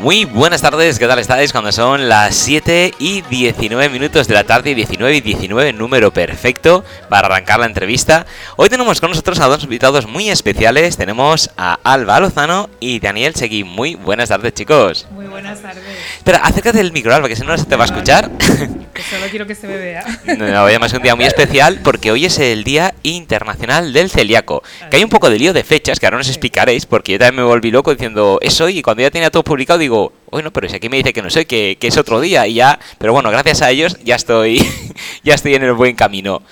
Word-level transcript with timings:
Muy 0.00 0.24
buenas 0.24 0.62
tardes, 0.62 0.98
¿qué 0.98 1.06
tal 1.06 1.18
estáis? 1.18 1.52
Cuando 1.52 1.72
son 1.72 2.08
las 2.08 2.34
7 2.34 2.94
y 2.98 3.20
19 3.20 3.90
minutos 3.90 4.26
de 4.28 4.32
la 4.32 4.44
tarde, 4.44 4.74
19 4.74 5.14
y 5.14 5.20
19, 5.20 5.74
número 5.74 6.10
perfecto 6.10 6.82
para 7.10 7.26
arrancar 7.26 7.60
la 7.60 7.66
entrevista. 7.66 8.24
Hoy 8.56 8.70
tenemos 8.70 8.98
con 8.98 9.10
nosotros 9.10 9.38
a 9.40 9.46
dos 9.46 9.62
invitados 9.62 10.06
muy 10.06 10.30
especiales. 10.30 10.96
Tenemos 10.96 11.50
a 11.58 11.78
Alba 11.84 12.18
Lozano 12.18 12.70
y 12.80 12.98
Daniel 12.98 13.34
Seguí. 13.34 13.62
Muy 13.62 13.94
buenas 13.94 14.30
tardes, 14.30 14.54
chicos. 14.54 15.06
Muy 15.10 15.26
buenas 15.26 15.60
tardes. 15.60 15.84
Espera, 16.16 16.38
acércate 16.38 16.78
del 16.78 16.92
micro, 16.92 17.14
Alba, 17.14 17.28
que 17.28 17.36
si 17.36 17.42
no, 17.42 17.48
no 17.48 17.58
se 17.58 17.66
te 17.66 17.76
va 17.76 17.84
a 17.84 17.86
escuchar. 17.86 18.30
Que 18.92 19.02
solo 19.02 19.26
quiero 19.30 19.46
que 19.46 19.54
se 19.54 19.68
me 19.68 19.76
vea. 19.76 20.04
No, 20.36 20.44
además 20.44 20.90
es 20.92 20.96
un 20.96 21.02
día 21.02 21.14
muy 21.14 21.24
especial 21.24 21.78
porque 21.82 22.10
hoy 22.10 22.26
es 22.26 22.38
el 22.40 22.64
Día 22.64 22.92
Internacional 23.04 23.92
del 23.92 24.10
Celíaco. 24.10 24.64
Que 24.90 24.96
hay 24.96 25.04
un 25.04 25.08
poco 25.08 25.30
de 25.30 25.38
lío 25.38 25.52
de 25.52 25.62
fechas 25.62 26.00
que 26.00 26.06
ahora 26.06 26.18
nos 26.18 26.28
explicaréis 26.28 26.86
porque 26.86 27.12
yo 27.12 27.18
también 27.18 27.36
me 27.36 27.48
volví 27.48 27.70
loco 27.70 27.92
diciendo 27.92 28.38
es 28.42 28.60
hoy 28.60 28.78
y 28.78 28.82
cuando 28.82 29.02
ya 29.02 29.10
tenía 29.10 29.30
todo 29.30 29.44
publicado 29.44 29.78
digo, 29.78 29.89
bueno, 30.30 30.52
pero 30.52 30.68
si 30.68 30.76
aquí 30.76 30.88
me 30.88 30.96
dice 30.96 31.12
que 31.12 31.22
no 31.22 31.30
sé, 31.30 31.46
que, 31.46 31.76
que 31.80 31.88
es 31.88 31.96
otro 31.96 32.20
día 32.20 32.46
y 32.46 32.54
ya, 32.54 32.78
pero 32.98 33.12
bueno, 33.12 33.30
gracias 33.30 33.62
a 33.62 33.70
ellos 33.70 33.96
ya 34.04 34.16
estoy, 34.16 34.66
ya 35.24 35.34
estoy 35.34 35.54
en 35.54 35.64
el 35.64 35.72
buen 35.74 35.96
camino. 35.96 36.42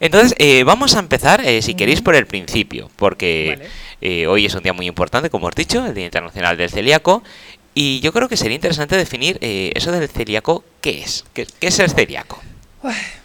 Entonces, 0.00 0.34
eh, 0.38 0.64
vamos 0.64 0.96
a 0.96 0.98
empezar, 0.98 1.40
eh, 1.44 1.62
si 1.62 1.74
queréis, 1.74 2.02
por 2.02 2.14
el 2.14 2.26
principio, 2.26 2.90
porque 2.96 3.56
Vale. 3.56 3.70
eh, 4.00 4.26
hoy 4.26 4.46
es 4.46 4.54
un 4.54 4.62
día 4.62 4.72
muy 4.72 4.86
importante, 4.86 5.30
como 5.30 5.46
os 5.46 5.52
he 5.56 5.60
dicho, 5.60 5.86
el 5.86 5.94
Día 5.94 6.04
Internacional 6.04 6.56
del 6.56 6.68
Celíaco, 6.68 7.22
y 7.74 8.00
yo 8.00 8.12
creo 8.12 8.28
que 8.28 8.36
sería 8.36 8.54
interesante 8.54 8.96
definir 8.96 9.38
eh, 9.40 9.72
eso 9.74 9.90
del 9.92 10.08
celíaco, 10.08 10.64
¿qué 10.80 11.02
es? 11.02 11.24
¿Qué, 11.32 11.46
qué 11.58 11.68
es 11.68 11.78
el 11.78 11.90
celíaco? 11.90 12.40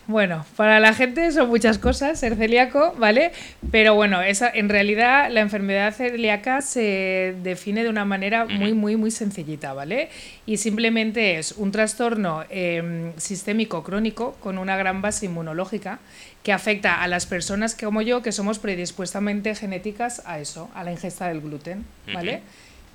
Bueno, 0.10 0.44
para 0.56 0.80
la 0.80 0.96
gente 0.96 1.32
son 1.32 1.50
muchas 1.50 1.78
cosas 1.78 2.20
ser 2.20 2.36
celíaco, 2.36 2.96
¿vale? 2.98 3.32
Pero 3.70 3.94
bueno, 3.94 4.24
esa, 4.24 4.50
en 4.50 4.68
realidad 4.68 5.30
la 5.30 5.42
enfermedad 5.42 5.94
celíaca 5.94 6.62
se 6.64 7.36
define 7.44 7.84
de 7.84 7.90
una 7.90 8.06
manera 8.06 8.46
muy, 8.46 8.74
muy, 8.74 8.96
muy 8.96 9.12
sencillita, 9.12 9.74
¿vale? 9.74 10.10
Y 10.48 10.58
simplemente 10.58 11.38
es 11.38 11.52
un 11.52 11.72
trastorno 11.72 12.44
eh, 12.50 13.12
sistémico 13.18 13.84
crónico 13.84 14.36
con 14.40 14.58
una 14.58 14.76
gran 14.78 15.04
base 15.04 15.28
inmunológica 15.28 16.00
que 16.42 16.54
afecta 16.54 17.04
a 17.04 17.08
las 17.08 17.28
personas 17.28 17.76
que, 17.76 17.86
como 17.86 18.02
yo 18.02 18.24
que 18.24 18.32
somos 18.32 18.58
predispuestamente 18.58 19.54
genéticas 19.54 20.24
a 20.26 20.40
eso, 20.40 20.72
a 20.74 20.84
la 20.84 20.92
ingesta 20.92 21.28
del 21.28 21.40
gluten, 21.40 21.86
¿vale? 22.12 22.42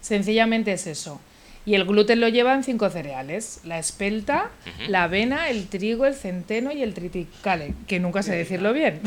Sencillamente 0.01 0.73
es 0.73 0.89
eso. 0.89 1.21
Y 1.67 1.75
el 1.75 1.85
gluten 1.85 2.21
lo 2.21 2.29
llevan 2.29 2.65
cinco 2.65 2.91
cereales: 2.91 3.61
la 3.65 3.79
espelta, 3.79 4.51
la 4.89 5.05
avena, 5.05 5.49
el 5.49 5.67
trigo, 5.69 6.07
el 6.07 6.15
centeno 6.15 6.73
y 6.73 6.83
el 6.83 6.95
triticale, 6.95 7.75
que 7.87 8.01
nunca 8.01 8.23
sé 8.23 8.35
decirlo 8.35 8.73
bien. 8.73 9.01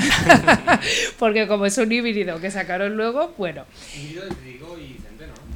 Porque 1.19 1.47
como 1.47 1.65
es 1.65 1.77
un 1.77 1.91
híbrido 1.91 2.39
que 2.39 2.51
sacaron 2.51 2.97
luego, 2.97 3.33
bueno. 3.37 3.65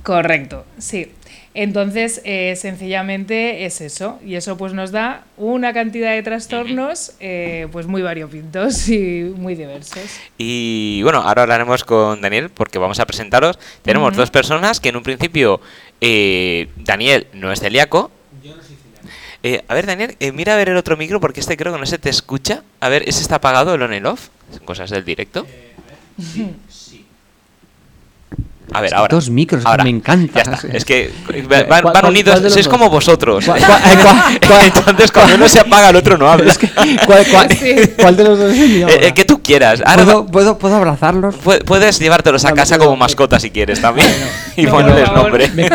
Correcto, 0.03 0.65
sí. 0.77 1.11
Entonces, 1.53 2.21
eh, 2.23 2.55
sencillamente 2.55 3.65
es 3.65 3.81
eso. 3.81 4.19
Y 4.25 4.35
eso 4.35 4.57
pues 4.57 4.73
nos 4.73 4.91
da 4.91 5.25
una 5.35 5.73
cantidad 5.73 6.11
de 6.11 6.23
trastornos 6.23 7.13
eh, 7.19 7.67
pues 7.71 7.87
muy 7.87 8.01
variopintos 8.01 8.87
y 8.87 9.33
muy 9.35 9.55
diversos. 9.55 10.01
Y 10.37 11.01
bueno, 11.03 11.19
ahora 11.19 11.41
hablaremos 11.41 11.83
con 11.83 12.21
Daniel 12.21 12.49
porque 12.49 12.77
vamos 12.77 12.99
a 12.99 13.05
presentaros. 13.05 13.59
Tenemos 13.81 14.15
dos 14.15 14.31
personas 14.31 14.79
que 14.79 14.89
en 14.89 14.95
un 14.95 15.03
principio 15.03 15.59
eh, 16.01 16.69
Daniel 16.77 17.27
no 17.33 17.51
es 17.51 17.59
celíaco. 17.59 18.11
Eh, 19.43 19.63
a 19.67 19.73
ver, 19.73 19.87
Daniel, 19.87 20.15
eh, 20.19 20.31
mira 20.31 20.53
a 20.53 20.57
ver 20.57 20.69
el 20.69 20.77
otro 20.77 20.97
micro 20.97 21.19
porque 21.19 21.39
este 21.39 21.57
creo 21.57 21.73
que 21.73 21.79
no 21.79 21.85
se 21.85 21.97
te 21.97 22.09
escucha. 22.09 22.63
A 22.79 22.89
ver, 22.89 23.07
¿ese 23.07 23.21
está 23.21 23.35
apagado, 23.35 23.73
el 23.73 23.81
on 23.81 23.93
and 23.93 24.05
off? 24.05 24.29
Son 24.51 24.65
cosas 24.65 24.89
del 24.89 25.05
directo. 25.05 25.47
A 25.47 26.37
ver, 26.37 26.55
ahora. 28.73 29.07
Dos 29.09 29.29
micros, 29.29 29.65
ahora. 29.65 29.83
me 29.83 29.89
encanta. 29.89 30.43
Ya 30.43 30.51
está. 30.53 30.67
Es 30.71 30.85
que 30.85 31.11
van, 31.47 31.65
¿Cuál- 31.65 31.83
van 31.83 31.91
cuál- 31.93 32.05
unidos, 32.05 32.41
dos? 32.41 32.67
como 32.67 32.89
vosotros. 32.89 33.45
¿Cuál- 33.45 33.59
cuál- 33.63 33.81
eh, 33.85 33.97
cuál- 34.47 34.65
Entonces, 34.77 35.11
cuando 35.11 35.35
uno 35.35 35.47
se 35.49 35.59
apaga, 35.59 35.89
el 35.89 35.95
otro 35.95 36.17
no 36.17 36.29
habla. 36.31 36.53
¿Cuál, 37.05 37.25
cuál- 37.27 37.49
Sí. 37.51 37.75
cuál 37.99 38.15
de 38.17 38.23
los 38.23 38.39
dos 38.39 38.51
es 38.53 38.59
el 38.59 38.69
mío? 38.69 38.87
Eh, 38.89 39.13
que 39.13 39.25
tú 39.25 39.41
quieras. 39.41 39.81
Ahora 39.85 40.03
¿Puedo, 40.03 40.25
puedo, 40.27 40.57
puedo 40.57 40.75
abrazarlos? 40.75 41.35
Pu- 41.35 41.63
Puedes 41.65 41.99
llevártelos 41.99 42.45
a 42.45 42.53
casa 42.53 42.77
como 42.77 42.95
mascota 42.95 43.39
si 43.39 43.49
quieres 43.51 43.81
también. 43.81 44.07
y 44.55 44.63
No, 44.63 44.71
ponerles 44.71 45.11
nombre. 45.11 45.49
Me, 45.49 45.69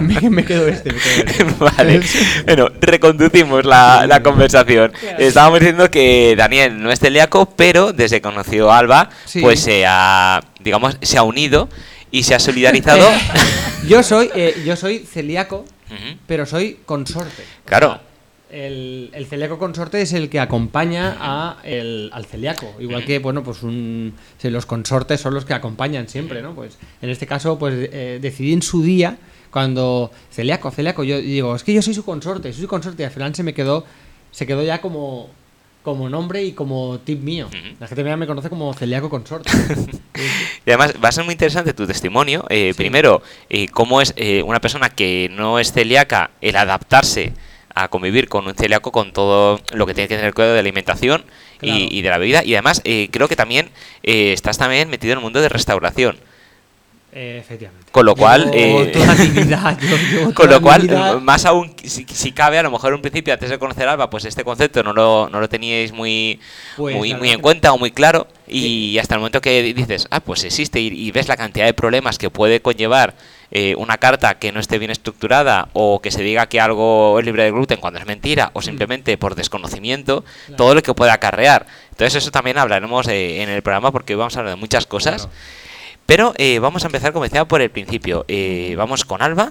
me- 0.00 0.30
me- 0.30 0.44
quedo 0.44 0.68
este. 0.68 0.92
Me 0.92 0.98
quedo 1.00 1.24
este. 1.26 1.44
vale. 1.58 2.00
Bueno, 2.44 2.68
reconducimos 2.80 3.64
la, 3.64 4.06
la 4.06 4.22
conversación. 4.22 4.92
Estábamos 5.18 5.60
diciendo 5.60 5.90
que 5.90 6.34
Daniel 6.36 6.82
no 6.82 6.90
es 6.90 6.98
celíaco, 7.00 7.46
pero 7.56 7.92
desde 7.92 8.16
que 8.16 8.22
conoció 8.22 8.70
a 8.70 8.78
Alba, 8.78 9.08
Sí. 9.24 9.40
pues 9.40 9.60
se 9.60 9.84
ha, 9.86 10.40
digamos, 10.60 10.96
se 11.02 11.18
ha 11.18 11.22
unido 11.22 11.68
y 12.12 12.22
se 12.22 12.34
ha 12.34 12.38
solidarizado. 12.38 13.08
Yo 13.88 14.04
soy, 14.04 14.30
eh, 14.36 14.62
yo 14.64 14.76
soy 14.76 15.00
celíaco, 15.00 15.64
pero 16.28 16.46
soy 16.46 16.78
consorte. 16.86 17.42
Claro. 17.64 17.98
El, 18.48 19.10
el 19.12 19.26
celíaco 19.26 19.58
consorte 19.58 20.00
es 20.02 20.12
el 20.12 20.28
que 20.28 20.38
acompaña 20.38 21.16
a 21.18 21.56
el- 21.64 22.10
al 22.12 22.24
celíaco. 22.26 22.72
Igual 22.78 23.04
que, 23.04 23.18
bueno, 23.18 23.42
pues 23.42 23.62
un, 23.64 24.14
los 24.42 24.66
consortes 24.66 25.20
son 25.20 25.34
los 25.34 25.44
que 25.44 25.54
acompañan 25.54 26.06
siempre, 26.08 26.42
¿no? 26.42 26.54
Pues 26.54 26.78
en 27.00 27.10
este 27.10 27.26
caso, 27.26 27.58
pues 27.58 27.74
eh, 27.92 28.18
decidí 28.22 28.52
en 28.52 28.62
su 28.62 28.82
día, 28.84 29.16
cuando 29.50 30.12
celíaco, 30.30 30.70
celíaco, 30.70 31.02
yo 31.02 31.18
digo, 31.18 31.56
es 31.56 31.64
que 31.64 31.72
yo 31.74 31.82
soy 31.82 31.94
su 31.94 32.04
consorte, 32.04 32.52
soy 32.52 32.62
su 32.62 32.68
consorte, 32.68 33.02
y 33.02 33.06
al 33.06 33.12
final 33.12 33.34
se 33.34 33.42
me 33.42 33.52
quedó, 33.52 33.84
se 34.30 34.46
quedó 34.46 34.62
ya 34.62 34.80
como, 34.80 35.28
como 35.82 36.08
nombre 36.08 36.42
y 36.44 36.52
como 36.52 36.98
tip 37.00 37.20
mío. 37.22 37.48
La 37.80 37.86
gente 37.88 38.04
ya 38.04 38.16
me 38.16 38.26
conoce 38.26 38.48
como 38.48 38.72
celíaco 38.74 39.10
consorte. 39.10 39.50
Y 40.64 40.70
además 40.70 40.94
va 41.02 41.08
a 41.08 41.12
ser 41.12 41.24
muy 41.24 41.32
interesante 41.32 41.72
tu 41.74 41.86
testimonio. 41.88 42.44
Eh, 42.48 42.72
Primero, 42.76 43.20
eh, 43.50 43.66
cómo 43.68 44.00
es 44.00 44.14
eh, 44.16 44.42
una 44.44 44.60
persona 44.60 44.90
que 44.90 45.28
no 45.32 45.58
es 45.58 45.72
celíaca 45.72 46.30
el 46.40 46.54
adaptarse 46.56 47.32
a 47.74 47.88
convivir 47.88 48.28
con 48.28 48.46
un 48.46 48.54
celíaco 48.54 48.92
con 48.92 49.12
todo 49.12 49.58
lo 49.72 49.86
que 49.86 49.94
tiene 49.94 50.06
que 50.06 50.16
tener 50.16 50.34
cuidado 50.34 50.52
de 50.52 50.58
la 50.58 50.60
alimentación 50.60 51.24
y- 51.60 51.66
Claro. 51.66 51.78
y, 51.90 52.02
de 52.02 52.10
la 52.10 52.18
bebida. 52.18 52.44
Y 52.44 52.54
además 52.54 52.80
eh, 52.84 53.08
creo 53.10 53.26
que 53.26 53.34
también 53.34 53.70
eh, 54.04 54.32
estás 54.32 54.58
también 54.58 54.88
metido 54.90 55.12
en 55.14 55.18
el 55.18 55.24
mundo 55.24 55.40
de 55.40 55.48
restauración. 55.48 56.16
Eh, 57.14 57.36
efectivamente. 57.38 57.86
Con 57.92 58.06
lo 58.06 58.16
cual, 58.16 58.50
eh, 58.54 58.90
vida, 59.34 59.76
Con 60.34 60.48
lo 60.48 60.62
cual, 60.62 60.82
vida- 60.82 61.18
más 61.20 61.44
aún, 61.44 61.74
si, 61.84 62.06
si 62.08 62.32
cabe, 62.32 62.58
a 62.58 62.62
lo 62.62 62.70
mejor 62.70 62.88
en 62.88 62.94
un 62.96 63.02
principio, 63.02 63.34
antes 63.34 63.50
de 63.50 63.58
conocer 63.58 63.86
Alba, 63.86 64.08
pues 64.08 64.24
este 64.24 64.44
concepto 64.44 64.82
no 64.82 64.94
lo, 64.94 65.28
no 65.30 65.38
lo 65.40 65.48
teníais 65.48 65.92
muy, 65.92 66.40
Pues, 66.76 66.96
muy, 66.96 67.12
muy 67.14 67.30
en 67.30 67.40
cuenta 67.42 67.70
o 67.74 67.78
muy 67.78 67.90
claro. 67.90 68.26
Y 68.48 68.96
hasta 68.98 69.14
el 69.16 69.20
momento 69.20 69.40
que 69.42 69.62
dices, 69.74 70.06
ah, 70.10 70.20
pues 70.20 70.42
existe 70.44 70.80
y, 70.80 70.86
y 70.88 71.10
ves 71.10 71.28
la 71.28 71.36
cantidad 71.36 71.66
de 71.66 71.74
problemas 71.74 72.16
que 72.16 72.30
puede 72.30 72.60
conllevar 72.62 73.14
eh, 73.50 73.74
una 73.76 73.98
carta 73.98 74.38
que 74.38 74.50
no 74.52 74.60
esté 74.60 74.78
bien 74.78 74.90
estructurada 74.90 75.68
o 75.74 76.00
que 76.00 76.10
se 76.10 76.22
diga 76.22 76.46
que 76.48 76.60
algo 76.60 77.18
es 77.18 77.24
libre 77.26 77.44
de 77.44 77.50
gluten 77.50 77.78
cuando 77.80 77.98
es 78.00 78.06
mentira 78.06 78.50
o 78.54 78.62
simplemente 78.62 79.18
por 79.18 79.34
desconocimiento, 79.34 80.24
Claro. 80.46 80.56
todo 80.56 80.74
lo 80.74 80.82
que 80.82 80.94
puede 80.94 81.10
acarrear. 81.10 81.66
Entonces 81.90 82.22
eso 82.22 82.30
también 82.30 82.56
hablaremos 82.56 83.06
eh, 83.08 83.42
en 83.42 83.50
el 83.50 83.62
programa 83.62 83.92
porque 83.92 84.14
vamos 84.16 84.34
a 84.36 84.40
hablar 84.40 84.54
de 84.54 84.60
muchas 84.60 84.86
cosas. 84.86 85.28
Pero 86.06 86.34
eh, 86.36 86.58
vamos 86.58 86.84
a 86.84 86.88
empezar, 86.88 87.12
como 87.12 87.24
decía, 87.24 87.44
por 87.46 87.62
el 87.62 87.70
principio. 87.70 88.24
Eh, 88.28 88.74
vamos 88.76 89.04
con 89.04 89.22
Alba, 89.22 89.50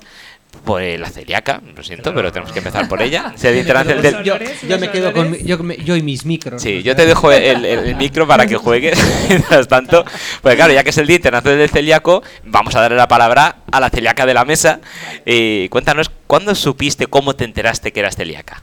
por 0.66 0.82
eh, 0.82 0.98
la 0.98 1.10
celíaca, 1.10 1.62
lo 1.76 1.82
siento, 1.82 2.14
pero 2.14 2.32
tenemos 2.32 2.52
que 2.52 2.60
empezar 2.60 2.88
por 2.90 3.02
ella. 3.02 3.34
Se 3.36 3.64
Yo 3.64 3.64
me 3.64 3.64
quedo 3.64 4.02
del- 4.02 4.14
con- 4.16 4.24
yo, 4.24 4.34
olores, 4.36 4.62
yo 4.62 4.68
los 4.70 4.80
me 4.82 4.90
quedo 4.92 5.12
con 5.14 5.22
olores. 5.28 5.42
mi- 5.44 5.48
yo, 5.48 5.58
me- 5.60 5.78
yo 5.78 5.96
y 5.96 6.02
mis 6.04 6.26
micros. 6.26 6.62
Sí, 6.62 6.76
¿no? 6.76 6.82
yo 6.82 6.96
te 6.96 7.06
dejo 7.06 7.32
el, 7.32 7.66
el- 7.66 7.88
el 7.88 7.96
micro 7.98 8.28
para 8.28 8.46
que 8.46 8.58
juegues, 8.58 9.00
mientras 9.30 9.68
tanto. 9.68 10.04
Pues 10.42 10.56
claro, 10.56 10.74
ya 10.74 10.84
que 10.84 10.90
es 10.92 10.98
el 10.98 11.08
Día 11.08 11.16
Internacional 11.16 11.58
del 11.58 11.70
Celíaco, 11.70 12.22
vamos 12.44 12.76
a 12.76 12.82
darle 12.82 12.98
la 12.98 13.08
palabra 13.08 13.58
a 13.72 13.80
la 13.80 13.90
celíaca 13.90 14.26
de 14.26 14.34
la 14.34 14.44
mesa. 14.46 14.82
Eh, 15.26 15.68
cuéntanos, 15.72 16.12
¿cuándo 16.28 16.54
supiste, 16.54 17.08
cómo 17.08 17.34
te 17.36 17.46
enteraste 17.46 17.92
que 17.94 18.02
eras 18.02 18.16
celíaca? 18.18 18.62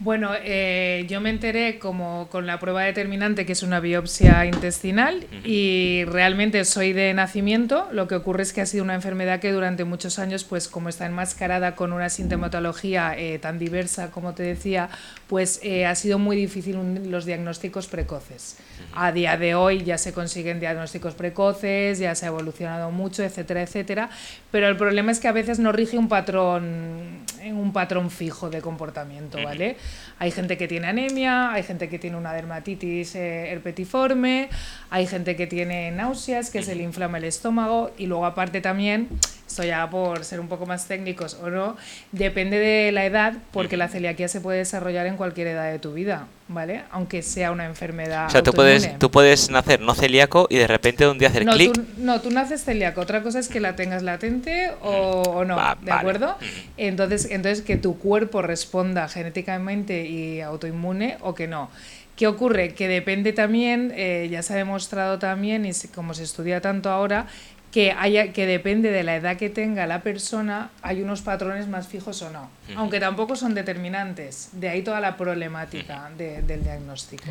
Bueno, 0.00 0.32
eh, 0.42 1.06
yo 1.08 1.20
me 1.20 1.30
enteré 1.30 1.78
como 1.78 2.26
con 2.28 2.46
la 2.48 2.58
prueba 2.58 2.82
determinante 2.82 3.46
que 3.46 3.52
es 3.52 3.62
una 3.62 3.78
biopsia 3.78 4.44
intestinal 4.44 5.24
y 5.44 6.04
realmente 6.06 6.64
soy 6.64 6.92
de 6.92 7.14
nacimiento. 7.14 7.86
Lo 7.92 8.08
que 8.08 8.16
ocurre 8.16 8.42
es 8.42 8.52
que 8.52 8.60
ha 8.60 8.66
sido 8.66 8.82
una 8.82 8.94
enfermedad 8.96 9.38
que 9.38 9.52
durante 9.52 9.84
muchos 9.84 10.18
años, 10.18 10.42
pues 10.42 10.66
como 10.66 10.88
está 10.88 11.06
enmascarada 11.06 11.76
con 11.76 11.92
una 11.92 12.10
sintomatología 12.10 13.14
eh, 13.16 13.38
tan 13.38 13.60
diversa 13.60 14.10
como 14.10 14.34
te 14.34 14.42
decía, 14.42 14.88
pues 15.28 15.60
eh, 15.62 15.86
ha 15.86 15.94
sido 15.94 16.18
muy 16.18 16.36
difícil 16.36 16.76
un- 16.76 17.12
los 17.12 17.24
diagnósticos 17.24 17.86
precoces. 17.86 18.56
A 18.96 19.12
día 19.12 19.36
de 19.36 19.54
hoy 19.54 19.84
ya 19.84 19.96
se 19.96 20.12
consiguen 20.12 20.58
diagnósticos 20.58 21.14
precoces, 21.14 22.00
ya 22.00 22.16
se 22.16 22.26
ha 22.26 22.28
evolucionado 22.30 22.90
mucho, 22.90 23.22
etcétera, 23.22 23.62
etcétera. 23.62 24.10
Pero 24.50 24.66
el 24.68 24.76
problema 24.76 25.12
es 25.12 25.20
que 25.20 25.28
a 25.28 25.32
veces 25.32 25.60
no 25.60 25.70
rige 25.70 25.96
un 25.96 26.08
patrón, 26.08 27.24
un 27.44 27.72
patrón 27.72 28.10
fijo 28.10 28.50
de 28.50 28.60
comportamiento, 28.60 29.38
¿vale? 29.44 29.76
Hay 30.18 30.30
gente 30.30 30.56
que 30.56 30.68
tiene 30.68 30.86
anemia, 30.86 31.52
hay 31.52 31.62
gente 31.62 31.88
que 31.88 31.98
tiene 31.98 32.16
una 32.16 32.32
dermatitis 32.32 33.14
eh, 33.14 33.50
herpetiforme, 33.52 34.48
hay 34.90 35.06
gente 35.06 35.36
que 35.36 35.46
tiene 35.46 35.90
náuseas, 35.90 36.50
que 36.50 36.62
se 36.62 36.74
le 36.74 36.82
inflama 36.82 37.18
el 37.18 37.24
estómago 37.24 37.90
y 37.98 38.06
luego 38.06 38.26
aparte 38.26 38.60
también 38.60 39.08
esto 39.46 39.62
ya 39.62 39.88
por 39.88 40.24
ser 40.24 40.40
un 40.40 40.48
poco 40.48 40.66
más 40.66 40.86
técnicos 40.86 41.38
o 41.42 41.50
no, 41.50 41.76
depende 42.12 42.58
de 42.58 42.92
la 42.92 43.04
edad, 43.04 43.34
porque 43.52 43.76
la 43.76 43.88
celiaquía 43.88 44.28
se 44.28 44.40
puede 44.40 44.58
desarrollar 44.58 45.06
en 45.06 45.16
cualquier 45.16 45.48
edad 45.48 45.70
de 45.70 45.78
tu 45.78 45.92
vida, 45.92 46.26
¿vale? 46.48 46.82
Aunque 46.90 47.22
sea 47.22 47.52
una 47.52 47.66
enfermedad. 47.66 48.26
O 48.26 48.30
sea, 48.30 48.42
tú 48.42 48.52
puedes, 48.52 48.98
tú 48.98 49.10
puedes 49.10 49.50
nacer 49.50 49.80
no 49.80 49.94
celíaco 49.94 50.46
y 50.50 50.56
de 50.56 50.66
repente 50.66 51.06
un 51.06 51.18
día 51.18 51.28
hacer 51.28 51.44
no, 51.44 51.52
clic. 51.52 51.72
tú, 51.72 51.84
no, 51.98 52.20
tú 52.20 52.30
naces 52.30 52.64
celíaco. 52.64 53.00
Otra 53.00 53.22
cosa 53.22 53.38
es 53.38 53.48
que 53.48 53.60
la 53.60 53.76
tengas 53.76 54.02
latente 54.02 54.72
o, 54.82 55.22
o 55.22 55.44
no, 55.44 55.56
Va, 55.56 55.76
¿de 55.80 55.90
vale. 55.90 56.00
acuerdo? 56.00 56.38
Entonces, 56.76 57.28
entonces, 57.30 57.62
que 57.62 57.76
tu 57.76 57.98
cuerpo 57.98 58.42
responda 58.42 59.08
genéticamente 59.08 60.06
y 60.06 60.40
autoinmune 60.40 61.18
o 61.20 61.34
que 61.34 61.46
no. 61.46 61.70
¿Qué 62.16 62.28
ocurre? 62.28 62.74
Que 62.74 62.86
depende 62.86 63.32
también, 63.32 63.92
eh, 63.96 64.28
ya 64.30 64.42
se 64.42 64.52
ha 64.52 64.56
demostrado 64.56 65.18
también, 65.18 65.66
y 65.66 65.72
como 65.92 66.14
se 66.14 66.22
estudia 66.22 66.60
tanto 66.60 66.88
ahora, 66.88 67.26
que, 67.74 67.90
haya, 67.90 68.32
que 68.32 68.46
depende 68.46 68.92
de 68.92 69.02
la 69.02 69.16
edad 69.16 69.36
que 69.36 69.50
tenga 69.50 69.84
la 69.88 70.00
persona, 70.00 70.70
hay 70.80 71.02
unos 71.02 71.22
patrones 71.22 71.66
más 71.66 71.88
fijos 71.88 72.22
o 72.22 72.30
no. 72.30 72.48
Aunque 72.76 73.00
tampoco 73.00 73.34
son 73.34 73.52
determinantes. 73.54 74.50
De 74.52 74.68
ahí 74.68 74.82
toda 74.82 75.00
la 75.00 75.16
problemática 75.16 76.08
de- 76.16 76.40
del 76.42 76.62
diagnóstico. 76.62 77.24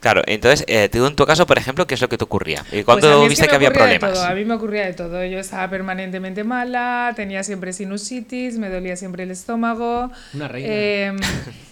Claro, 0.00 0.22
entonces, 0.26 0.64
eh, 0.68 0.88
tú 0.90 1.04
en 1.06 1.14
tu 1.14 1.26
caso, 1.26 1.46
por 1.46 1.58
ejemplo, 1.58 1.86
¿qué 1.86 1.94
es 1.94 2.00
lo 2.00 2.08
que 2.08 2.16
te 2.16 2.24
ocurría? 2.24 2.64
¿Y 2.68 2.82
Pues 2.82 2.84
cuándo 2.86 3.12
a 3.12 3.16
mí 3.18 3.22
es 3.24 3.28
viste 3.28 3.44
me 3.44 3.48
que, 3.50 3.54
había 3.56 3.68
ocurría 3.68 3.86
de 3.88 3.98
problemas? 3.98 4.18
todo, 4.24 4.32
A 4.32 4.34
mí 4.34 4.44
me 4.46 4.54
ocurría 4.54 4.86
de 4.86 4.94
todo. 4.94 5.24
Yo 5.26 5.38
estaba 5.38 5.68
permanentemente 5.68 6.42
mala, 6.44 7.12
tenía 7.14 7.44
siempre 7.44 7.72
sinusitis, 7.74 8.56
me 8.58 8.70
dolía 8.70 8.96
siempre 8.96 9.24
el 9.24 9.30
estómago. 9.30 10.10
Una 10.32 10.48
reina. 10.48 10.68
Eh, 10.72 11.12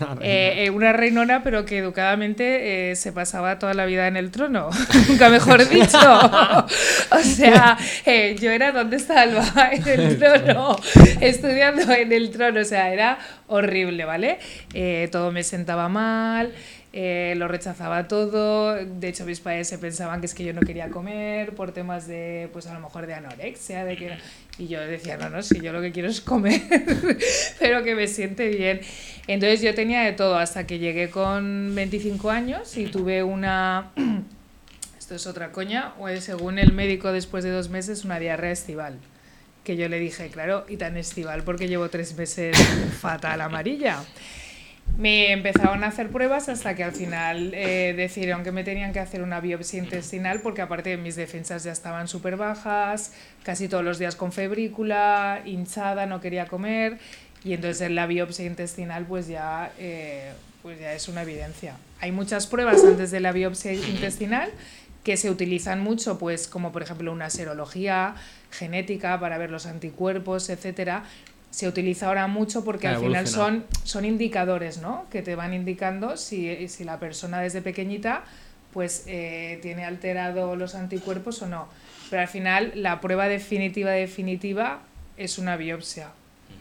Una 0.00 0.14
reina. 0.14 0.20
eh, 0.22 0.64
eh, 0.66 0.70
una 0.70 0.92
reinona, 0.92 1.42
pero 1.42 1.64
que 1.64 1.78
educadamente 1.78 2.90
eh, 2.92 2.96
se 2.96 3.10
pasaba 3.10 3.58
toda 3.58 3.74
la 3.74 3.84
vida 3.86 4.06
en 4.06 4.16
el 4.16 4.30
trono. 4.30 4.68
Nunca 5.08 5.28
mejor 5.30 5.66
dicho. 5.68 5.98
o 7.10 7.18
sea, 7.24 7.76
yo 8.40 8.50
era 8.50 8.72
donde 8.72 8.96
está 8.96 9.22
Alba, 9.22 9.70
en 9.72 9.88
el 9.88 10.18
trono, 10.18 10.76
estudiando 11.20 11.92
en 11.92 12.12
el 12.12 12.30
trono. 12.30 12.60
O 12.60 12.64
sea, 12.64 12.92
era 12.92 13.18
horrible, 13.46 14.04
¿vale? 14.04 14.38
Eh, 14.74 15.08
todo 15.12 15.32
me 15.32 15.42
sentaba 15.42 15.88
mal. 15.88 16.52
eh, 16.92 17.34
lo 17.36 17.48
rechazaba 17.48 18.08
todo, 18.08 18.74
de 18.74 19.08
hecho 19.08 19.24
mis 19.26 19.40
padres 19.40 19.68
se 19.68 19.78
pensaban 19.78 20.20
que 20.20 20.26
es 20.26 20.34
que 20.34 20.42
yo 20.44 20.54
no 20.54 20.64
quería 20.64 20.88
comer 20.90 21.54
por 21.54 21.72
temas 21.72 22.06
de, 22.06 22.48
pues 22.52 22.66
a 22.66 22.74
lo 22.74 22.80
mejor 22.80 23.06
de 23.06 23.14
anorexia, 23.14 23.84
de 23.84 23.96
que... 23.96 24.18
Y 24.58 24.66
yo 24.68 24.80
decía, 24.80 25.16
no, 25.18 25.30
no, 25.30 25.42
si 25.42 25.60
yo 25.60 25.72
lo 25.72 25.80
que 25.80 25.92
quiero 25.92 26.08
es 26.08 26.20
comer, 26.20 26.60
pero 27.60 27.84
que 27.84 27.94
me 27.94 28.08
siente 28.08 28.48
bien. 28.48 28.80
Entonces 29.28 29.60
yo 29.62 29.74
tenía 29.74 30.00
de 30.02 30.12
todo 30.12 30.36
hasta 30.38 30.66
que 30.66 30.78
llegué 30.80 31.10
con 31.10 31.74
25 31.74 32.30
años 32.30 32.76
y 32.76 32.86
tuve 32.86 33.22
una... 33.22 33.92
Esto 35.08 35.16
es 35.16 35.26
otra 35.26 35.52
coña, 35.52 35.94
o 35.98 36.06
es, 36.10 36.24
según 36.24 36.58
el 36.58 36.74
médico 36.74 37.12
después 37.12 37.42
de 37.42 37.50
dos 37.50 37.70
meses, 37.70 38.04
una 38.04 38.18
diarrea 38.18 38.52
estival. 38.52 38.98
Que 39.64 39.74
yo 39.74 39.88
le 39.88 39.98
dije, 39.98 40.28
claro, 40.28 40.66
y 40.68 40.76
tan 40.76 40.98
estival 40.98 41.44
porque 41.44 41.66
llevo 41.66 41.88
tres 41.88 42.14
meses 42.14 42.54
fatal 43.00 43.40
amarilla. 43.40 44.04
Me 44.98 45.32
empezaron 45.32 45.82
a 45.82 45.86
hacer 45.86 46.10
pruebas 46.10 46.50
hasta 46.50 46.74
que 46.74 46.84
al 46.84 46.92
final 46.92 47.54
eh, 47.54 47.94
decidieron 47.96 48.44
que 48.44 48.52
me 48.52 48.64
tenían 48.64 48.92
que 48.92 49.00
hacer 49.00 49.22
una 49.22 49.40
biopsia 49.40 49.78
intestinal 49.78 50.42
porque 50.42 50.60
aparte 50.60 50.98
mis 50.98 51.16
defensas 51.16 51.64
ya 51.64 51.72
estaban 51.72 52.06
súper 52.06 52.36
bajas, 52.36 53.14
casi 53.44 53.66
todos 53.66 53.84
los 53.84 53.98
días 53.98 54.14
con 54.14 54.30
febrícula, 54.30 55.40
hinchada, 55.46 56.04
no 56.04 56.20
quería 56.20 56.48
comer 56.48 56.98
y 57.44 57.54
entonces 57.54 57.80
en 57.80 57.94
la 57.94 58.06
biopsia 58.06 58.44
intestinal 58.44 59.06
pues 59.06 59.26
ya, 59.26 59.72
eh, 59.78 60.32
pues 60.60 60.78
ya 60.78 60.92
es 60.92 61.08
una 61.08 61.22
evidencia. 61.22 61.76
Hay 62.02 62.12
muchas 62.12 62.46
pruebas 62.46 62.84
antes 62.84 63.10
de 63.10 63.20
la 63.20 63.32
biopsia 63.32 63.72
intestinal 63.72 64.50
que 65.04 65.16
se 65.16 65.30
utilizan 65.30 65.80
mucho, 65.80 66.18
pues 66.18 66.48
como 66.48 66.72
por 66.72 66.82
ejemplo 66.82 67.12
una 67.12 67.30
serología 67.30 68.14
genética 68.50 69.18
para 69.20 69.38
ver 69.38 69.50
los 69.50 69.66
anticuerpos, 69.66 70.50
etcétera. 70.50 71.04
Se 71.50 71.66
utiliza 71.66 72.08
ahora 72.08 72.26
mucho 72.26 72.62
porque 72.64 72.88
al 72.88 73.00
final 73.00 73.26
son, 73.26 73.64
son 73.82 74.04
indicadores, 74.04 74.78
¿no? 74.78 75.06
Que 75.10 75.22
te 75.22 75.34
van 75.34 75.54
indicando 75.54 76.16
si, 76.18 76.68
si 76.68 76.84
la 76.84 76.98
persona 76.98 77.40
desde 77.40 77.62
pequeñita 77.62 78.24
pues 78.72 79.04
eh, 79.06 79.58
tiene 79.62 79.84
alterado 79.84 80.56
los 80.56 80.74
anticuerpos 80.74 81.42
o 81.42 81.48
no. 81.48 81.68
Pero 82.10 82.22
al 82.22 82.28
final 82.28 82.72
la 82.74 83.00
prueba 83.00 83.28
definitiva 83.28 83.90
definitiva 83.92 84.80
es 85.16 85.38
una 85.38 85.56
biopsia. 85.56 86.10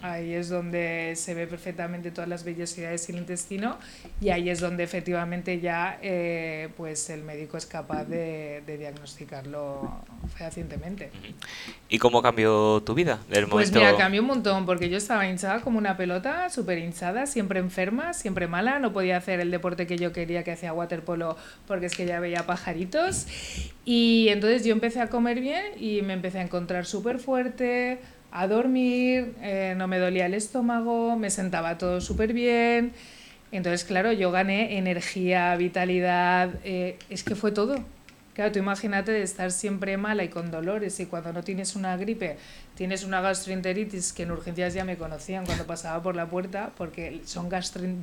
Ahí 0.01 0.33
es 0.33 0.49
donde 0.49 1.13
se 1.15 1.33
ve 1.33 1.47
perfectamente 1.47 2.11
todas 2.11 2.29
las 2.29 2.43
vellosidades 2.43 3.07
del 3.07 3.17
intestino 3.17 3.77
y 4.21 4.29
ahí 4.29 4.49
es 4.49 4.59
donde 4.59 4.83
efectivamente 4.83 5.59
ya 5.59 5.97
eh, 6.01 6.69
pues 6.77 7.09
el 7.09 7.23
médico 7.23 7.57
es 7.57 7.65
capaz 7.65 8.05
de, 8.05 8.61
de 8.65 8.77
diagnosticarlo 8.77 10.05
fehacientemente. 10.35 11.09
¿Y 11.89 11.97
cómo 11.97 12.21
cambió 12.21 12.81
tu 12.85 12.93
vida? 12.93 13.19
Del 13.29 13.47
Pues 13.47 13.71
momento... 13.71 13.79
mira, 13.79 13.97
cambió 13.97 14.21
un 14.21 14.27
montón 14.27 14.65
porque 14.65 14.89
yo 14.89 14.97
estaba 14.97 15.27
hinchada 15.27 15.61
como 15.61 15.77
una 15.77 15.97
pelota, 15.97 16.49
súper 16.49 16.77
hinchada, 16.77 17.25
siempre 17.25 17.59
enferma, 17.59 18.13
siempre 18.13 18.47
mala, 18.47 18.79
no 18.79 18.93
podía 18.93 19.17
hacer 19.17 19.39
el 19.39 19.51
deporte 19.51 19.87
que 19.87 19.97
yo 19.97 20.13
quería 20.13 20.43
que 20.43 20.51
hacía 20.51 20.73
waterpolo 20.73 21.37
porque 21.67 21.87
es 21.87 21.95
que 21.95 22.05
ya 22.05 22.19
veía 22.19 22.45
pajaritos 22.45 23.25
y 23.83 24.27
entonces 24.29 24.63
yo 24.63 24.73
empecé 24.73 25.01
a 25.01 25.07
comer 25.09 25.39
bien 25.39 25.63
y 25.79 26.01
me 26.01 26.13
empecé 26.13 26.39
a 26.39 26.41
encontrar 26.43 26.85
súper 26.85 27.19
fuerte, 27.19 27.99
a 28.31 28.47
dormir, 28.47 29.35
eh, 29.41 29.73
no 29.77 29.87
me 29.87 29.99
dolía 29.99 30.25
el 30.25 30.33
estómago, 30.33 31.15
me 31.15 31.29
sentaba 31.29 31.77
todo 31.77 32.01
súper 32.01 32.33
bien. 32.33 32.93
Entonces, 33.51 33.85
claro, 33.85 34.11
yo 34.11 34.31
gané 34.31 34.77
energía, 34.77 35.55
vitalidad, 35.55 36.51
eh, 36.63 36.97
es 37.09 37.23
que 37.23 37.35
fue 37.35 37.51
todo. 37.51 37.77
Claro, 38.37 38.51
tú 38.51 38.59
imagínate 38.59 39.11
de 39.11 39.23
estar 39.23 39.51
siempre 39.51 39.97
mala 39.97 40.23
y 40.23 40.29
con 40.29 40.51
dolores 40.51 40.99
y 40.99 41.07
cuando 41.07 41.33
no 41.33 41.43
tienes 41.43 41.75
una 41.75 41.97
gripe, 41.97 42.37
tienes 42.75 43.03
una 43.03 43.19
gastroenteritis 43.19 44.13
que 44.13 44.23
en 44.23 44.31
urgencias 44.31 44.75
ya 44.75 44.85
me 44.85 44.95
conocían 44.95 45.43
cuando 45.43 45.65
pasaba 45.65 46.03
por 46.03 46.15
la 46.15 46.27
puerta 46.27 46.71
porque 46.77 47.21
son 47.25 47.49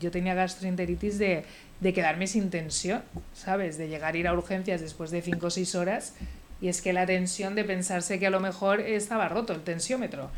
yo 0.00 0.10
tenía 0.10 0.34
gastroenteritis 0.34 1.18
de, 1.18 1.44
de 1.78 1.92
quedarme 1.92 2.26
sin 2.26 2.50
tensión, 2.50 3.02
¿sabes? 3.32 3.78
De 3.78 3.86
llegar 3.86 4.14
a 4.14 4.18
ir 4.18 4.26
a 4.26 4.32
urgencias 4.32 4.80
después 4.80 5.12
de 5.12 5.22
5 5.22 5.46
o 5.46 5.50
6 5.50 5.74
horas 5.76 6.14
y 6.60 6.68
es 6.68 6.80
que 6.82 6.92
la 6.92 7.06
tensión 7.06 7.54
de 7.54 7.64
pensarse 7.64 8.18
que 8.18 8.26
a 8.26 8.30
lo 8.30 8.40
mejor 8.40 8.80
estaba 8.80 9.28
roto 9.28 9.52
el 9.52 9.62
tensiómetro. 9.62 10.30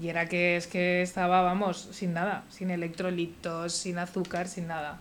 Y 0.00 0.08
era 0.08 0.26
que 0.26 0.56
es 0.56 0.66
que 0.66 1.02
estaba, 1.02 1.42
vamos, 1.42 1.88
sin 1.92 2.12
nada, 2.12 2.44
sin 2.50 2.70
electrolitos, 2.70 3.72
sin 3.72 3.98
azúcar, 3.98 4.48
sin 4.48 4.66
nada. 4.66 4.98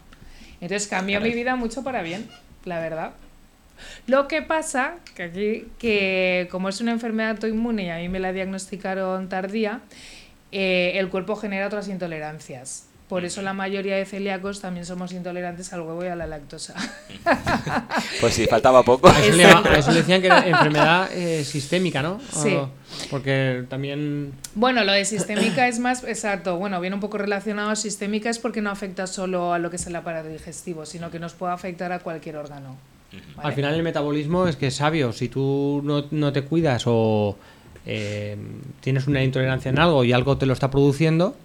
Entonces 0.61 0.87
cambió 0.87 1.19
mi 1.19 1.31
vida 1.31 1.55
mucho 1.55 1.83
para 1.83 2.01
bien, 2.01 2.29
la 2.63 2.79
verdad. 2.79 3.13
Lo 4.07 4.27
que 4.27 4.41
pasa, 4.41 4.95
que 5.15 5.23
aquí, 5.23 5.67
que 5.79 6.47
como 6.49 6.69
es 6.69 6.79
una 6.79 6.91
enfermedad 6.91 7.31
autoinmune 7.31 7.83
y 7.83 7.89
a 7.89 7.97
mí 7.97 8.07
me 8.07 8.19
la 8.19 8.31
diagnosticaron 8.31 9.27
tardía, 9.27 9.81
eh, 10.51 10.93
el 10.95 11.09
cuerpo 11.09 11.35
genera 11.35 11.67
otras 11.67 11.89
intolerancias. 11.89 12.87
Por 13.09 13.23
eso 13.23 13.43
la 13.43 13.53
mayoría 13.53 13.95
de 13.97 14.05
celíacos 14.05 14.61
también 14.61 14.83
somos 14.85 15.11
intolerantes 15.11 15.71
al 15.73 15.81
huevo 15.81 16.03
y 16.03 16.07
a 16.07 16.15
la 16.15 16.25
lactosa. 16.27 16.73
Pues 18.21 18.33
sí, 18.33 18.45
faltaba 18.47 18.81
poco. 18.83 19.09
A 19.09 19.19
eso, 19.19 19.35
le, 19.35 19.43
llama- 19.43 19.69
a 19.69 19.77
eso 19.77 19.91
le 19.91 19.97
decían 19.97 20.21
que 20.21 20.27
era 20.27 20.47
enfermedad 20.47 21.09
eh, 21.13 21.43
sistémica, 21.43 22.01
¿no? 22.01 22.19
Sí. 22.31 22.53
O- 22.55 22.69
porque 23.11 23.65
también. 23.69 24.31
Bueno, 24.55 24.83
lo 24.83 24.93
de 24.93 25.05
sistémica 25.05 25.67
es 25.67 25.79
más, 25.79 26.03
exacto, 26.03 26.57
bueno, 26.57 26.79
viene 26.81 26.95
un 26.95 26.99
poco 27.01 27.17
relacionado 27.17 27.69
a 27.69 27.75
sistémica 27.75 28.29
es 28.29 28.39
porque 28.39 28.61
no 28.61 28.69
afecta 28.71 29.05
solo 29.05 29.53
a 29.53 29.59
lo 29.59 29.69
que 29.69 29.75
es 29.75 29.85
el 29.87 29.95
aparato 29.95 30.29
digestivo, 30.29 30.85
sino 30.85 31.11
que 31.11 31.19
nos 31.19 31.33
puede 31.33 31.53
afectar 31.53 31.91
a 31.91 31.99
cualquier 31.99 32.37
órgano. 32.37 32.77
¿vale? 33.35 33.49
Al 33.49 33.53
final 33.53 33.73
el 33.75 33.83
metabolismo 33.83 34.47
es 34.47 34.55
que 34.55 34.67
es 34.67 34.75
sabio. 34.75 35.11
Si 35.11 35.27
tú 35.29 35.81
no, 35.83 36.05
no 36.11 36.31
te 36.33 36.43
cuidas 36.43 36.83
o 36.87 37.37
eh, 37.85 38.37
tienes 38.81 39.07
una 39.07 39.23
intolerancia 39.23 39.69
en 39.69 39.79
algo 39.79 40.03
y 40.03 40.13
algo 40.13 40.37
te 40.37 40.45
lo 40.45 40.53
está 40.53 40.71
produciendo, 40.71 41.35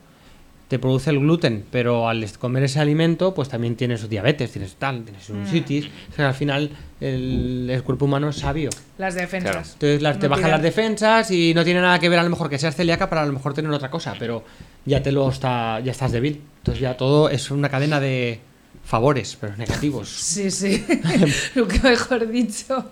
te 0.70 0.78
produce 0.78 1.10
el 1.10 1.18
gluten, 1.18 1.64
pero 1.70 2.08
al 2.08 2.24
comer 2.38 2.62
ese 2.62 2.78
alimento, 2.78 3.34
pues 3.34 3.48
también 3.48 3.74
tienes 3.74 4.08
diabetes, 4.08 4.52
tienes 4.52 4.76
tal, 4.76 5.02
tienes 5.02 5.24
Mm. 5.28 5.32
sinusitis. 5.34 5.86
O 6.12 6.14
sea, 6.14 6.28
al 6.28 6.34
final 6.34 6.70
el, 7.00 7.68
el 7.68 7.82
cuerpo 7.82 8.04
humano 8.04 8.28
es 8.28 8.36
sabio. 8.36 8.70
Las 8.96 9.16
defensas. 9.16 9.50
Claro. 9.50 9.66
Entonces 9.72 10.00
las, 10.00 10.18
te 10.20 10.26
No 10.26 10.30
bajan 10.30 10.44
tiran. 10.44 10.50
las 10.52 10.62
defensas 10.62 11.30
y 11.32 11.52
no 11.54 11.64
tiene 11.64 11.80
nada 11.80 11.98
que 11.98 12.08
ver 12.08 12.20
a 12.20 12.22
lo 12.22 12.30
mejor 12.30 12.48
que 12.48 12.56
seas 12.58 12.76
celíaca 12.76 13.10
para 13.10 13.22
a 13.22 13.26
lo 13.26 13.32
mejor 13.32 13.52
tener 13.52 13.70
otra 13.72 13.90
cosa, 13.90 14.14
pero 14.16 14.44
ya 14.86 15.02
te 15.02 15.10
lo 15.10 15.28
está, 15.28 15.80
ya 15.80 15.90
estás 15.90 16.12
débil. 16.12 16.40
Entonces 16.58 16.80
ya 16.80 16.96
todo 16.96 17.28
es 17.30 17.50
una 17.50 17.68
cadena 17.68 17.98
de 17.98 18.38
favores, 18.84 19.36
pero 19.40 19.56
negativos. 19.56 20.08
Sí, 20.08 20.52
sí, 20.52 20.86
nunca 21.56 21.80
mejor 21.90 22.28
dicho. 22.30 22.84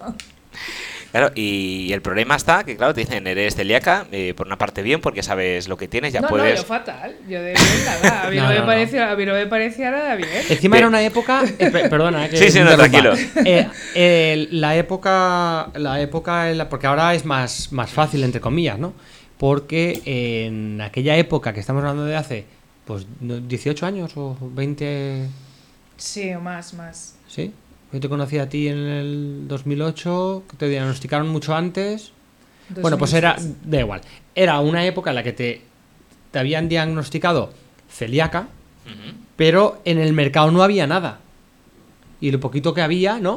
Claro, 1.10 1.30
y 1.34 1.90
el 1.92 2.02
problema 2.02 2.36
está 2.36 2.64
que, 2.64 2.76
claro, 2.76 2.92
te 2.92 3.00
dicen, 3.00 3.26
eres 3.26 3.56
celíaca, 3.56 4.06
eh, 4.12 4.34
por 4.36 4.46
una 4.46 4.58
parte 4.58 4.82
bien, 4.82 5.00
porque 5.00 5.22
sabes 5.22 5.66
lo 5.66 5.76
que 5.78 5.88
tienes, 5.88 6.12
ya 6.12 6.20
no, 6.20 6.28
puedes... 6.28 6.56
no, 6.56 6.60
yo 6.62 6.64
fatal. 6.68 7.16
Yo 7.26 7.40
de 7.40 7.54
bien 7.54 7.84
nada. 7.86 8.26
A 8.26 8.30
mí 8.30 8.36
no, 8.40 8.42
No, 8.42 8.48
me, 8.54 8.60
parecía, 8.62 9.10
a 9.10 9.16
mí 9.16 9.24
no 9.24 9.32
me 9.32 9.46
parecía 9.46 9.90
nada 9.90 10.14
bien. 10.16 10.28
Encima 10.50 10.76
era 10.76 10.86
una 10.86 11.02
época. 11.02 11.42
eh, 11.58 11.70
pe- 11.70 11.88
perdona, 11.88 12.26
eh, 12.26 12.28
que 12.30 12.36
Sí, 12.38 12.50
sí, 12.50 12.60
no, 12.60 12.76
tranquilo. 12.76 13.14
Eh, 13.44 13.66
eh, 13.94 14.48
la 14.50 14.76
época. 14.76 15.70
La 15.76 15.98
época. 16.00 16.50
en 16.50 16.58
la- 16.58 16.68
porque 16.68 16.86
ahora 16.86 17.14
es 17.14 17.24
más, 17.24 17.72
más 17.72 17.90
fácil, 17.90 18.22
entre 18.22 18.40
comillas, 18.42 18.78
¿no? 18.78 18.92
Porque 19.38 20.02
en 20.04 20.80
aquella 20.82 21.16
época 21.16 21.52
que 21.54 21.60
estamos 21.60 21.80
hablando 21.80 22.04
de 22.04 22.16
hace. 22.16 22.44
Pues 22.84 23.06
no, 23.20 23.38
18 23.38 23.86
años 23.86 24.12
o 24.16 24.36
20. 24.40 25.26
Sí, 25.96 26.32
o 26.34 26.40
más, 26.40 26.74
más. 26.74 27.14
¿Sí? 27.28 27.52
Yo 27.92 28.00
te 28.00 28.08
conocí 28.08 28.38
a 28.38 28.48
ti 28.48 28.68
en 28.68 28.78
el 28.78 29.44
2008, 29.48 30.44
que 30.50 30.56
te 30.56 30.68
diagnosticaron 30.68 31.28
mucho 31.28 31.54
antes. 31.54 32.12
Bueno, 32.80 32.98
pues 32.98 33.14
era, 33.14 33.34
2006. 33.34 33.70
da 33.70 33.80
igual. 33.80 34.00
Era 34.34 34.60
una 34.60 34.84
época 34.84 35.10
en 35.10 35.16
la 35.16 35.22
que 35.22 35.32
te, 35.32 35.62
te 36.30 36.38
habían 36.38 36.68
diagnosticado 36.68 37.52
celíaca, 37.90 38.48
pero 39.36 39.80
en 39.86 39.98
el 39.98 40.12
mercado 40.12 40.50
no 40.50 40.62
había 40.62 40.86
nada. 40.86 41.20
Y 42.20 42.30
lo 42.30 42.40
poquito 42.40 42.74
que 42.74 42.82
había, 42.82 43.18
¿no? 43.20 43.36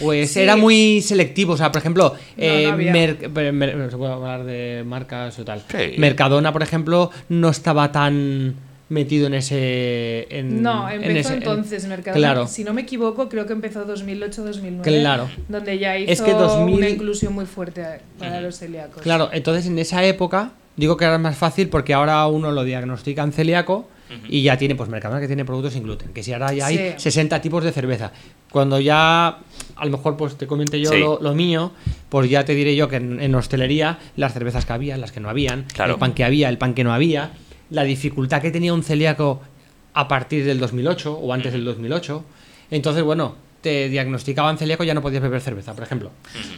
Pues 0.00 0.32
Sí. 0.32 0.40
era 0.40 0.56
muy 0.56 1.02
selectivo. 1.02 1.54
O 1.54 1.56
sea, 1.56 1.72
por 1.72 1.80
ejemplo, 1.80 2.12
No, 2.14 2.18
eh, 2.42 2.68
no 2.70 2.76
mer- 2.78 3.52
mer- 3.52 3.90
se 3.90 3.96
puede 3.96 4.12
hablar 4.12 4.44
de 4.44 4.84
marcas 4.86 5.38
o 5.40 5.44
tal. 5.44 5.62
Sí. 5.68 5.94
Mercadona, 5.98 6.52
por 6.52 6.62
ejemplo, 6.62 7.10
no 7.28 7.48
estaba 7.50 7.90
tan 7.92 8.54
metido 8.88 9.26
en 9.26 9.34
ese. 9.34 10.26
en- 10.30 10.62
No, 10.62 10.88
en 10.90 11.02
empezó 11.04 11.30
en- 11.30 11.36
entonces 11.38 11.86
Mercadona. 11.86 12.18
Claro. 12.18 12.46
Si 12.46 12.62
no 12.64 12.72
me 12.74 12.82
equivoco, 12.82 13.28
creo 13.28 13.46
que 13.46 13.52
empezó 13.52 13.84
2008-2009. 13.84 14.82
Claro. 14.82 15.28
Donde 15.48 15.78
ya 15.78 15.96
hizo 15.98 16.12
Es 16.12 16.20
que 16.20 16.32
2000 16.32 16.74
una 16.76 16.88
inclusión 16.88 17.32
muy 17.32 17.46
fuerte 17.46 17.84
para 18.18 18.40
los 18.40 18.58
celíacos. 18.58 19.02
Claro, 19.02 19.30
entonces 19.32 19.66
en 19.66 19.78
esa 19.78 20.04
época 20.04 20.52
digo 20.76 20.96
que 20.96 21.04
era 21.04 21.18
más 21.18 21.36
fácil 21.36 21.68
porque 21.68 21.94
ahora 21.94 22.26
uno 22.26 22.50
lo 22.52 22.64
diagnostican 22.64 23.32
celíaco 23.32 23.88
y 24.28 24.42
ya 24.42 24.58
tiene, 24.58 24.74
pues 24.74 24.90
Mercadona 24.90 25.22
que 25.22 25.26
tiene 25.26 25.46
productos 25.46 25.72
sin 25.72 25.84
gluten, 25.84 26.12
que 26.12 26.22
si 26.22 26.34
ahora 26.34 26.52
ya 26.52 26.66
hay 26.66 26.76
Sí. 26.76 26.82
60 26.98 27.40
tipos 27.40 27.64
de 27.64 27.72
cerveza. 27.72 28.12
Cuando 28.50 28.78
ya, 28.78 29.28
a 29.76 29.84
lo 29.86 29.90
mejor 29.90 30.18
pues 30.18 30.36
te 30.36 30.46
comente 30.46 30.78
yo 30.78 30.90
Sí. 30.90 30.98
lo, 30.98 31.18
lo 31.22 31.32
mío, 31.34 31.72
pues 32.10 32.28
ya 32.28 32.44
te 32.44 32.54
diré 32.54 32.76
yo 32.76 32.88
que 32.88 32.96
en, 32.96 33.20
en 33.22 33.34
hostelería 33.34 33.98
las 34.16 34.34
cervezas 34.34 34.66
que 34.66 34.72
había, 34.74 34.98
las 34.98 35.12
que 35.12 35.20
no 35.20 35.30
habían, 35.30 35.64
Claro. 35.72 35.94
el 35.94 35.98
pan 35.98 36.12
que 36.12 36.24
había, 36.24 36.50
el 36.50 36.58
pan 36.58 36.74
que 36.74 36.84
no 36.84 36.92
había, 36.92 37.30
la 37.72 37.84
dificultad 37.84 38.40
que 38.40 38.50
tenía 38.50 38.72
un 38.72 38.82
celíaco 38.82 39.40
a 39.94 40.06
partir 40.06 40.44
del 40.44 40.58
2008 40.60 41.12
o 41.12 41.32
antes 41.32 41.52
del 41.52 41.64
2008. 41.64 42.24
Entonces, 42.70 43.02
bueno, 43.02 43.34
te 43.62 43.88
diagnosticaban 43.88 44.58
celíaco 44.58 44.84
y 44.84 44.88
ya 44.88 44.94
no 44.94 45.00
podías 45.02 45.22
beber 45.22 45.40
cerveza, 45.40 45.72
por 45.72 45.84
ejemplo. 45.84 46.10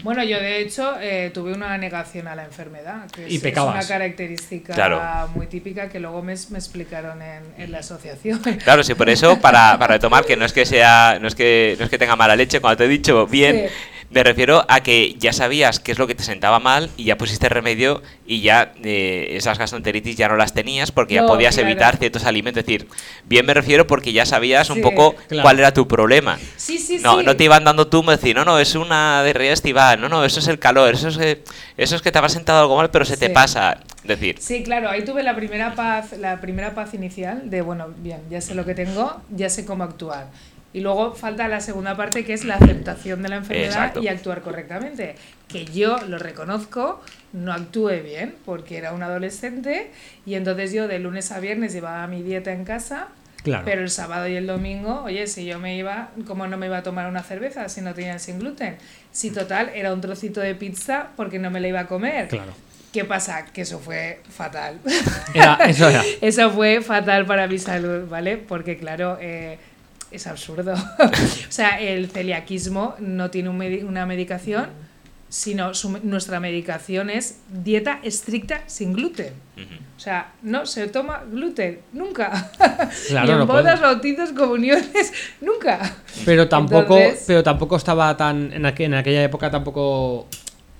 Bueno, 0.02 0.24
yo 0.24 0.38
de 0.40 0.60
hecho 0.60 0.94
eh, 1.00 1.30
tuve 1.32 1.52
una 1.52 1.76
negación 1.78 2.26
a 2.28 2.34
la 2.34 2.44
enfermedad, 2.44 3.10
que 3.10 3.28
Y 3.28 3.36
es, 3.36 3.44
es 3.44 3.56
una 3.58 3.86
característica 3.86 4.72
Claro. 4.74 5.00
muy 5.34 5.46
típica 5.46 5.88
que 5.90 6.00
luego 6.00 6.22
me, 6.22 6.34
me 6.50 6.58
explicaron 6.58 7.20
en, 7.22 7.42
en 7.58 7.70
la 7.72 7.78
asociación. 7.80 8.40
Claro, 8.64 8.82
sí, 8.82 8.94
por 8.94 9.10
eso, 9.10 9.38
para, 9.40 9.78
para 9.78 9.94
retomar, 9.94 10.24
que 10.24 10.36
no 10.36 10.44
es 10.44 10.52
que 10.52 10.64
sea, 10.66 11.18
no 11.20 11.28
es 11.28 11.34
que, 11.34 11.76
no 11.78 11.84
es 11.84 11.90
que 11.90 11.98
tenga 11.98 12.16
mala 12.16 12.36
leche, 12.36 12.60
cuando 12.60 12.78
te 12.78 12.84
he 12.84 12.88
dicho 12.88 13.26
bien, 13.26 13.66
Sí. 13.68 13.74
me 14.10 14.22
refiero 14.22 14.64
a 14.68 14.80
que 14.82 15.14
ya 15.18 15.32
sabías 15.32 15.80
qué 15.80 15.90
es 15.92 15.98
lo 15.98 16.06
que 16.06 16.14
te 16.14 16.22
sentaba 16.22 16.60
mal 16.60 16.88
y 16.96 17.04
ya 17.04 17.16
pusiste 17.18 17.48
remedio 17.48 18.00
y 18.26 18.40
ya 18.42 18.72
eh, 18.84 19.28
esas 19.32 19.58
gastroenteritis 19.58 20.16
ya 20.16 20.28
no 20.28 20.36
las 20.36 20.54
tenías 20.54 20.92
porque 20.92 21.14
ya 21.14 21.26
podías 21.26 21.54
claro. 21.56 21.68
evitar 21.70 21.96
ciertos 21.96 22.24
alimentos. 22.24 22.60
Es 22.60 22.66
decir, 22.66 22.86
bien 23.24 23.44
me 23.44 23.54
refiero 23.54 23.86
porque 23.86 24.12
ya 24.12 24.24
sabías 24.24 24.70
un 24.70 24.80
poco 24.82 25.14
Claro. 25.28 25.42
cuál 25.42 25.58
era 25.58 25.72
tu 25.74 25.88
problema. 25.88 26.38
Sí, 26.56 26.78
sí, 26.78 26.93
No, 27.02 27.18
sí. 27.20 27.24
no 27.26 27.36
te 27.36 27.44
iban 27.44 27.64
dando 27.64 27.86
tú, 27.88 28.02
me 28.02 28.12
decir, 28.12 28.34
no, 28.36 28.44
no, 28.44 28.58
es 28.58 28.74
una 28.74 29.22
diarrea 29.24 29.52
estival, 29.52 30.00
no, 30.00 30.08
no, 30.08 30.24
eso 30.24 30.40
es 30.40 30.48
el 30.48 30.58
calor, 30.58 30.94
eso 30.94 31.08
es, 31.08 31.16
que- 31.18 31.44
eso 31.76 31.96
es 31.96 32.02
que 32.02 32.12
te 32.12 32.18
habrás 32.18 32.32
sentado 32.32 32.60
algo 32.60 32.76
mal, 32.76 32.90
pero 32.90 33.04
se 33.04 33.16
te 33.16 33.30
pasa. 33.30 33.78
Decir, 34.04 34.36
Sí, 34.38 34.62
claro, 34.62 34.90
ahí 34.90 35.02
tuve 35.02 35.22
la 35.22 35.34
primera 35.34 35.74
paz, 35.74 36.12
la 36.18 36.40
primera 36.40 36.74
paz 36.74 36.92
inicial 36.94 37.48
de 37.48 37.62
bueno, 37.62 37.88
bien, 37.96 38.20
ya 38.30 38.40
sé 38.42 38.54
lo 38.54 38.64
que 38.66 38.74
tengo, 38.74 39.20
ya 39.30 39.48
sé 39.48 39.64
cómo 39.64 39.82
actuar. 39.84 40.26
Y 40.74 40.80
luego 40.80 41.14
falta 41.14 41.46
la 41.46 41.60
segunda 41.60 41.96
parte 41.96 42.24
que 42.24 42.32
es 42.34 42.44
la 42.44 42.56
aceptación 42.56 43.22
de 43.22 43.28
la 43.28 43.36
enfermedad 43.36 43.66
Exacto. 43.68 44.02
y 44.02 44.08
actuar 44.08 44.42
correctamente. 44.42 45.14
Que 45.46 45.64
yo 45.66 45.96
lo 46.08 46.18
reconozco, 46.18 47.00
no 47.32 47.52
actué 47.52 48.00
bien 48.00 48.34
porque 48.44 48.76
era 48.76 48.92
un 48.92 49.02
adolescente 49.04 49.92
y 50.26 50.34
entonces 50.34 50.72
yo 50.72 50.88
de 50.88 50.98
lunes 50.98 51.30
a 51.30 51.38
viernes 51.38 51.72
llevaba 51.72 52.06
mi 52.08 52.22
dieta 52.24 52.52
en 52.52 52.64
casa, 52.64 53.06
Claro. 53.44 53.64
pero 53.66 53.82
el 53.82 53.90
sábado 53.90 54.26
y 54.26 54.36
el 54.36 54.46
domingo, 54.46 55.02
oye, 55.04 55.26
si 55.26 55.44
yo 55.44 55.60
me 55.60 55.76
iba, 55.76 56.08
¿cómo 56.26 56.46
no 56.46 56.56
me 56.56 56.66
iba 56.66 56.78
a 56.78 56.82
tomar 56.82 57.08
una 57.08 57.22
cerveza 57.22 57.68
si 57.68 57.82
no 57.82 57.92
tenían 57.92 58.18
sin 58.18 58.38
gluten? 58.38 58.78
Si 59.12 59.30
total 59.30 59.70
era 59.74 59.92
un 59.92 60.00
trocito 60.00 60.40
de 60.40 60.54
pizza 60.54 61.08
porque 61.14 61.38
no 61.38 61.50
me 61.50 61.60
la 61.60 61.68
iba 61.68 61.80
a 61.80 61.86
comer. 61.86 62.28
Claro. 62.28 62.54
¿Qué 62.94 63.04
pasa? 63.04 63.44
Que 63.46 63.62
eso 63.62 63.80
fue 63.80 64.20
fatal. 64.30 64.78
Era, 65.34 65.56
eso 65.66 65.88
era. 65.88 66.02
Eso 66.20 66.50
fue 66.52 66.80
fatal 66.80 67.26
para 67.26 67.48
mi 67.48 67.58
salud, 67.58 68.08
¿vale? 68.08 68.36
Porque 68.36 68.78
claro, 68.78 69.18
eh, 69.20 69.58
es 70.12 70.26
absurdo. 70.28 70.74
o 70.98 71.50
sea, 71.52 71.80
el 71.80 72.08
celiaquismo 72.08 72.94
no 73.00 73.30
tiene 73.30 73.48
un 73.48 73.60
una 73.84 74.06
medicación, 74.06 74.68
sino 75.34 75.74
su- 75.74 75.98
nuestra 76.04 76.38
medicación 76.38 77.10
es 77.10 77.38
dieta 77.48 77.98
estricta 78.04 78.62
sin 78.66 78.92
gluten. 78.92 79.32
O 79.96 80.00
sea, 80.00 80.32
no 80.42 80.64
se 80.64 80.86
toma 80.88 81.24
gluten, 81.28 81.80
nunca. 81.92 82.50
Claro, 83.08 83.26
Ni 83.26 83.32
en 83.32 83.38
no 83.40 83.46
bodas, 83.46 83.80
bautizos, 83.80 84.30
comuniones, 84.32 85.12
nunca. 85.40 85.80
Pero 86.24 86.48
tampoco, 86.48 86.96
Entonces- 86.96 87.24
pero 87.26 87.42
tampoco 87.42 87.76
estaba 87.76 88.16
tan. 88.16 88.52
En, 88.52 88.62
aqu- 88.62 88.84
en 88.84 88.94
aquella 88.94 89.24
época 89.24 89.50
tampoco. 89.50 90.28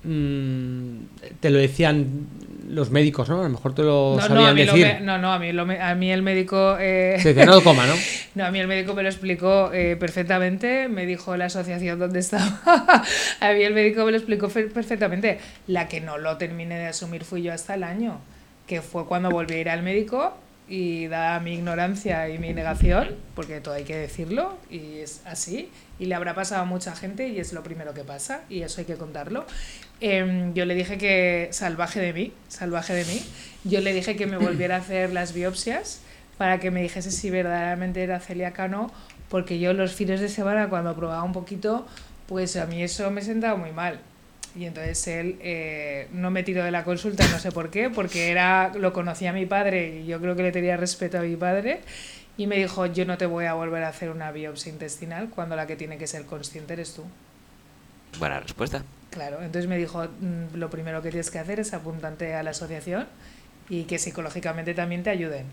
Mm, 0.05 0.99
te 1.41 1.51
lo 1.51 1.59
decían 1.59 2.27
los 2.69 2.91
médicos, 2.91 3.29
¿no? 3.29 3.41
A 3.41 3.45
lo 3.45 3.51
mejor 3.51 3.75
te 3.75 3.83
lo 3.83 4.13
No, 4.13 4.17
no, 4.17 4.23
a 4.25 4.29
sabían 4.29 4.57
lo 4.57 4.73
decir. 4.73 4.87
me- 4.87 5.01
no, 5.01 5.19
no, 5.19 5.33
a 5.33 5.39
mí, 5.39 5.53
lo 5.53 5.67
me- 5.67 5.81
a 5.81 5.95
mí 5.95 6.11
el 6.11 6.23
médico... 6.23 6.77
eh, 6.81 7.17
Se 7.21 7.29
decía, 7.29 7.45
no 7.47 7.55
lo 7.57 7.63
coma, 7.63 7.87
¿no? 7.87 7.95
No, 8.35 8.45
a 8.47 8.51
mí 8.51 8.59
el 8.59 8.67
médico 8.67 8.95
me 8.95 9.03
lo 9.05 9.09
explicó 9.09 9.71
eh, 9.73 9.97
perfectamente, 9.97 10.89
me 10.89 11.07
dijo 11.07 11.37
la 11.37 11.45
asociación 11.45 11.99
donde 11.99 12.19
estaba. 12.21 12.61
a 13.41 13.53
mí 13.53 13.63
el 13.63 13.75
médico 13.75 14.05
me 14.05 14.11
lo 14.11 14.17
explicó 14.17 14.49
fe- 14.49 14.65
perfectamente. 14.69 15.39
La 15.69 15.87
que 15.89 16.01
no 16.01 16.19
lo 16.19 16.37
terminé 16.37 16.77
de 16.79 16.87
asumir 16.87 17.23
fui 17.25 17.43
yo 17.43 17.53
hasta 17.53 17.75
el 17.75 17.85
año, 17.85 18.19
que 18.67 18.83
fue 18.83 19.07
cuando 19.07 19.31
volví 19.31 19.55
a 19.55 19.59
ir 19.61 19.69
al 19.69 19.83
médico 19.83 20.37
y 20.67 21.07
dada 21.09 21.39
mi 21.41 21.53
ignorancia 21.55 22.29
y 22.31 22.39
mi 22.39 22.55
negación, 22.55 23.11
porque 23.37 23.61
todo 23.61 23.75
hay 23.75 23.85
que 23.85 23.97
decirlo 23.97 24.57
y 24.71 24.97
es 25.01 25.21
así, 25.27 25.69
y 26.01 26.07
le 26.07 26.15
habrá 26.15 26.35
pasado 26.35 26.63
a 26.63 26.65
mucha 26.65 26.97
gente 26.97 27.29
y 27.29 27.39
es 27.39 27.53
lo 27.53 27.63
primero 27.63 27.93
que 27.95 28.03
pasa 28.03 28.41
y 28.49 28.63
eso 28.63 28.81
hay 28.81 28.87
que 28.87 28.95
contarlo. 28.95 29.45
Em, 30.01 30.55
yo 30.55 30.65
le 30.65 30.75
dije 30.75 30.99
que, 30.99 31.49
salvaje 31.53 32.01
de 32.01 32.13
mí, 32.13 32.33
salvaje 32.49 32.93
de 32.95 33.05
mí, 33.05 33.23
yo 33.65 33.81
le 33.81 33.93
dije 33.93 34.17
que 34.17 34.27
me 34.27 34.37
volviera 34.37 34.77
a 34.77 34.79
hacer 34.79 35.13
las 35.13 35.33
biopsias 35.33 36.01
para 36.37 36.59
que 36.59 36.71
me 36.71 36.83
dijese 36.83 37.11
si 37.11 37.31
verdaderamente 37.31 38.03
era 38.03 38.21
celíaca 38.21 38.65
o 38.65 38.69
no, 38.69 38.93
porque 39.29 39.59
yo 39.59 39.73
los 39.73 39.95
fines 39.95 40.21
de 40.21 40.29
semana 40.29 40.69
cuando 40.69 40.95
probaba 40.95 41.23
un 41.23 41.33
poquito, 41.33 41.87
pues 42.27 42.57
a 42.57 42.67
mí 42.67 42.83
eso 42.83 43.11
me 43.11 43.23
sentaba 43.23 43.57
muy 43.57 43.73
mal. 43.73 44.01
Y 44.57 44.67
entonces 44.67 45.07
él 45.09 45.37
eh, 45.41 46.09
no 46.13 46.31
me 46.31 46.45
tiró 46.45 46.63
de 46.65 46.71
la 46.71 46.85
consulta, 46.85 47.27
no 47.29 47.39
sé 47.41 47.51
por 47.51 47.71
qué, 47.71 47.91
porque 47.91 48.31
era 48.31 48.73
lo 48.75 48.93
conocía 48.93 49.33
mi 49.33 49.47
padre 49.47 50.01
y 50.01 50.07
yo 50.07 50.21
creo 50.21 50.37
que 50.37 50.43
le 50.43 50.53
tenía 50.53 50.77
respeto 50.77 51.19
a 51.19 51.23
mi 51.23 51.37
padre. 51.37 51.81
Y 52.37 52.47
me 52.47 52.57
dijo, 52.57 52.87
yo 52.87 53.05
no 53.05 53.17
te 53.17 53.27
voy 53.27 53.47
a 53.47 53.55
volver 53.55 53.85
a 53.85 53.89
hacer 53.89 54.11
una 54.11 54.33
biopsia 54.33 54.73
intestinal 54.73 55.31
cuando 55.31 55.55
la 55.57 55.67
que 55.67 55.77
tiene 55.77 55.99
que 55.99 56.07
ser 56.07 56.25
consciente 56.25 56.73
eres 56.73 56.95
tú. 56.95 57.05
buena 58.19 58.41
respuesta. 58.41 58.83
Claro, 59.15 59.37
entonces 59.43 59.69
me 59.69 59.79
dijo, 59.79 60.03
"Mm, 60.21 60.57
lo 60.57 60.71
primero 60.71 61.01
que 61.01 61.11
tienes 61.11 61.31
que 61.31 61.39
hacer 61.39 61.61
es 61.61 61.73
apuntarte 61.73 62.35
a 62.35 62.43
la 62.43 62.51
asociación 62.51 63.07
y 63.69 63.85
que 63.85 63.97
psicológicamente 63.99 64.75
también 64.75 65.05
te 65.05 65.11
ayuden. 65.11 65.47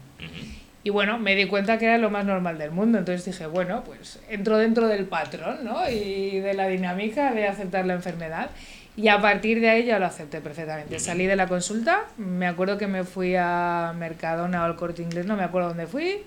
Y 0.83 0.89
bueno, 0.89 1.19
me 1.19 1.35
di 1.35 1.45
cuenta 1.45 1.77
que 1.77 1.85
era 1.85 1.99
lo 1.99 2.09
más 2.09 2.25
normal 2.25 2.57
del 2.57 2.71
mundo, 2.71 2.97
entonces 2.97 3.23
dije, 3.23 3.45
bueno, 3.45 3.83
pues 3.83 4.19
entro 4.29 4.57
dentro 4.57 4.87
del 4.87 5.05
patrón, 5.05 5.63
¿no? 5.63 5.87
Y 5.87 6.39
de 6.39 6.55
la 6.55 6.67
dinámica 6.67 7.33
de 7.33 7.47
aceptar 7.47 7.85
la 7.85 7.93
enfermedad. 7.93 8.49
Y 8.97 9.09
a 9.09 9.21
partir 9.21 9.61
de 9.61 9.69
ahí 9.69 9.85
ya 9.85 9.99
lo 9.99 10.07
acepté 10.07 10.41
perfectamente. 10.41 10.97
Salí 10.97 11.27
de 11.27 11.35
la 11.35 11.45
consulta, 11.47 12.05
me 12.17 12.47
acuerdo 12.47 12.79
que 12.79 12.87
me 12.87 13.03
fui 13.03 13.35
a 13.37 13.93
Mercadona 13.95 14.63
o 14.63 14.65
al 14.65 14.75
Corte 14.75 15.03
Inglés, 15.03 15.27
no 15.27 15.37
me 15.37 15.43
acuerdo 15.43 15.67
dónde 15.69 15.85
fui. 15.85 16.23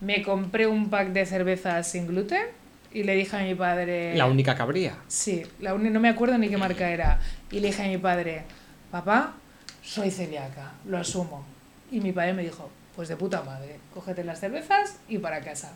Me 0.00 0.22
compré 0.22 0.68
un 0.68 0.88
pack 0.88 1.08
de 1.08 1.26
cervezas 1.26 1.90
sin 1.90 2.06
gluten 2.06 2.59
y 2.92 3.02
le 3.04 3.14
dije 3.14 3.36
a 3.36 3.40
mi 3.40 3.54
padre... 3.54 4.14
La 4.16 4.26
única 4.26 4.54
que 4.54 4.62
habría. 4.62 4.94
Sí, 5.08 5.42
la 5.60 5.74
uni- 5.74 5.90
no 5.90 6.00
me 6.00 6.08
acuerdo 6.08 6.36
ni 6.38 6.48
qué 6.48 6.56
marca 6.56 6.90
era. 6.90 7.18
Y 7.50 7.60
le 7.60 7.68
dije 7.68 7.82
a 7.84 7.88
mi 7.88 7.98
padre, 7.98 8.42
papá, 8.90 9.34
soy 9.82 10.10
celíaca, 10.10 10.72
lo 10.86 10.98
asumo. 10.98 11.44
Y 11.92 12.00
mi 12.00 12.12
padre 12.12 12.32
me 12.34 12.42
dijo, 12.42 12.70
pues 12.96 13.08
de 13.08 13.16
puta 13.16 13.42
madre, 13.42 13.78
cógete 13.94 14.24
las 14.24 14.40
cervezas 14.40 14.96
y 15.08 15.18
para 15.18 15.40
casa. 15.40 15.72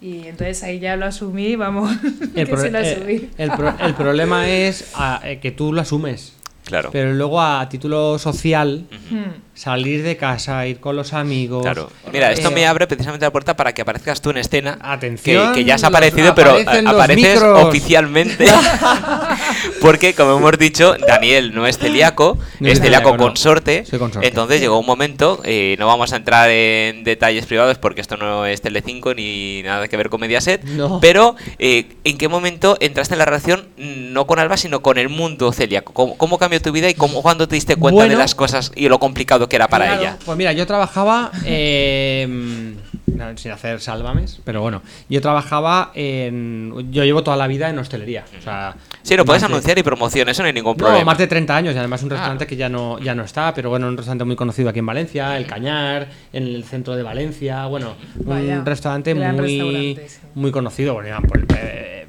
Y 0.00 0.26
entonces 0.26 0.62
ahí 0.64 0.80
ya 0.80 0.96
lo 0.96 1.06
asumí, 1.06 1.54
vamos, 1.56 1.90
El, 2.34 2.46
que 2.48 2.56
se 2.56 2.70
lo 2.70 2.78
eh, 2.80 2.92
asumí. 2.96 3.30
el 3.38 3.50
pro- 3.52 3.74
el 3.78 3.94
problema 3.94 4.48
es 4.48 4.92
ah, 4.96 5.20
eh, 5.24 5.38
que 5.38 5.52
tú 5.52 5.72
lo 5.72 5.80
asumes. 5.80 6.34
Claro. 6.64 6.90
Pero 6.92 7.12
luego 7.12 7.40
a 7.40 7.68
título 7.68 8.18
social. 8.18 8.86
Hmm. 9.10 9.51
Salir 9.54 10.02
de 10.02 10.16
casa, 10.16 10.66
ir 10.66 10.80
con 10.80 10.96
los 10.96 11.12
amigos. 11.12 11.62
Claro. 11.62 11.90
Mira, 12.12 12.32
esto 12.32 12.48
eh, 12.48 12.52
me 12.54 12.66
abre 12.66 12.86
precisamente 12.86 13.26
la 13.26 13.30
puerta 13.30 13.54
para 13.54 13.72
que 13.74 13.82
aparezcas 13.82 14.20
tú 14.22 14.30
en 14.30 14.38
escena. 14.38 14.78
Atención, 14.80 15.54
que 15.54 15.64
ya 15.64 15.74
has 15.74 15.82
los- 15.82 15.88
aparecido, 15.90 16.34
pero 16.34 16.56
a- 16.56 16.90
apareces 16.90 17.34
micros. 17.34 17.64
oficialmente. 17.64 18.46
Porque, 19.80 20.14
como 20.14 20.38
hemos 20.38 20.58
dicho, 20.58 20.94
Daniel 21.06 21.54
no 21.54 21.66
es 21.66 21.78
celíaco, 21.78 22.38
No 22.60 22.68
es 22.68 22.78
celíaco 22.78 22.82
celíaco, 23.10 23.10
no. 23.16 23.22
consorte. 23.24 23.84
Soy 23.84 23.98
consorte. 23.98 24.26
Entonces 24.28 24.60
llegó 24.60 24.78
un 24.78 24.86
momento, 24.86 25.40
eh, 25.44 25.76
no 25.78 25.86
vamos 25.86 26.12
a 26.12 26.16
entrar 26.16 26.50
en 26.50 27.04
detalles 27.04 27.46
privados 27.46 27.78
porque 27.78 28.00
esto 28.00 28.16
no 28.16 28.46
es 28.46 28.60
Telecinco 28.62 29.14
ni 29.14 29.62
nada 29.62 29.88
que 29.88 29.96
ver 29.96 30.08
con 30.08 30.20
Mediaset. 30.20 30.62
No. 30.64 31.00
Pero, 31.00 31.36
eh, 31.58 31.86
¿en 32.04 32.18
qué 32.18 32.28
momento 32.28 32.76
entraste 32.80 33.14
en 33.14 33.18
la 33.18 33.24
relación 33.24 33.66
no 33.76 34.26
con 34.26 34.38
Alba, 34.38 34.56
sino 34.56 34.82
con 34.82 34.98
el 34.98 35.08
mundo 35.08 35.52
celíaco? 35.52 35.92
¿Cómo, 35.92 36.16
cómo 36.16 36.38
cambió 36.38 36.60
tu 36.60 36.72
vida 36.72 36.88
y 36.88 36.94
cómo, 36.94 37.22
cuándo 37.22 37.48
te 37.48 37.54
diste 37.56 37.76
cuenta 37.76 38.06
de 38.08 38.16
las 38.16 38.34
cosas 38.34 38.72
y 38.76 38.88
lo 38.88 38.98
complicado 38.98 39.41
que 39.48 39.56
era 39.56 39.68
para 39.68 39.86
Claro, 39.86 40.00
ella? 40.02 40.18
Pues 40.24 40.36
mira, 40.38 40.52
yo 40.52 40.66
trabajaba. 40.66 41.30
eh, 41.44 42.74
no, 43.06 43.36
sin 43.36 43.50
hacer 43.52 43.80
sálvames, 43.80 44.40
pero 44.44 44.62
bueno, 44.62 44.82
yo 45.08 45.20
trabajaba 45.20 45.90
en... 45.94 46.72
Yo 46.90 47.04
llevo 47.04 47.22
toda 47.22 47.36
la 47.36 47.46
vida 47.46 47.68
en 47.68 47.78
hostelería. 47.78 48.24
O 48.38 48.42
sea, 48.42 48.74
Sí, 49.02 49.16
lo 49.16 49.24
puedes 49.24 49.42
de- 49.42 49.46
anunciar 49.46 49.78
y 49.78 49.82
promoción, 49.82 50.28
eso 50.28 50.42
no 50.42 50.46
hay 50.46 50.52
ningún 50.54 50.72
No, 50.72 50.76
problema. 50.78 51.04
más 51.04 51.18
de 51.18 51.26
30 51.26 51.54
años 51.56 51.74
y 51.74 51.78
además 51.78 52.02
un 52.02 52.10
Ah. 52.12 52.14
restaurante 52.14 52.46
que 52.46 52.56
ya 52.56 52.68
no, 52.68 52.98
ya 53.00 53.14
no 53.14 53.22
está, 53.24 53.52
pero 53.54 53.68
bueno, 53.70 53.88
un 53.88 53.96
restaurante 53.96 54.24
muy 54.24 54.36
conocido 54.36 54.68
aquí 54.70 54.78
en 54.78 54.86
Valencia, 54.86 55.36
El 55.36 55.46
Cañar, 55.46 56.08
en 56.32 56.44
el 56.44 56.64
centro 56.64 56.96
de 56.96 57.02
Valencia, 57.02 57.66
bueno, 57.66 57.94
Vaya, 58.16 58.58
un 58.60 58.66
restaurante 58.66 59.14
muy, 59.14 59.24
restaurante, 59.24 60.08
sí. 60.08 60.18
muy 60.34 60.50
conocido, 60.50 60.94
bueno, 60.94 61.20
por- 61.28 61.40
eh, 61.56 62.06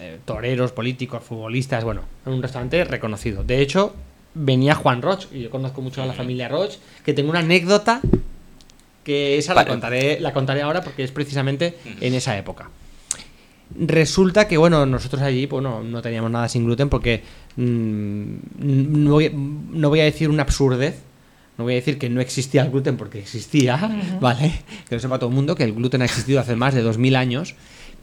eh, 0.00 0.18
toreros, 0.24 0.72
políticos, 0.72 1.22
futbolistas, 1.22 1.84
bueno, 1.84 2.02
un 2.26 2.42
restaurante 2.42 2.82
reconocido. 2.84 3.44
De 3.44 3.60
hecho, 3.60 3.94
venía 4.34 4.74
Juan 4.74 5.02
Roch, 5.02 5.26
y 5.32 5.40
yo 5.42 5.50
conozco 5.50 5.80
mucho 5.82 6.02
a 6.02 6.06
la 6.06 6.12
familia 6.12 6.48
Roch, 6.48 6.74
que 7.04 7.12
tengo 7.14 7.30
una 7.30 7.40
anécdota 7.40 8.00
que 9.04 9.38
esa 9.38 9.54
la 9.54 9.64
contaré, 9.66 10.20
la 10.20 10.32
contaré 10.32 10.62
ahora 10.62 10.82
porque 10.82 11.02
es 11.04 11.10
precisamente 11.10 11.76
en 12.00 12.14
esa 12.14 12.36
época. 12.36 12.68
Resulta 13.78 14.48
que, 14.48 14.56
bueno, 14.56 14.84
nosotros 14.84 15.22
allí 15.22 15.46
pues, 15.46 15.62
no, 15.62 15.82
no 15.82 16.02
teníamos 16.02 16.30
nada 16.30 16.48
sin 16.48 16.64
gluten 16.64 16.88
porque 16.88 17.22
mm, 17.56 18.34
no, 18.58 19.12
voy, 19.12 19.30
no 19.32 19.88
voy 19.88 20.00
a 20.00 20.04
decir 20.04 20.28
una 20.28 20.42
absurdez, 20.42 20.96
no 21.56 21.64
voy 21.64 21.74
a 21.74 21.76
decir 21.76 21.96
que 21.98 22.10
no 22.10 22.20
existía 22.20 22.62
el 22.62 22.70
gluten 22.70 22.96
porque 22.96 23.20
existía, 23.20 23.76
¿vale? 24.20 24.62
Que 24.88 24.96
lo 24.96 25.00
sepa 25.00 25.18
todo 25.20 25.30
el 25.30 25.36
mundo, 25.36 25.54
que 25.54 25.64
el 25.64 25.72
gluten 25.72 26.02
ha 26.02 26.06
existido 26.06 26.40
hace 26.40 26.56
más 26.56 26.74
de 26.74 26.82
2000 26.82 27.14
años, 27.16 27.54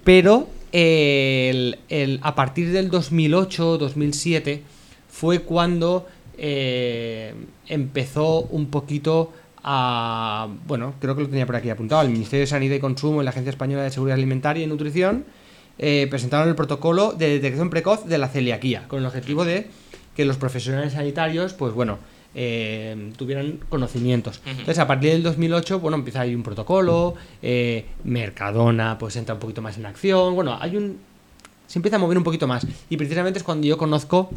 pero 0.06 0.48
eh, 0.72 1.50
el- 1.52 1.80
el- 1.90 2.20
a 2.24 2.34
partir 2.34 2.72
del 2.72 2.90
2008, 2.90 3.78
2007, 3.78 4.64
fue 5.10 5.40
cuando 5.40 6.08
eh, 6.38 7.34
empezó 7.68 8.42
un 8.42 8.68
poquito 8.68 9.34
a. 9.64 10.48
Bueno, 10.68 10.94
creo 11.00 11.16
que 11.16 11.24
lo 11.24 11.30
tenía 11.30 11.46
por 11.46 11.56
aquí 11.56 11.70
apuntado. 11.70 12.02
El 12.02 12.10
Ministerio 12.10 12.42
de 12.42 12.48
Sanidad 12.48 12.76
y 12.76 12.80
Consumo 12.80 13.22
y 13.22 13.26
la 13.26 13.32
Agencia 13.32 13.50
Española 13.50 13.84
de 13.84 13.92
Seguridad 13.92 14.16
Alimentaria 14.16 14.64
y 14.64 14.68
Nutrición 14.68 15.26
eh, 15.80 16.08
presentaron 16.10 16.50
el 16.50 16.56
protocolo 16.56 17.14
de 17.14 17.30
detección 17.30 17.70
precoz 17.70 18.06
de 18.06 18.18
la 18.18 18.30
celiaquía, 18.30 18.88
con 18.88 19.00
el 19.00 19.06
objetivo 19.06 19.46
de 19.46 19.68
que 20.16 20.26
los 20.26 20.38
profesionales 20.38 20.94
sanitarios, 20.94 21.54
pues 21.54 21.74
bueno, 21.74 22.00
eh, 22.34 23.12
tuvieran 23.18 23.60
conocimientos. 23.70 24.42
Entonces, 24.46 24.80
a 24.80 24.88
partir 24.88 25.12
del 25.12 25.24
2008, 25.24 25.80
bueno, 25.80 25.98
empieza 25.98 26.22
ahí 26.22 26.34
un 26.34 26.44
protocolo, 26.44 27.14
eh, 27.42 27.86
Mercadona, 28.04 28.98
pues 28.98 29.16
entra 29.16 29.36
un 29.36 29.40
poquito 29.40 29.62
más 29.62 29.78
en 29.78 29.86
acción, 29.86 30.34
bueno, 30.34 30.58
hay 30.60 30.76
un... 30.78 31.00
Se 31.68 31.78
empieza 31.78 31.98
a 31.98 32.00
mover 32.00 32.18
un 32.18 32.24
poquito 32.24 32.48
más. 32.48 32.66
Y 32.90 32.98
precisamente 32.98 33.40
es 33.40 33.44
cuando 33.44 33.68
yo 33.68 33.78
conozco 33.78 34.30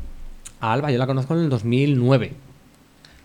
a 0.61 0.73
Alba, 0.73 0.91
yo 0.91 0.99
la 0.99 1.07
conozco 1.07 1.35
en 1.35 1.41
el 1.45 1.49
2009. 1.51 2.33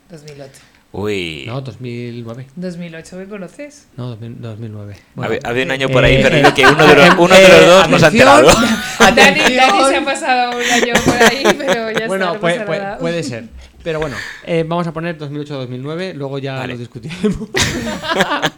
2008. 0.10 0.52
Uy. 0.92 1.44
No, 1.46 1.60
2009. 1.62 2.48
2008 2.56 3.16
me 3.18 3.26
conoces. 3.28 3.88
No, 3.98 4.08
2000 4.12 4.42
2009. 4.42 4.96
Había- 5.18 5.40
había 5.44 5.64
un 5.66 5.72
año 5.72 5.90
por 5.90 6.04
ahí 6.06 6.16
eh, 6.16 6.22
perdido 6.22 6.50
eh, 6.50 6.54
que 6.56 6.66
uno 6.66 6.88
de 6.88 6.96
los, 6.96 7.06
eh, 7.06 7.12
uno 7.18 7.36
de 7.36 7.42
los 7.50 7.62
eh, 7.62 7.66
dos 7.66 7.90
nos 7.90 8.04
ha 8.04 8.08
enterado. 8.08 8.48
Dani. 9.00 9.40
Dani 9.56 9.84
se 9.90 9.96
ha 9.98 10.06
pasado 10.06 10.52
un 10.58 10.64
año 10.64 10.94
por 11.04 11.14
ahí, 11.24 11.44
pero 11.58 11.92
ya 11.92 12.08
bueno, 12.08 12.26
está, 12.26 12.34
no 12.36 12.40
puede, 12.40 12.98
puede- 13.00 13.24
ser. 13.24 13.46
Pero 13.84 14.00
bueno, 14.00 14.16
eh, 14.46 14.64
vamos 14.66 14.88
a 14.88 14.94
poner 14.94 15.18
2008-2009, 15.18 16.14
luego 16.14 16.40
ya 16.40 16.56
Vale. 16.56 16.74
lo 16.74 16.80
discutiremos. 16.80 17.50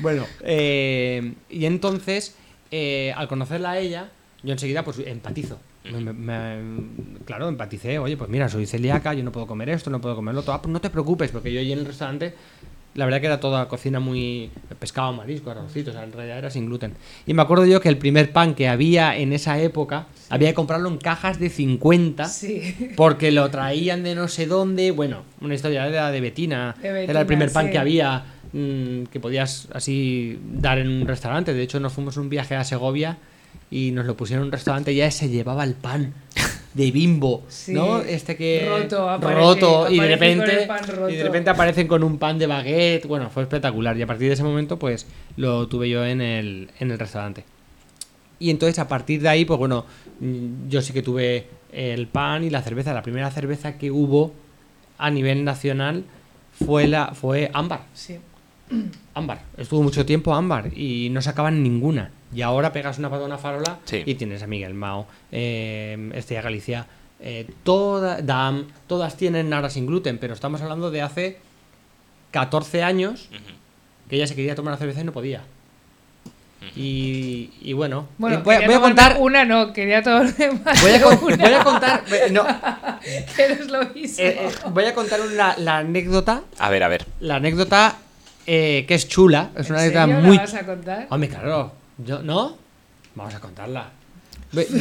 bueno, 0.00 0.26
eh, 0.42 1.32
y 1.48 1.64
entonces, 1.64 2.34
eh, 2.70 3.14
al 3.16 3.28
conocerla 3.28 3.70
a 3.72 3.78
ella, 3.78 4.10
yo 4.42 4.52
enseguida 4.52 4.84
pues 4.84 4.98
empatizo. 4.98 5.58
Me- 5.92 6.00
me- 6.00 6.12
me- 6.12 7.18
claro, 7.24 7.48
empaticé, 7.48 7.98
oye, 7.98 8.16
pues 8.16 8.30
mira, 8.30 8.48
soy 8.48 8.66
celíaca, 8.66 9.14
yo 9.14 9.22
no 9.22 9.32
puedo 9.32 9.46
comer 9.46 9.68
esto, 9.70 9.90
no 9.90 10.00
puedo 10.00 10.16
comer 10.16 10.34
lo 10.34 10.40
otro. 10.40 10.52
Ah, 10.52 10.62
pues 10.62 10.72
no 10.72 10.80
te 10.80 10.90
preocupes, 10.90 11.30
porque 11.30 11.52
yo 11.52 11.60
allí 11.60 11.72
en 11.72 11.80
el 11.80 11.86
restaurante, 11.86 12.34
la 12.94 13.04
verdad 13.04 13.20
que 13.20 13.26
era 13.26 13.38
toda 13.40 13.68
cocina 13.68 14.00
muy 14.00 14.50
pescado, 14.78 15.12
marisco, 15.12 15.50
arrocitos, 15.50 15.94
o 15.94 15.98
sea, 15.98 16.04
en 16.06 16.12
realidad 16.12 16.38
era 16.38 16.50
sin 16.50 16.66
gluten. 16.66 16.94
Y 17.26 17.34
me 17.34 17.42
acuerdo 17.42 17.64
yo 17.66 17.80
que 17.80 17.88
el 17.88 17.96
primer 17.98 18.32
pan 18.32 18.54
que 18.54 18.68
había 18.68 19.16
en 19.16 19.32
esa 19.32 19.60
época, 19.60 20.06
había 20.30 20.48
que 20.48 20.54
comprarlo 20.54 20.88
en 20.88 20.98
cajas 20.98 21.38
de 21.38 21.48
50. 21.48 22.24
Sí. 22.26 22.92
Porque 22.96 23.30
lo 23.30 23.48
traían 23.50 24.02
de 24.02 24.14
no 24.14 24.26
sé 24.28 24.46
dónde. 24.46 24.90
Bueno, 24.90 25.22
una 25.40 25.54
historia 25.54 25.86
era 25.86 26.10
de 26.10 26.20
Betina. 26.20 26.74
De 26.82 26.90
Betina, 26.92 27.10
era 27.12 27.20
el 27.20 27.26
primer 27.26 27.52
pan 27.52 27.66
sí. 27.66 27.72
que 27.72 27.78
había 27.78 28.24
mm, 28.52 29.04
que 29.04 29.20
podías 29.20 29.68
así 29.72 30.38
dar 30.54 30.78
en 30.78 30.88
un 30.88 31.06
restaurante. 31.06 31.54
De 31.54 31.62
hecho, 31.62 31.78
nos 31.80 31.92
fuimos 31.92 32.16
un 32.16 32.28
viaje 32.28 32.56
a 32.56 32.64
Segovia 32.64 33.18
y 33.70 33.90
nos 33.92 34.06
lo 34.06 34.16
pusieron 34.16 34.42
en 34.44 34.46
un 34.48 34.52
restaurante 34.52 34.92
y 34.92 34.96
ya 34.96 35.10
se 35.10 35.28
llevaba 35.28 35.64
el 35.64 35.74
pan 35.74 36.14
de 36.74 36.90
bimbo, 36.90 37.44
Sí. 37.48 37.72
¿no? 37.74 38.00
Este 38.00 38.36
que 38.36 38.66
Roto, 38.68 39.08
aparece- 39.10 39.34
roto 39.38 39.90
y 39.90 39.98
de 40.00 40.08
repente 40.08 40.66
roto. 40.66 41.08
y 41.10 41.16
de 41.16 41.22
repente 41.24 41.50
aparecen 41.50 41.86
con 41.88 42.02
un 42.04 42.18
pan 42.18 42.38
de 42.38 42.46
baguette. 42.46 43.06
Bueno, 43.06 43.28
fue 43.30 43.42
espectacular 43.42 43.96
y 43.96 44.02
a 44.02 44.06
partir 44.06 44.28
de 44.28 44.34
ese 44.34 44.44
momento 44.44 44.78
pues 44.78 45.06
lo 45.36 45.66
tuve 45.68 45.88
yo 45.90 46.04
en 46.04 46.20
el 46.20 46.70
en 46.78 46.90
el 46.90 46.98
restaurante. 46.98 47.44
Y 48.40 48.50
entonces 48.50 48.78
a 48.78 48.86
partir 48.86 49.20
de 49.20 49.28
ahí, 49.28 49.44
pues 49.44 49.58
bueno, 49.58 49.84
mm, 50.20 50.68
yo 50.68 50.80
sí 50.80 50.92
que 50.92 51.02
tuve 51.02 51.48
el 51.72 52.06
pan 52.06 52.44
y 52.44 52.50
la 52.50 52.62
cerveza. 52.62 52.94
La 52.94 53.02
primera 53.02 53.30
cerveza 53.32 53.76
que 53.76 53.90
hubo 53.90 54.32
a 54.96 55.10
nivel 55.10 55.44
nacional 55.44 56.04
fue 56.64 56.86
la 56.86 57.08
fue 57.14 57.50
ámbar. 57.52 57.80
Sí. 57.94 58.18
Ámbar. 59.18 59.40
Estuvo 59.56 59.82
mucho 59.82 60.06
tiempo 60.06 60.34
ámbar 60.34 60.70
y 60.76 61.08
no 61.10 61.20
sacaban 61.22 61.62
ninguna. 61.62 62.10
Y 62.34 62.42
ahora 62.42 62.72
pegas 62.72 62.98
una 62.98 63.10
pata 63.10 63.22
a 63.22 63.26
una 63.26 63.38
farola 63.38 63.78
Sí. 63.84 64.02
y 64.06 64.14
tienes 64.14 64.42
a 64.42 64.46
Miguel 64.46 64.74
Mao, 64.74 65.06
eh, 65.32 66.10
Estrella 66.14 66.42
Galicia, 66.42 66.86
eh, 67.20 67.46
toda, 67.64 68.20
DAM, 68.22 68.66
todas 68.86 69.16
tienen 69.16 69.48
nada 69.50 69.70
sin 69.70 69.86
gluten, 69.86 70.18
pero 70.18 70.34
estamos 70.34 70.60
hablando 70.62 70.90
de 70.90 71.02
hace 71.02 71.38
14 72.30 72.82
años 72.82 73.28
que 74.08 74.16
ella 74.16 74.26
se 74.26 74.34
quería 74.36 74.54
tomar 74.54 74.72
una 74.72 74.78
cerveza 74.78 75.00
y 75.00 75.04
no 75.04 75.12
podía. 75.12 75.42
Y, 76.74 77.50
y 77.62 77.72
bueno, 77.72 78.08
Bueno, 78.18 78.38
eh, 78.38 78.42
voy, 78.44 78.54
a- 78.56 78.66
voy 78.66 78.80
contar. 78.80 79.16
Una 79.20 79.44
no, 79.44 79.72
quería 79.72 80.02
tomarme 80.02 80.50
más 80.64 80.82
Voy 80.82 80.90
a, 80.90 80.98
de 80.98 81.00
con- 81.04 81.24
una, 81.24 81.36
voy 81.36 81.52
a 81.54 81.64
contar. 81.64 82.02
No, 82.32 82.44
que 83.36 83.48
no 83.48 83.54
es 83.54 83.70
lo 83.70 83.84
mismo. 83.90 84.24
eh, 84.24 84.36
eh, 84.40 84.50
voy 84.72 84.84
a 84.84 84.94
contar 84.94 85.20
una- 85.20 85.56
la 85.56 85.78
anécdota. 85.78 86.42
A 86.58 86.68
ver, 86.70 86.82
a 86.82 86.88
ver. 86.88 87.06
La 87.20 87.36
anécdota 87.36 87.96
eh, 88.48 88.84
que 88.88 88.94
es 88.94 89.06
chula. 89.08 89.50
Es 89.56 89.66
¿En 89.66 89.72
una 89.76 89.82
serio 89.84 90.06
muy. 90.08 90.36
la 90.36 90.42
vas 90.42 90.54
a 90.54 90.64
contar? 90.66 91.06
Hombre, 91.10 91.28
claro. 91.28 91.72
Yo, 91.98 92.22
¿No? 92.22 92.56
Vamos 93.14 93.34
a 93.34 93.40
contarla. 93.40 93.90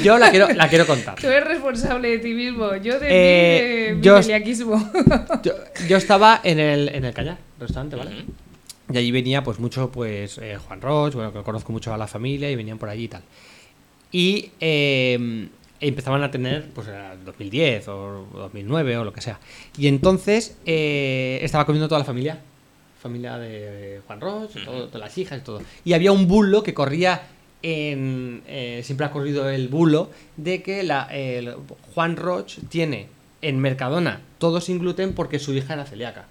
Yo 0.03 0.17
la 0.17 0.32
quiero, 0.32 0.47
la 0.53 0.69
quiero 0.69 0.86
contar. 0.88 1.15
Tú 1.21 1.27
eres 1.27 1.45
responsable 1.45 2.10
de 2.10 2.19
ti 2.19 2.34
mismo, 2.34 2.73
yo 2.77 2.99
de 2.99 3.08
Eh, 3.10 3.93
mi 3.95 4.01
yo-. 4.01 4.19
Yo, 5.43 5.53
yo 5.89 5.97
estaba 5.97 6.39
en 6.43 6.60
el, 6.60 6.88
en 6.89 7.03
el 7.03 7.13
Cañar, 7.13 7.38
restaurante, 7.60 7.95
¿vale? 7.97 8.12
Ujú. 8.21 8.32
Y 8.93 8.97
allí 8.97 9.12
venía 9.12 9.43
pues 9.43 9.60
mucho 9.60 9.91
pues 9.91 10.38
eh, 10.38 10.58
Juan 10.65 10.80
Roch, 10.80 11.13
bueno, 11.15 11.34
que 11.34 11.41
conozco 11.43 11.73
mucho 11.73 11.93
a 11.93 11.97
la 11.97 12.08
familia 12.08 12.49
y 12.49 12.56
venían 12.56 12.77
por 12.77 12.88
allí 12.88 13.03
y 13.06 13.08
tal. 13.10 13.21
Y 14.13 14.51
eh, 14.62 15.49
empezaban 15.82 16.23
a 16.23 16.32
tener, 16.32 16.69
pues 16.73 16.88
era 16.88 17.12
el 17.13 17.25
2010 17.25 17.88
o 17.89 18.27
2009 18.34 18.97
o 18.97 19.03
lo 19.03 19.12
que 19.12 19.19
sea. 19.19 19.39
Y 19.77 19.88
entonces 19.88 20.56
eh, 20.65 21.39
estaba 21.41 21.65
comiendo 21.65 21.89
toda 21.89 21.99
la 21.99 22.06
familia. 22.06 22.39
Familia 23.08 23.38
de 23.38 24.02
Juan 24.08 24.22
Roch, 24.22 24.52
todo- 24.65 24.88
todas 24.88 25.02
las 25.02 25.17
hijas 25.17 25.39
y 25.39 25.41
todo. 25.41 25.62
Y 25.86 25.93
había 25.93 26.12
un 26.12 26.28
bulo 26.28 26.62
que 26.63 26.74
corría 26.74 27.22
en... 27.63 28.43
eh, 28.48 28.82
siempre 28.84 29.06
ha 29.06 29.12
corrido 29.12 29.50
el 29.50 29.67
bulo 29.67 30.10
de 30.36 30.62
que 30.62 30.84
la, 30.84 31.04
el 31.12 31.56
Juan 31.93 32.15
Roch 32.15 32.60
tiene 32.70 33.08
en 33.41 33.60
Mercadona 33.60 34.22
todo 34.39 34.62
sin 34.62 34.80
gluten 34.80 35.13
porque 35.13 35.39
su 35.39 35.54
hija 35.54 35.74
era 35.74 35.86
celíaca. 35.86 36.26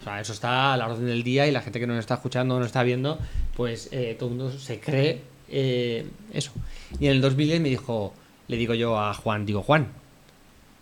O 0.00 0.04
sea, 0.04 0.20
eso 0.20 0.32
está 0.32 0.72
a 0.72 0.76
la 0.76 0.86
orden 0.86 1.06
del 1.06 1.24
día 1.24 1.48
y 1.48 1.50
la 1.50 1.60
gente 1.60 1.80
que 1.80 1.86
nos 1.88 1.98
está 1.98 2.14
escuchando 2.14 2.54
o 2.54 2.58
nos 2.58 2.66
está 2.66 2.84
viendo, 2.84 3.18
pues 3.56 3.88
eh, 3.90 4.14
todo 4.18 4.28
el 4.30 4.36
mundo 4.36 4.56
se 4.56 4.78
cree 4.78 5.20
eh, 5.50 6.06
eso. 6.32 6.52
Y 7.00 7.06
en 7.06 7.12
el 7.12 7.20
2010 7.20 7.60
me 7.60 7.68
dijo, 7.70 8.14
le 8.46 8.56
digo 8.56 8.74
yo 8.74 8.96
a 8.98 9.12
Juan, 9.14 9.44
digo, 9.46 9.62
Juan, 9.64 9.88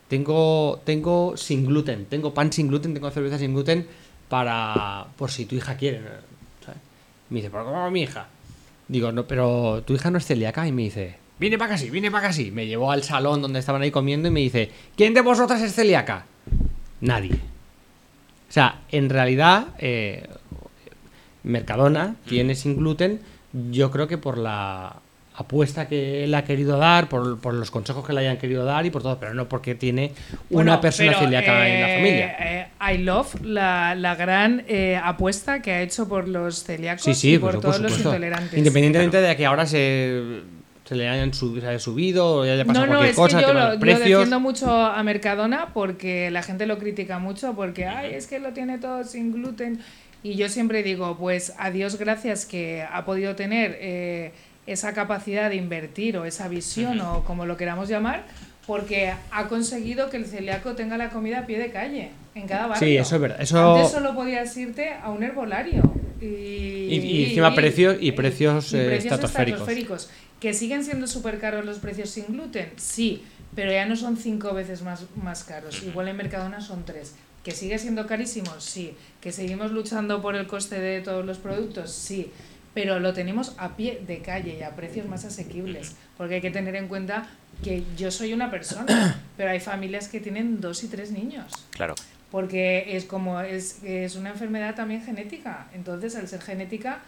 tengo, 0.08 0.80
tengo 0.84 1.36
sin 1.38 1.64
gluten, 1.66 2.04
tengo 2.06 2.34
pan 2.34 2.52
sin 2.52 2.68
gluten, 2.68 2.92
tengo 2.92 3.10
cerveza 3.10 3.38
sin 3.38 3.54
gluten 3.54 3.86
para, 4.32 5.08
por 5.18 5.30
si 5.30 5.44
tu 5.44 5.56
hija 5.56 5.76
quiere. 5.76 6.00
¿sabes? 6.64 6.80
Me 7.28 7.40
dice, 7.40 7.50
¿pero 7.50 7.66
cómo 7.66 7.90
mi 7.90 8.00
hija? 8.00 8.28
Digo, 8.88 9.12
no, 9.12 9.26
pero 9.26 9.82
tu 9.82 9.92
hija 9.92 10.10
no 10.10 10.16
es 10.16 10.24
celíaca 10.24 10.66
y 10.66 10.72
me 10.72 10.84
dice, 10.84 11.16
vine 11.38 11.58
para 11.58 11.74
acá, 11.74 11.78
sí, 11.78 11.90
vine 11.90 12.10
para 12.10 12.28
acá, 12.28 12.32
sí. 12.32 12.50
Me 12.50 12.66
llevó 12.66 12.90
al 12.90 13.02
salón 13.02 13.42
donde 13.42 13.58
estaban 13.58 13.82
ahí 13.82 13.90
comiendo 13.90 14.28
y 14.28 14.30
me 14.30 14.40
dice, 14.40 14.70
¿quién 14.96 15.12
de 15.12 15.20
vosotras 15.20 15.60
es 15.60 15.74
celíaca? 15.74 16.24
Nadie. 17.02 17.34
O 17.34 18.52
sea, 18.52 18.80
en 18.90 19.10
realidad, 19.10 19.66
eh, 19.76 20.26
Mercadona 21.42 22.16
tiene 22.26 22.54
sin 22.54 22.78
gluten, 22.78 23.20
yo 23.52 23.90
creo 23.90 24.08
que 24.08 24.16
por 24.16 24.38
la 24.38 24.96
apuesta 25.34 25.88
que 25.88 26.24
él 26.24 26.34
ha 26.34 26.44
querido 26.44 26.76
dar, 26.76 27.08
por, 27.08 27.38
por 27.40 27.54
los 27.54 27.70
consejos 27.70 28.06
que 28.06 28.12
le 28.12 28.20
hayan 28.20 28.36
querido 28.36 28.64
dar 28.64 28.84
y 28.84 28.90
por 28.90 29.02
todo, 29.02 29.18
pero 29.18 29.32
no 29.32 29.48
porque 29.48 29.74
tiene 29.74 30.12
una 30.32 30.38
Bueno, 30.50 30.80
persona 30.80 31.14
celíaca 31.18 31.66
en 31.68 31.80
la 31.80 31.90
eh, 31.90 31.96
familia. 31.96 32.36
eh, 32.38 32.94
I 32.94 32.98
love 32.98 33.40
la, 33.42 33.94
la 33.94 34.14
gran 34.14 34.64
eh, 34.68 35.00
apuesta 35.02 35.62
que 35.62 35.72
ha 35.72 35.80
hecho 35.82 36.06
por 36.08 36.28
los 36.28 36.64
celíacos 36.64 37.02
Sí, 37.04 37.14
sí, 37.14 37.34
y 37.34 37.38
por 37.38 37.60
todos 37.60 37.80
los 37.80 37.96
intolerantes. 37.96 38.58
Independientemente 38.58 39.20
de 39.22 39.34
que 39.36 39.46
ahora 39.46 39.64
se, 39.66 40.40
se 40.84 40.96
le 40.96 41.08
hayan 41.08 41.32
sub- 41.32 41.60
se 41.60 41.66
haya 41.66 41.78
subido 41.78 42.36
o 42.36 42.42
haya 42.42 42.64
pasado 42.66 42.86
No, 42.86 42.92
no, 42.92 42.98
cualquier 42.98 43.10
es 43.10 43.16
cosa, 43.16 43.38
que 43.40 43.46
yo, 43.46 43.52
lo, 43.54 43.80
precios. 43.80 44.08
defiendo 44.10 44.40
mucho 44.40 44.70
a 44.70 45.02
Mercadona 45.02 45.68
porque 45.72 46.30
la 46.30 46.42
gente 46.42 46.66
lo 46.66 46.76
critica 46.78 47.18
mucho 47.18 47.54
porque, 47.54 47.86
ay, 47.86 48.12
es 48.14 48.26
que 48.26 48.38
lo 48.38 48.52
tiene 48.52 48.76
todo 48.78 49.02
sin 49.04 49.32
gluten. 49.32 49.80
Y 50.24 50.34
yo 50.36 50.48
siempre 50.48 50.82
digo, 50.82 51.16
pues 51.18 51.52
a 51.58 51.70
Dios 51.70 51.96
gracias 51.98 52.44
que 52.46 52.82
ha 52.82 53.04
podido 53.04 53.34
tener 53.34 53.76
eh, 53.80 54.32
esa 54.66 54.92
capacidad 54.92 55.50
de 55.50 55.56
invertir 55.56 56.16
o 56.16 56.24
esa 56.24 56.48
visión 56.48 57.00
o 57.00 57.24
como 57.24 57.46
lo 57.46 57.56
queramos 57.56 57.88
llamar, 57.88 58.24
porque 58.66 59.12
ha 59.30 59.48
conseguido 59.48 60.08
que 60.10 60.16
el 60.16 60.26
celíaco 60.26 60.74
tenga 60.74 60.96
la 60.96 61.10
comida 61.10 61.40
a 61.40 61.46
pie 61.46 61.58
de 61.58 61.70
calle, 61.70 62.10
en 62.34 62.46
cada 62.46 62.68
barrio. 62.68 62.88
Sí, 62.88 62.96
eso 62.96 63.16
es 63.16 63.20
verdad. 63.20 63.40
Eso... 63.40 63.74
Antes 63.76 63.90
solo 63.90 64.14
podías 64.14 64.56
irte 64.56 64.92
a 64.92 65.10
un 65.10 65.22
herbolario. 65.22 65.82
Y, 66.20 66.24
y, 66.24 67.24
encima 67.24 67.52
precios 67.54 67.96
y 68.00 68.12
precios, 68.12 68.72
eh, 68.74 68.96
estratosféricos. 68.96 70.08
¿Que 70.38 70.54
siguen 70.54 70.84
siendo 70.84 71.06
súper 71.06 71.38
caros 71.40 71.64
los 71.64 71.78
precios 71.78 72.10
sin 72.10 72.26
gluten? 72.26 72.70
Sí, 72.76 73.22
pero 73.54 73.72
ya 73.72 73.86
no 73.86 73.96
son 73.96 74.16
cinco 74.16 74.54
veces 74.54 74.82
más, 74.82 75.04
más 75.20 75.42
caros. 75.44 75.82
Igual 75.82 76.08
en 76.08 76.16
Mercadona 76.16 76.60
son 76.60 76.84
tres. 76.84 77.14
¿Que 77.42 77.50
sigue 77.50 77.78
siendo 77.78 78.06
carísimo? 78.06 78.52
Sí. 78.58 78.94
¿Que 79.20 79.32
seguimos 79.32 79.72
luchando 79.72 80.22
por 80.22 80.36
el 80.36 80.46
coste 80.46 80.78
de 80.78 81.00
todos 81.00 81.26
los 81.26 81.38
productos? 81.38 81.90
Sí. 81.90 82.30
Pero 82.74 83.00
lo 83.00 83.12
tenemos 83.12 83.54
a 83.58 83.76
pie 83.76 84.02
de 84.06 84.20
calle 84.20 84.56
y 84.58 84.62
a 84.62 84.74
precios 84.74 85.06
más 85.06 85.24
asequibles. 85.24 85.94
Porque 86.16 86.36
hay 86.36 86.40
que 86.40 86.50
tener 86.50 86.74
en 86.76 86.88
cuenta 86.88 87.26
que 87.62 87.84
yo 87.96 88.10
soy 88.10 88.32
una 88.32 88.50
persona, 88.50 89.20
pero 89.36 89.50
hay 89.50 89.60
familias 89.60 90.08
que 90.08 90.20
tienen 90.20 90.60
dos 90.60 90.82
y 90.84 90.88
tres 90.88 91.10
niños. 91.10 91.52
Claro. 91.70 91.94
Porque 92.30 92.96
es 92.96 93.04
como, 93.04 93.40
es, 93.40 93.82
es 93.84 94.16
una 94.16 94.30
enfermedad 94.30 94.74
también 94.74 95.04
genética. 95.04 95.66
Entonces, 95.74 96.16
al 96.16 96.28
ser 96.28 96.40
genética, 96.40 97.00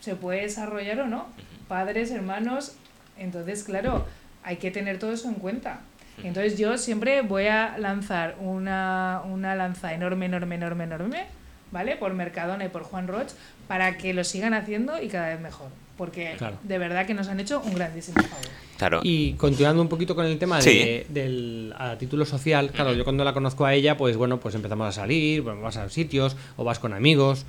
se 0.00 0.16
puede 0.16 0.42
desarrollar 0.42 1.00
o 1.00 1.06
no. 1.06 1.26
Padres, 1.68 2.10
hermanos. 2.10 2.72
Entonces, 3.18 3.64
claro, 3.64 4.06
hay 4.42 4.56
que 4.56 4.70
tener 4.70 4.98
todo 4.98 5.12
eso 5.12 5.28
en 5.28 5.34
cuenta. 5.34 5.80
Entonces 6.22 6.58
yo 6.58 6.76
siempre 6.78 7.22
voy 7.22 7.46
a 7.46 7.78
lanzar 7.78 8.36
una, 8.40 9.22
una 9.24 9.54
lanza 9.54 9.94
enorme, 9.94 10.26
enorme, 10.26 10.56
enorme, 10.56 10.84
enorme, 10.84 11.26
¿vale? 11.72 11.96
Por 11.96 12.14
Mercadona 12.14 12.64
y 12.64 12.68
por 12.68 12.84
Juan 12.84 13.08
Roch, 13.08 13.28
para 13.66 13.96
que 13.98 14.14
lo 14.14 14.22
sigan 14.22 14.54
haciendo 14.54 15.02
y 15.02 15.08
cada 15.08 15.30
vez 15.30 15.40
mejor. 15.40 15.68
Porque 15.96 16.36
de 16.62 16.78
verdad 16.78 17.06
que 17.06 17.14
nos 17.14 17.28
han 17.28 17.40
hecho 17.40 17.60
un 17.60 17.74
grandísimo 17.74 18.22
favor. 18.22 18.46
Claro. 18.76 19.00
Y 19.02 19.34
continuando 19.34 19.82
un 19.82 19.88
poquito 19.88 20.14
con 20.14 20.26
el 20.26 20.38
tema 20.38 20.60
de, 20.60 21.06
del 21.08 21.74
a 21.76 21.96
título 21.96 22.24
social, 22.24 22.70
claro, 22.70 22.92
yo 22.94 23.04
cuando 23.04 23.24
la 23.24 23.32
conozco 23.32 23.64
a 23.64 23.74
ella, 23.74 23.96
pues 23.96 24.16
bueno, 24.16 24.40
pues 24.40 24.54
empezamos 24.54 24.88
a 24.88 24.92
salir, 24.92 25.42
pues 25.42 25.60
vas 25.60 25.76
a 25.76 25.88
sitios 25.88 26.36
o 26.56 26.64
vas 26.64 26.78
con 26.78 26.92
amigos. 26.92 27.44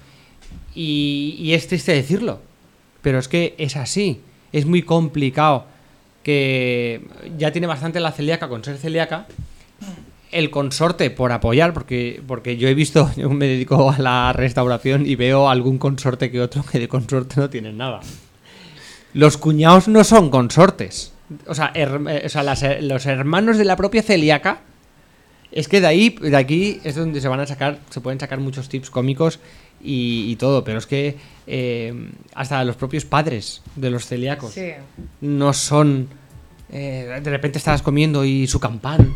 Y, 0.75 1.35
y 1.39 1.53
es 1.53 1.67
triste 1.67 1.93
decirlo, 1.93 2.41
pero 3.01 3.19
es 3.19 3.27
que 3.27 3.55
es 3.57 3.75
así. 3.75 4.21
Es 4.51 4.65
muy 4.65 4.83
complicado 4.83 5.65
que 6.21 7.05
ya 7.37 7.51
tiene 7.51 7.67
bastante 7.67 7.99
la 7.99 8.11
celíaca 8.11 8.47
con 8.47 8.63
ser 8.63 8.77
celíaca. 8.77 9.25
El 10.33 10.49
consorte 10.49 11.11
por 11.11 11.31
apoyar, 11.31 11.73
porque, 11.73 12.21
porque 12.25 12.57
yo 12.57 12.67
he 12.67 12.73
visto, 12.73 13.11
yo 13.17 13.29
me 13.29 13.47
dedico 13.47 13.91
a 13.91 13.99
la 13.99 14.33
restauración 14.33 15.05
y 15.05 15.15
veo 15.15 15.47
algún 15.47 15.77
consorte 15.77 16.31
que 16.31 16.41
otro 16.41 16.63
que 16.63 16.79
de 16.79 16.87
consorte 16.87 17.39
no 17.39 17.49
tienen 17.49 17.77
nada. 17.77 18.01
Los 19.13 19.37
cuñados 19.37 19.87
no 19.87 20.03
son 20.03 20.31
consortes. 20.31 21.13
O 21.47 21.53
sea, 21.53 21.71
eh, 21.75 22.81
los 22.81 23.05
hermanos 23.05 23.57
de 23.57 23.65
la 23.65 23.75
propia 23.75 24.01
celíaca. 24.01 24.61
Es 25.51 25.67
que 25.67 25.81
de 25.81 25.87
ahí, 25.87 26.09
de 26.09 26.35
aquí 26.35 26.81
es 26.83 26.95
donde 26.95 27.21
se 27.21 27.27
van 27.27 27.39
a 27.39 27.45
sacar, 27.45 27.77
se 27.91 28.01
pueden 28.01 28.19
sacar 28.19 28.39
muchos 28.39 28.69
tips 28.69 28.89
cómicos 28.89 29.39
y, 29.79 30.35
todo, 30.37 30.63
pero 30.63 30.79
es 30.79 30.87
que 30.87 31.15
eh, 31.45 32.09
hasta 32.33 32.63
los 32.63 32.75
propios 32.75 33.05
padres 33.05 33.61
de 33.75 33.91
los 33.91 34.07
celíacos 34.07 34.55
no 35.21 35.53
son... 35.53 36.07
Eh, 36.71 37.19
de 37.21 37.29
repente 37.29 37.59
estás 37.59 37.83
comiendo 37.83 38.25
y 38.25 38.47
su 38.47 38.59
campán 38.59 39.13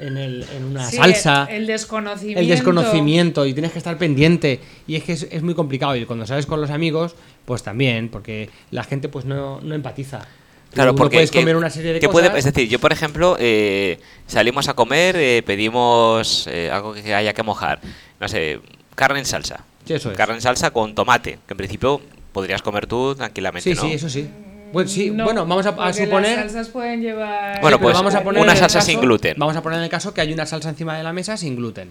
en, 0.00 0.16
el, 0.16 0.44
en 0.56 0.64
una 0.64 0.90
salsa. 0.90 1.46
El, 1.50 1.66
desconocimiento. 1.66 2.40
El 2.40 2.48
desconocimiento 2.48 3.46
y 3.46 3.52
tienes 3.52 3.72
que 3.72 3.78
estar 3.78 3.96
pendiente. 3.98 4.60
Y 4.86 4.96
es 4.96 5.04
que 5.04 5.12
es, 5.12 5.42
muy 5.42 5.54
complicado. 5.54 5.96
Y 5.96 6.04
cuando 6.06 6.26
sales 6.26 6.46
con 6.46 6.60
los 6.60 6.70
amigos, 6.70 7.14
pues 7.44 7.62
también, 7.62 8.08
porque 8.08 8.50
la 8.70 8.84
gente 8.84 9.08
pues 9.08 9.24
no, 9.24 9.60
no 9.60 9.74
empatiza. 9.74 10.26
Claro, 10.72 10.94
porque 10.94 11.16
puedes 11.16 11.32
comer 11.32 11.56
una 11.56 11.70
serie 11.70 11.92
de 11.92 12.00
cosas. 12.00 12.32
es 12.36 12.44
decir, 12.44 12.68
yo 12.68 12.78
por 12.78 12.92
ejemplo 12.92 13.36
eh, 13.40 13.98
salimos 14.28 14.68
a 14.68 14.74
comer, 14.74 15.44
pedimos 15.44 16.48
algo 16.70 16.94
que 16.94 17.12
haya 17.12 17.32
que 17.32 17.42
mojar, 17.42 17.80
no 18.20 18.28
sé, 18.28 18.60
carne 18.94 19.18
en 19.18 19.24
salsa. 19.24 19.64
eso 19.88 20.12
Carne 20.12 20.36
en 20.36 20.42
salsa 20.42 20.70
con 20.70 20.94
tomate, 20.94 21.40
que 21.44 21.54
en 21.54 21.56
principio 21.56 22.00
podrías 22.32 22.62
comer 22.62 22.86
tú 22.86 23.16
tranquilamente, 23.16 23.74
sí, 23.74 23.80
Sí, 23.80 23.92
eso 23.94 24.08
sí. 24.08 24.30
Bueno, 24.72 24.88
sí, 24.88 25.10
bueno, 25.10 25.46
vamos 25.46 25.66
a, 25.66 25.92
suponer. 25.92 26.36
Las 26.36 26.52
salsas 26.52 26.68
pueden 26.68 27.00
llevar. 27.00 27.60
Bueno, 27.60 27.80
pues 27.80 27.94
vamos 27.94 28.14
a 28.14 28.22
poner 28.22 28.42
una 28.42 28.56
salsa 28.56 28.80
sin 28.80 29.00
gluten. 29.00 29.34
Vamos 29.38 29.56
a 29.56 29.62
poner 29.62 29.78
en 29.78 29.84
el 29.84 29.90
caso 29.90 30.14
que 30.14 30.20
hay 30.20 30.32
una 30.32 30.46
salsa 30.46 30.68
encima 30.68 30.96
de 30.96 31.02
la 31.02 31.12
mesa 31.12 31.36
sin 31.36 31.56
gluten. 31.56 31.88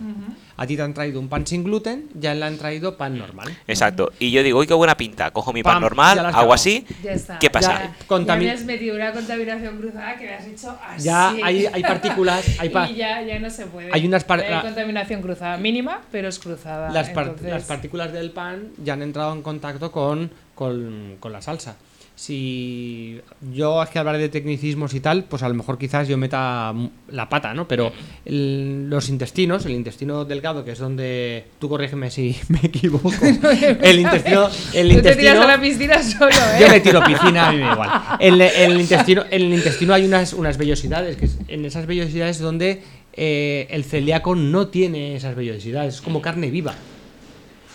A 0.58 0.68
ti 0.68 0.76
te 0.76 0.82
han 0.82 0.94
traído 0.94 1.20
un 1.20 1.30
pan 1.30 1.46
sin 1.46 1.63
gluten, 1.63 2.10
ya 2.13 2.34
le 2.34 2.46
han 2.46 2.58
traído 2.58 2.98
pan 2.98 3.18
normal. 3.18 3.50
Exacto. 3.68 4.12
Y 4.20 4.32
yo 4.32 4.44
digo, 4.44 4.60
uy, 4.60 4.68
qué 4.68 4.74
buena 4.74 4.98
pinta. 4.98 5.32
Cojo 5.32 5.54
mi 5.54 5.63
pan 5.63 5.82
normal, 5.82 6.20
hago 6.20 6.54
así. 6.54 6.86
Ya 7.04 7.13
está. 7.13 7.39
¿Qué 7.39 7.50
pasa? 7.50 7.96
Ya, 8.10 8.26
ya 8.26 8.36
me 8.36 8.52
has 8.52 8.65
metido 8.65 8.96
una 8.96 9.12
contaminación 9.12 9.78
cruzada 9.78 10.18
que 10.18 10.26
me 10.26 10.34
has 10.34 10.46
hecho 10.46 10.78
así. 10.86 11.04
Ya 11.04 11.30
hay, 11.44 11.65
hay 11.65 11.82
partículas. 11.82 12.46
Hay 12.60 12.72
y 12.92 12.96
ya, 12.96 13.22
ya 13.22 13.39
no 13.39 13.50
se 13.50 13.65
puede. 13.65 13.89
Hay 13.92 14.06
unas 14.06 14.26
hay 14.30 14.62
contaminación 14.62 15.22
cruzada 15.22 15.58
mínima, 15.58 16.02
pero 16.12 16.28
es 16.28 16.39
cruzada. 16.39 16.89
Las, 16.92 17.13
las 17.42 17.63
partículas 17.63 18.12
del 18.12 18.32
pan 18.32 18.70
ya 18.84 18.94
han 18.94 19.02
entrado 19.02 19.34
en 19.34 19.42
contacto 19.42 19.92
con, 19.92 20.32
con, 20.56 21.18
con 21.20 21.32
la 21.32 21.42
salsa 21.42 21.76
si 22.20 23.22
yo 23.54 23.82
es 23.82 23.90
que 23.90 23.98
hablar 23.98 24.18
de 24.18 24.28
tecnicismos 24.28 24.94
y 24.94 25.00
tal, 25.00 25.24
pues 25.24 25.42
a 25.42 25.48
lo 25.48 25.56
mejor 25.56 25.78
quizás 25.78 26.06
yo 26.06 26.18
meta 26.18 26.74
la 27.08 27.30
pata, 27.30 27.54
¿no? 27.54 27.66
Pero 27.66 27.94
los 28.26 29.08
intestinos, 29.08 29.66
el 29.66 29.72
intestino 29.72 30.26
delgado, 30.26 30.66
que 30.66 30.72
es 30.72 30.80
donde 30.80 31.46
tú 31.60 31.70
corrígeme 31.70 32.12
si 32.12 32.36
me 32.50 32.60
equivoco. 32.62 33.10
el 33.22 34.00
intestino, 34.00 34.50
el 34.74 34.92
intestino. 34.92 35.02
Te 35.02 35.16
tiras 35.16 35.38
a 35.38 35.48
la 35.48 35.62
piscina 35.62 36.04
solo, 36.04 36.32
¿eh? 36.32 36.60
Yo 36.60 36.68
me 36.68 36.82
tiro 36.82 37.02
piscina, 37.06 37.48
a 37.48 37.52
mí 37.54 37.60
me 37.60 37.64
da 37.64 37.72
igual. 37.72 37.90
En 38.20 38.42
el 38.42 38.82
intestino, 38.82 39.24
en 39.32 39.42
el 39.42 39.54
intestino 39.54 39.94
hay 39.94 40.04
unas, 40.04 40.34
unas 40.34 40.58
vellosidades, 40.58 41.16
que 41.16 41.30
en 41.48 41.64
esas 41.64 41.86
vellosidades 41.86 42.40
donde 42.40 42.84
eh, 43.14 43.68
el 43.70 43.86
celíaco 43.86 44.36
no 44.36 44.68
tiene 44.68 45.16
esas 45.16 45.36
vellosidades, 45.36 45.96
es 45.96 46.02
como 46.02 46.22
carne 46.22 46.52
viva. 46.52 46.76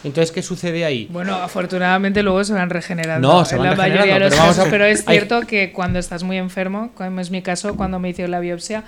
Entonces, 0.04 0.32
¿qué 0.32 0.42
sucede 0.42 0.84
ahí? 0.84 1.08
Bueno, 1.10 1.34
afortunadamente 1.34 2.22
luego 2.22 2.44
se 2.44 2.52
van 2.52 2.70
regenerando. 2.70 3.26
No, 3.26 3.44
se 3.44 3.56
van 3.56 3.70
la 3.70 3.76
mayoría 3.76 4.14
de 4.14 4.20
los 4.20 4.30
pero 4.30 4.46
casos, 4.46 4.66
pero 4.70 4.84
es 4.84 5.04
cierto 5.04 5.40
que 5.42 5.72
cuando 5.72 5.98
estás 5.98 6.22
muy 6.22 6.36
enfermo, 6.36 6.92
como 6.94 7.20
es 7.20 7.30
mi 7.30 7.42
caso, 7.42 7.74
cuando 7.76 7.98
me 7.98 8.10
hicieron 8.10 8.30
la 8.30 8.40
biopsia, 8.40 8.84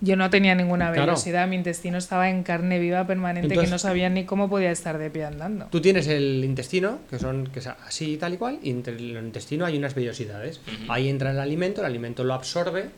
yo 0.00 0.16
no 0.16 0.30
tenía 0.30 0.54
ninguna 0.54 0.90
velocidad, 0.90 1.46
mi 1.46 1.56
intestino 1.56 1.98
estaba 1.98 2.30
en 2.30 2.42
carne 2.42 2.78
viva 2.78 3.06
permanente 3.06 3.54
que 3.54 3.66
no 3.66 3.78
sabía 3.78 4.08
ni 4.08 4.24
cómo 4.24 4.48
podía 4.48 4.70
estar 4.70 4.96
de 4.98 5.10
pie 5.10 5.24
andando. 5.24 5.66
Tú 5.70 5.80
tienes 5.80 6.06
el 6.06 6.42
intestino, 6.44 7.00
que 7.10 7.18
son 7.18 7.48
que 7.48 7.58
es 7.58 7.66
así 7.66 8.16
tal 8.16 8.34
y 8.34 8.36
cual, 8.38 8.58
y 8.62 8.70
entre 8.70 8.94
el 8.94 9.16
intestino 9.18 9.66
hay 9.66 9.76
unas 9.76 9.94
vellosidades. 9.94 10.60
Ahí 10.88 11.08
entra 11.08 11.32
el 11.32 11.38
alimento, 11.38 11.82
el 11.82 11.86
alimento 11.86 12.24
lo 12.24 12.32
absorbe 12.32 12.88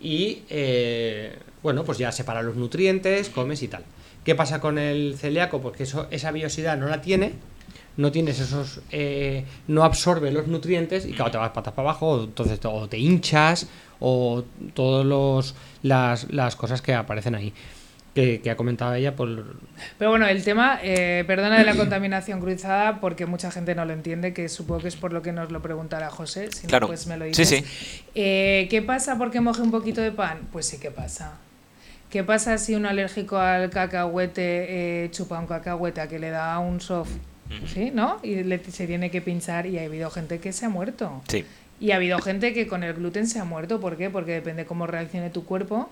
y, 0.00 0.42
eh, 0.50 1.36
bueno, 1.62 1.84
pues 1.84 1.98
ya 1.98 2.12
separa 2.12 2.42
los 2.42 2.56
nutrientes, 2.56 3.30
comes 3.30 3.62
y 3.62 3.68
tal. 3.68 3.84
¿Qué 4.28 4.34
pasa 4.34 4.60
con 4.60 4.76
el 4.76 5.16
celíaco? 5.16 5.62
Porque 5.62 5.84
eso, 5.84 6.06
esa 6.10 6.30
biosidad 6.32 6.76
no 6.76 6.86
la 6.86 7.00
tiene, 7.00 7.32
no 7.96 8.12
tienes 8.12 8.38
esos, 8.38 8.82
eh, 8.90 9.46
no 9.68 9.84
absorbe 9.84 10.30
los 10.30 10.48
nutrientes 10.48 11.06
y 11.06 11.14
claro, 11.14 11.30
te 11.30 11.38
vas 11.38 11.52
patas 11.52 11.72
para 11.72 11.88
abajo, 11.88 12.24
entonces 12.24 12.60
o 12.62 12.86
te 12.90 12.98
hinchas 12.98 13.70
o 14.00 14.44
todas 14.74 15.54
las, 15.82 16.30
las 16.30 16.56
cosas 16.56 16.82
que 16.82 16.92
aparecen 16.92 17.36
ahí. 17.36 17.54
Que, 18.14 18.42
ha 18.50 18.56
comentado 18.56 18.92
ella 18.92 19.16
por... 19.16 19.56
Pero 19.96 20.10
bueno, 20.10 20.26
el 20.26 20.44
tema, 20.44 20.78
eh, 20.82 21.24
perdona 21.26 21.56
de 21.56 21.64
la 21.64 21.74
contaminación 21.74 22.38
cruzada, 22.40 23.00
porque 23.00 23.24
mucha 23.24 23.50
gente 23.50 23.74
no 23.74 23.86
lo 23.86 23.94
entiende, 23.94 24.34
que 24.34 24.50
supongo 24.50 24.82
que 24.82 24.88
es 24.88 24.96
por 24.96 25.14
lo 25.14 25.22
que 25.22 25.32
nos 25.32 25.50
lo 25.50 25.62
preguntará 25.62 26.10
José, 26.10 26.52
si 26.52 26.66
no, 26.66 26.80
pues 26.86 27.06
me 27.06 27.16
lo 27.16 27.24
dices. 27.24 27.48
Sí, 27.48 27.60
sí. 27.60 27.64
Eh, 28.14 28.66
¿Qué 28.68 28.82
pasa 28.82 29.16
porque 29.16 29.40
moje 29.40 29.62
un 29.62 29.70
poquito 29.70 30.02
de 30.02 30.12
pan? 30.12 30.48
Pues 30.52 30.66
sí 30.66 30.78
que 30.78 30.90
pasa. 30.90 31.38
¿Qué 32.10 32.24
pasa 32.24 32.56
si 32.56 32.74
un 32.74 32.86
alérgico 32.86 33.36
al 33.36 33.68
cacahuete 33.70 35.04
eh, 35.04 35.10
chupa 35.10 35.38
un 35.38 35.46
cacahuete 35.46 36.00
a 36.00 36.08
que 36.08 36.18
le 36.18 36.30
da 36.30 36.58
un 36.58 36.80
soft? 36.80 37.10
¿Sí? 37.66 37.90
¿No? 37.92 38.18
Y 38.22 38.42
se 38.70 38.86
tiene 38.86 39.10
que 39.10 39.20
pinchar 39.20 39.66
y 39.66 39.78
ha 39.78 39.84
habido 39.84 40.10
gente 40.10 40.38
que 40.38 40.52
se 40.52 40.66
ha 40.66 40.68
muerto. 40.68 41.22
Sí. 41.28 41.44
Y 41.80 41.92
ha 41.92 41.96
habido 41.96 42.18
gente 42.18 42.52
que 42.52 42.66
con 42.66 42.82
el 42.82 42.94
gluten 42.94 43.26
se 43.26 43.38
ha 43.38 43.44
muerto. 43.44 43.80
¿Por 43.80 43.96
qué? 43.96 44.10
Porque 44.10 44.32
depende 44.32 44.64
cómo 44.64 44.86
reaccione 44.86 45.30
tu 45.30 45.44
cuerpo, 45.44 45.90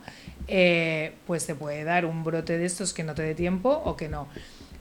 eh, 0.48 1.12
pues 1.26 1.46
te 1.46 1.54
puede 1.54 1.84
dar 1.84 2.06
un 2.06 2.24
brote 2.24 2.58
de 2.58 2.64
estos 2.64 2.92
que 2.92 3.04
no 3.04 3.14
te 3.14 3.22
dé 3.22 3.34
tiempo 3.34 3.70
o 3.84 3.96
que 3.96 4.08
no. 4.08 4.26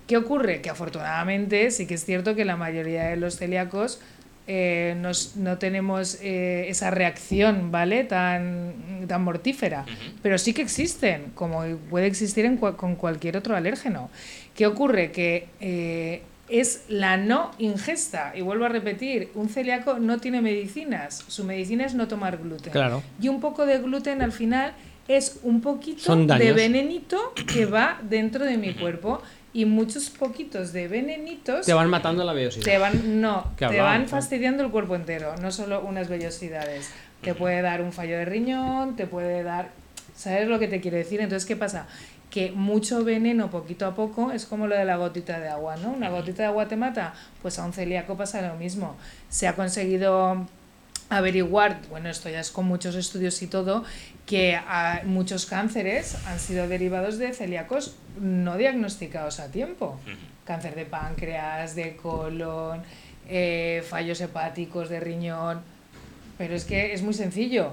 ¿Qué 0.07 0.17
ocurre? 0.17 0.61
Que 0.61 0.69
afortunadamente 0.69 1.71
sí 1.71 1.87
que 1.87 1.95
es 1.95 2.05
cierto 2.05 2.35
que 2.35 2.45
la 2.45 2.55
mayoría 2.55 3.05
de 3.05 3.17
los 3.17 3.37
celíacos 3.37 3.99
eh, 4.47 4.95
no 5.35 5.57
tenemos 5.57 6.19
eh, 6.21 6.67
esa 6.69 6.91
reacción, 6.91 7.71
¿vale? 7.71 8.03
Tan, 8.03 9.05
tan 9.07 9.23
mortífera. 9.23 9.85
Pero 10.21 10.37
sí 10.37 10.53
que 10.53 10.61
existen, 10.61 11.31
como 11.33 11.63
puede 11.89 12.07
existir 12.07 12.45
en 12.45 12.57
con 12.57 12.95
cualquier 12.95 13.37
otro 13.37 13.55
alérgeno. 13.55 14.09
¿Qué 14.55 14.67
ocurre? 14.67 15.11
Que 15.11 15.47
eh, 15.59 16.21
es 16.47 16.83
la 16.89 17.17
no 17.17 17.51
ingesta. 17.57 18.33
Y 18.35 18.41
vuelvo 18.41 18.65
a 18.65 18.69
repetir, 18.69 19.29
un 19.33 19.49
celíaco 19.49 19.99
no 19.99 20.19
tiene 20.19 20.41
medicinas. 20.41 21.23
Su 21.27 21.43
medicina 21.43 21.85
es 21.85 21.95
no 21.95 22.07
tomar 22.07 22.37
gluten. 22.37 22.71
Claro. 22.71 23.01
Y 23.19 23.29
un 23.29 23.39
poco 23.39 23.65
de 23.65 23.79
gluten 23.79 24.21
al 24.21 24.31
final 24.31 24.73
es 25.07 25.39
un 25.43 25.61
poquito 25.61 26.15
de 26.15 26.53
venenito 26.53 27.33
que 27.51 27.65
va 27.65 27.99
dentro 28.01 28.43
de 28.43 28.57
mi 28.57 28.73
cuerpo 28.73 29.21
y 29.55 29.63
muchos 29.63 30.09
poquitos 30.09 30.73
de 30.73 30.89
venenitos 30.89 31.65
Te 31.65 31.73
van 31.73 31.89
matando 31.89 32.25
la 32.25 32.33
vellosidad. 32.33 32.65
te 32.65 32.77
van, 32.77 33.21
no, 33.21 33.53
te 33.57 33.79
van 33.79 34.05
fastidiando 34.09 34.63
el 34.63 34.69
cuerpo 34.69 34.97
entero, 34.97 35.33
no 35.41 35.49
solo 35.49 35.79
unas 35.79 36.09
vellosidades. 36.09 36.91
Te 37.21 37.33
puede 37.33 37.61
dar 37.61 37.81
un 37.81 37.93
fallo 37.93 38.17
de 38.17 38.25
riñón, 38.25 38.97
te 38.97 39.07
puede 39.07 39.43
dar... 39.43 39.69
¿Sabes 40.13 40.49
lo 40.49 40.59
que 40.59 40.67
te 40.67 40.81
quiero 40.81 40.97
decir? 40.97 41.21
Entonces, 41.21 41.47
¿qué 41.47 41.55
pasa? 41.55 41.87
Que 42.29 42.51
mucho 42.51 43.05
veneno 43.05 43.49
poquito 43.49 43.85
a 43.85 43.95
poco 43.95 44.33
es 44.33 44.45
como 44.45 44.67
lo 44.67 44.75
de 44.75 44.83
la 44.83 44.97
gotita 44.97 45.39
de 45.39 45.47
agua, 45.47 45.77
¿no? 45.77 45.91
Una 45.91 46.09
gotita 46.09 46.43
de 46.43 46.49
agua 46.49 46.67
te 46.67 46.75
mata, 46.75 47.13
pues 47.41 47.57
a 47.57 47.63
un 47.63 47.71
celíaco 47.71 48.17
pasa 48.17 48.41
lo 48.41 48.55
mismo. 48.55 48.97
Se 49.29 49.47
ha 49.47 49.55
conseguido 49.55 50.45
averiguar, 51.09 51.81
bueno, 51.89 52.09
esto 52.09 52.29
ya 52.29 52.39
es 52.39 52.49
con 52.51 52.65
muchos 52.65 52.95
estudios 52.95 53.41
y 53.41 53.47
todo, 53.47 53.83
que 54.25 54.59
muchos 55.05 55.45
cánceres 55.45 56.15
han 56.25 56.39
sido 56.39 56.67
derivados 56.67 57.17
de 57.17 57.33
celíacos 57.33 57.95
no 58.19 58.57
diagnosticados 58.57 59.39
a 59.39 59.51
tiempo. 59.51 59.99
Cáncer 60.45 60.75
de 60.75 60.85
páncreas, 60.85 61.75
de 61.75 61.95
colon, 61.95 62.81
eh, 63.27 63.83
fallos 63.87 64.19
hepáticos 64.21 64.89
de 64.89 64.99
riñón. 64.99 65.61
Pero 66.37 66.53
es 66.55 66.65
que 66.65 66.93
es 66.93 67.01
muy 67.01 67.13
sencillo. 67.13 67.71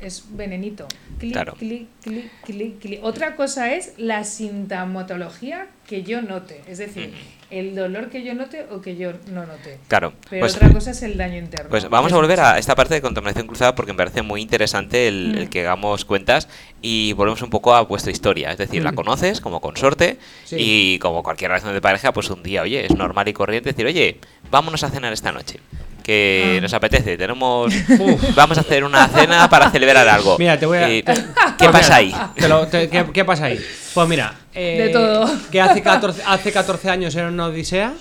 Es 0.00 0.24
venenito. 0.30 0.88
Clic, 1.18 1.32
Claro. 1.32 1.54
clic, 1.54 1.88
clic, 2.02 2.30
clic, 2.44 2.78
clic. 2.80 3.00
Otra 3.04 3.36
cosa 3.36 3.72
es 3.74 3.92
la 3.96 4.24
sintomatología 4.24 5.68
que 5.86 6.02
yo 6.02 6.20
note. 6.22 6.60
Es 6.66 6.78
decir, 6.78 7.14
el 7.52 7.74
dolor 7.76 8.08
que 8.08 8.24
yo 8.24 8.34
note 8.34 8.66
o 8.70 8.80
que 8.80 8.96
yo 8.96 9.12
no 9.30 9.46
note. 9.46 9.78
Claro. 9.88 10.12
Pero 10.30 10.40
Pues, 10.40 10.56
otra 10.56 10.72
cosa 10.72 10.90
es 10.92 11.02
el 11.02 11.16
daño 11.16 11.36
interno. 11.38 11.68
Pues 11.70 11.88
vamos 11.88 12.12
a 12.12 12.16
volver 12.16 12.40
a 12.40 12.58
esta 12.58 12.74
parte 12.74 12.94
de 12.94 13.00
contaminación 13.02 13.46
cruzada 13.46 13.74
porque 13.74 13.92
me 13.92 13.98
parece 13.98 14.22
muy 14.22 14.40
interesante 14.40 15.06
el, 15.08 15.36
el 15.38 15.46
Mm. 15.46 15.48
que 15.50 15.60
hagamos 15.60 16.04
cuentas 16.04 16.48
y 16.80 17.12
volvemos 17.12 17.42
un 17.42 17.50
poco 17.50 17.74
a 17.74 17.82
vuestra 17.82 18.10
historia. 18.10 18.50
Es 18.50 18.58
decir, 18.58 18.82
la 18.82 18.92
Mm. 18.92 18.96
conoces 18.96 19.40
como 19.40 19.60
consorte 19.60 20.16
Sí. 20.44 20.56
y 20.58 20.98
como 20.98 21.22
cualquier 21.22 21.50
relación 21.50 21.74
de 21.74 21.80
pareja, 21.80 22.12
pues 22.12 22.30
un 22.30 22.42
día, 22.42 22.62
oye, 22.62 22.86
es 22.86 22.96
normal 22.96 23.28
y 23.28 23.32
corriente 23.34 23.70
decir, 23.70 23.86
oye, 23.86 24.18
vámonos 24.50 24.82
a 24.82 24.90
cenar 24.90 25.12
esta 25.12 25.30
noche. 25.30 25.60
Que 26.02 26.56
Ah. 26.58 26.60
nos 26.60 26.72
apetece, 26.74 27.16
tenemos. 27.16 27.72
vamos 28.34 28.58
a 28.58 28.60
hacer 28.62 28.84
una 28.84 29.08
cena 29.08 29.48
para 29.48 29.70
celebrar 29.70 30.08
algo. 30.08 30.36
Mira, 30.38 30.58
te 30.58 30.66
voy 30.66 30.78
a- 30.78 30.88
Eh, 30.90 31.02
¿Qué 31.04 31.12
Pues 31.58 31.70
pasa 31.70 32.00
mira, 32.00 32.24
ahí? 32.24 32.30
te 32.36 32.48
lo- 32.48 32.66
te- 32.66 32.88
¿qué, 32.88 33.06
qué 33.12 33.24
pasa 33.24 33.44
ahí? 33.46 33.60
Pues 33.94 34.08
mira, 34.08 34.34
eh, 34.54 34.84
De 34.86 34.88
todo. 34.90 35.30
que 35.50 35.60
hace 35.60 35.82
14, 35.82 36.22
hace 36.26 36.52
14 36.52 36.90
años 36.90 37.14
era 37.14 37.28
una 37.28 37.46
odisea 37.46 37.94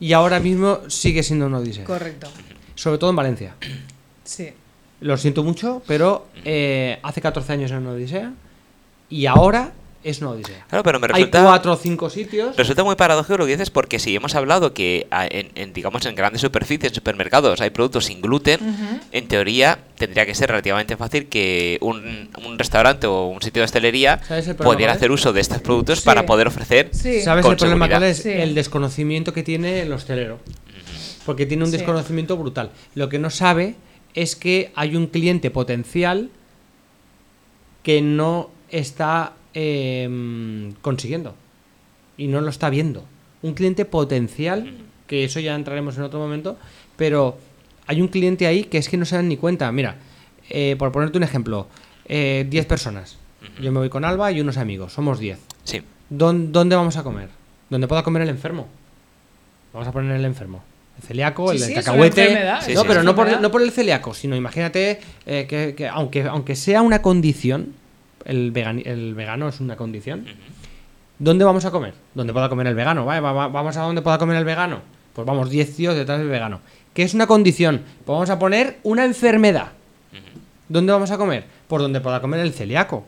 y 0.00 0.12
ahora 0.12 0.38
mismo 0.40 0.80
sigue 0.88 1.22
siendo 1.22 1.46
una 1.46 1.58
odisea. 1.58 1.84
Correcto. 1.84 2.28
Sobre 2.74 2.98
todo 2.98 3.10
en 3.10 3.16
Valencia. 3.16 3.54
Sí. 4.24 4.50
Lo 5.00 5.16
siento 5.16 5.42
mucho, 5.42 5.82
pero 5.86 6.28
eh, 6.44 6.98
hace 7.02 7.20
14 7.20 7.52
años 7.54 7.70
era 7.70 7.80
una 7.80 7.90
odisea 7.90 8.32
y 9.10 9.26
ahora 9.26 9.72
es 10.04 10.20
una 10.20 10.30
odisea. 10.30 10.66
Claro, 10.68 10.82
pero 10.82 10.98
me 11.00 11.06
Hay 11.06 11.12
resulta. 11.12 11.42
cuatro 11.44 11.72
o 11.72 11.76
cinco 11.76 12.10
sitios. 12.10 12.56
Resulta 12.56 12.82
muy 12.84 12.96
paradójico 12.96 13.38
lo 13.38 13.46
que 13.46 13.52
dices 13.52 13.70
porque 13.70 13.98
si 13.98 14.14
hemos 14.16 14.34
hablado 14.34 14.74
que 14.74 15.06
a- 15.10 15.26
en, 15.26 15.50
en, 15.54 15.72
digamos 15.72 16.04
en 16.06 16.14
grandes 16.14 16.40
superficies, 16.40 16.90
en 16.90 16.94
supermercados 16.94 17.60
hay 17.60 17.70
productos 17.70 18.06
sin 18.06 18.20
gluten, 18.20 18.60
en 19.12 19.28
teoría 19.28 19.78
tendría 19.96 20.26
que 20.26 20.34
ser 20.34 20.48
relativamente 20.50 20.96
fácil 20.96 21.26
que 21.28 21.78
un, 21.80 22.30
un 22.44 22.58
restaurante 22.58 23.06
o 23.06 23.26
un 23.26 23.40
sitio 23.42 23.60
de 23.60 23.64
hostelería 23.64 24.20
¿Sabes 24.26 24.48
el 24.48 24.56
problema 24.56 24.74
pudiera 24.74 24.92
hacer 24.94 25.10
uso 25.12 25.32
de 25.32 25.40
estos 25.40 25.60
productos 25.60 26.00
Sí. 26.00 26.04
para 26.04 26.26
poder 26.26 26.48
ofrecer. 26.48 26.88
Sí. 26.92 27.20
¿Sabes 27.22 27.42
con 27.44 27.52
el 27.52 27.58
problema 27.58 27.88
cuál 27.88 28.02
es? 28.02 28.18
Sí. 28.22 28.30
El 28.30 28.54
desconocimiento 28.54 29.32
que 29.32 29.42
tiene 29.42 29.82
el 29.82 29.92
hostelero. 29.92 30.40
Porque 31.24 31.46
tiene 31.46 31.62
un 31.62 31.70
Sí. 31.70 31.76
desconocimiento 31.76 32.36
brutal. 32.36 32.70
Lo 32.96 33.08
que 33.08 33.18
no 33.20 33.30
sabe 33.30 33.76
es 34.14 34.34
que 34.34 34.72
hay 34.74 34.96
un 34.96 35.06
cliente 35.06 35.50
potencial 35.52 36.30
que 37.82 38.00
no 38.02 38.50
está 38.70 39.32
eh, 39.54 40.72
consiguiendo. 40.82 41.34
Y 42.16 42.26
no 42.28 42.40
lo 42.40 42.50
está 42.50 42.70
viendo. 42.70 43.04
Un 43.42 43.54
cliente 43.54 43.84
potencial, 43.84 44.72
que 45.06 45.24
eso 45.24 45.40
ya 45.40 45.54
entraremos 45.54 45.96
en 45.96 46.02
otro 46.04 46.18
momento, 46.20 46.56
pero 46.96 47.38
hay 47.86 48.00
un 48.00 48.08
cliente 48.08 48.46
ahí 48.46 48.64
que 48.64 48.78
es 48.78 48.88
que 48.88 48.96
no 48.96 49.04
se 49.04 49.16
dan 49.16 49.28
ni 49.28 49.36
cuenta. 49.36 49.70
Mira, 49.72 49.96
eh, 50.50 50.76
por 50.78 50.92
ponerte 50.92 51.18
un 51.18 51.24
ejemplo, 51.24 51.66
eh, 52.06 52.46
10 52.48 52.66
personas. 52.66 53.16
Yo 53.60 53.72
me 53.72 53.80
voy 53.80 53.88
con 53.88 54.04
Alba 54.04 54.30
y 54.30 54.40
unos 54.40 54.56
amigos, 54.56 54.92
somos 54.92 55.18
10. 55.18 55.38
Sí. 55.64 55.82
¿Dón- 56.10 56.52
¿Dónde 56.52 56.76
vamos 56.76 56.96
a 56.96 57.02
comer? 57.02 57.28
¿Dónde 57.70 57.88
pueda 57.88 58.02
comer 58.04 58.22
el 58.22 58.28
enfermo? 58.28 58.68
Vamos 59.72 59.88
a 59.88 59.92
poner 59.92 60.14
el 60.14 60.24
enfermo. 60.24 60.62
El 61.00 61.02
celíaco, 61.08 61.48
Sí, 61.50 61.56
el 61.56 61.62
del 61.66 61.74
cacahuete. 61.74 62.44
no, 62.74 62.84
pero 62.84 63.02
no 63.02 63.14
por, 63.16 63.40
no 63.40 63.50
por 63.50 63.62
el 63.62 63.72
celíaco, 63.72 64.12
sino 64.14 64.36
imagínate 64.36 65.00
eh, 65.26 65.46
que, 65.48 65.74
que 65.74 65.88
aunque, 65.88 66.22
aunque 66.22 66.54
sea 66.54 66.82
una 66.82 67.00
condición, 67.02 67.74
el, 68.24 69.14
vegano 69.14 69.48
es 69.48 69.60
una 69.60 69.76
condición. 69.76 70.26
¿Dónde 71.18 71.44
vamos 71.44 71.64
a 71.64 71.70
comer? 71.70 71.94
¿Dónde 72.14 72.32
pueda 72.32 72.48
comer 72.48 72.66
el 72.66 72.74
vegano? 72.74 73.04
Vale, 73.04 73.20
va- 73.20 73.32
va- 73.32 73.48
vamos 73.48 73.76
a 73.76 73.82
donde 73.82 74.02
pueda 74.02 74.18
comer 74.18 74.36
el 74.36 74.44
vegano. 74.44 74.80
Pues 75.12 75.26
vamos 75.26 75.50
10 75.50 75.76
tíos 75.76 75.94
detrás 75.94 76.18
del 76.18 76.28
vegano. 76.28 76.60
¿Qué 76.94 77.02
es 77.02 77.14
una 77.14 77.26
condición? 77.26 77.82
Pues 78.04 78.14
vamos 78.14 78.30
a 78.30 78.38
poner 78.38 78.78
una 78.82 79.04
enfermedad. 79.04 79.68
¿Dónde 80.68 80.92
vamos 80.92 81.10
a 81.10 81.18
comer? 81.18 81.44
Por 81.68 81.80
donde 81.82 82.00
pueda 82.00 82.20
comer 82.20 82.40
el 82.40 82.52
celíaco. 82.52 83.06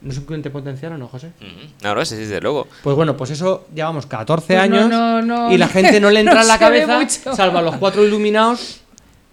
¿No 0.00 0.10
es 0.12 0.18
un 0.18 0.24
cliente 0.24 0.50
potencial 0.50 0.92
o 0.92 0.98
no, 0.98 1.08
José? 1.08 1.28
Ujú. 1.40 1.72
No, 1.82 1.94
no, 1.94 2.04
sí, 2.04 2.14
sí, 2.14 2.22
desde 2.22 2.40
luego. 2.40 2.66
Pues 2.82 2.96
bueno, 2.96 3.16
pues 3.16 3.30
eso 3.30 3.66
llevamos 3.74 4.06
14 4.06 4.46
Pues 4.46 4.58
años 4.58 4.88
no, 4.88 5.20
no, 5.22 5.52
y 5.52 5.58
la 5.58 5.68
gente 5.68 6.00
no 6.00 6.10
le 6.10 6.20
entra 6.20 6.36
no 6.36 6.40
en 6.42 6.48
la 6.48 6.58
cabeza, 6.58 6.98
mucho. 6.98 7.36
salvo 7.36 7.58
a 7.58 7.62
los 7.62 7.76
cuatro 7.76 8.04
iluminados 8.04 8.80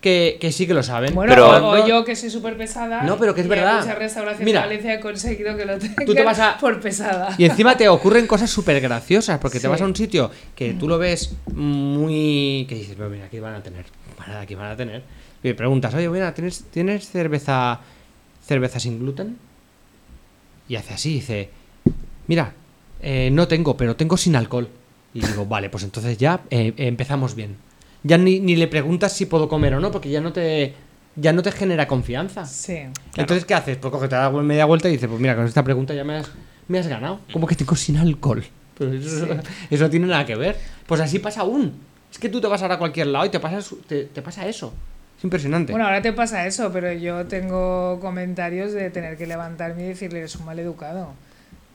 que, 0.07 0.37
que 0.39 0.51
sí 0.51 0.65
que 0.65 0.73
lo 0.73 0.83
saben. 0.83 1.13
Bueno, 1.13 1.33
Pero- 1.33 1.69
o, 1.69 1.87
yo 1.87 2.05
que 2.05 2.15
soy 2.15 2.29
súper 2.29 2.55
pesada. 2.57 3.03
No, 3.03 3.17
pero 3.17 3.35
que 3.35 3.41
es 3.41 3.47
y 3.47 3.51
hay 3.51 3.57
verdad. 3.59 3.79
muchas 3.81 3.97
restauraciones 3.97 4.45
Mira, 4.45 4.59
en 4.61 4.65
Valencia 4.67 4.93
he 4.93 4.99
conseguido 4.99 5.57
que 5.57 5.65
lo 5.65 5.77
tengan 5.77 6.05
tú 6.05 6.13
te 6.15 6.23
vas 6.23 6.39
a- 6.39 6.57
por 6.57 6.79
pesada. 6.79 7.35
Y 7.37 7.45
encima 7.45 7.75
te 7.75 7.89
ocurren 7.89 8.25
cosas 8.27 8.49
súper 8.49 8.79
graciosas, 8.79 9.39
porque 9.39 9.59
te 9.59 9.67
vas 9.67 9.81
a 9.81 9.85
un 9.85 9.95
sitio 9.95 10.31
que 10.55 10.73
tú 10.73 10.87
lo 10.87 10.97
ves 10.97 11.33
muy... 11.53 12.65
que 12.69 12.75
dices, 12.75 12.95
"Pero 12.97 13.09
mira, 13.09 13.25
aquí 13.25 13.39
van 13.39 13.55
a 13.55 13.61
tener, 13.63 13.85
para 14.17 14.39
aquí 14.41 14.55
van 14.55 14.71
a 14.71 14.75
tener. 14.77 15.03
Y 15.43 15.53
preguntas, 15.53 15.93
oye, 15.93 16.09
mira, 16.09 16.33
¿tienes, 16.33 16.63
¿tienes 16.71 17.09
cerveza, 17.09 17.79
cerveza 18.45 18.79
sin 18.79 18.99
gluten? 18.99 19.37
Y 20.69 20.75
hace 20.75 20.93
así, 20.93 21.13
dice, 21.15 21.49
mira, 22.27 22.53
eh, 23.01 23.29
no 23.31 23.47
tengo, 23.47 23.77
pero 23.77 23.95
tengo 23.95 24.17
sin 24.17 24.35
alcohol. 24.35 24.67
Y 25.13 25.21
digo, 25.25 25.45
vale, 25.45 25.69
pues 25.69 25.83
entonces 25.83 26.17
ya 26.17 26.41
eh, 26.49 26.73
empezamos 26.77 27.35
bien. 27.35 27.55
Ya 28.07 28.17
ni, 28.17 28.39
ni 28.39 28.55
le 28.55 28.67
preguntas 28.67 29.11
si 29.13 29.25
puedo 29.25 29.49
comer 29.49 29.73
o 29.75 29.79
no, 29.79 29.91
porque 29.91 30.09
ya 30.09 30.21
no 30.21 30.31
te, 30.31 30.73
ya 31.15 31.33
no 31.33 31.41
te 31.41 31.51
genera 31.51 31.87
confianza. 31.87 32.45
Sí. 32.45 32.79
Entonces, 33.15 33.45
¿qué 33.45 33.53
haces? 33.53 33.77
Pues 33.77 33.91
coge, 33.91 34.07
te 34.07 34.15
da 34.15 34.29
media 34.31 34.65
vuelta 34.65 34.87
y 34.87 34.93
dices, 34.93 35.07
pues 35.09 35.19
mira, 35.19 35.35
con 35.35 35.45
esta 35.45 35.63
pregunta 35.63 35.93
ya 35.93 36.03
me 36.03 36.17
has, 36.17 36.29
me 36.67 36.79
has 36.79 36.87
ganado. 36.87 37.19
¿Cómo 37.33 37.47
que 37.47 37.55
tengo 37.55 37.75
sin 37.75 37.97
alcohol? 37.97 38.43
Pero 38.77 38.93
eso, 38.93 39.27
eso 39.69 39.83
no 39.83 39.89
tiene 39.89 40.07
nada 40.07 40.25
que 40.25 40.35
ver. 40.35 40.57
Pues 40.85 41.01
así 41.01 41.19
pasa 41.19 41.41
aún. 41.41 41.73
Es 42.11 42.19
que 42.19 42.29
tú 42.29 42.39
te 42.39 42.47
vas 42.47 42.61
ahora 42.61 42.75
a 42.75 42.79
cualquier 42.79 43.07
lado 43.07 43.25
y 43.25 43.29
te 43.29 43.39
pasa, 43.39 43.61
su- 43.61 43.77
te, 43.77 44.05
te 44.05 44.21
pasa 44.21 44.47
eso. 44.47 44.73
Es 45.17 45.23
impresionante. 45.23 45.73
Bueno, 45.73 45.85
ahora 45.87 46.01
te 46.01 46.13
pasa 46.13 46.45
eso, 46.45 46.71
pero 46.71 46.93
yo 46.93 47.25
tengo 47.25 47.99
comentarios 47.99 48.71
de 48.71 48.89
tener 48.91 49.17
que 49.17 49.25
levantarme 49.25 49.83
y 49.83 49.87
decirle, 49.87 50.19
eres 50.19 50.35
un 50.35 50.45
mal 50.45 50.59
educado. 50.59 51.09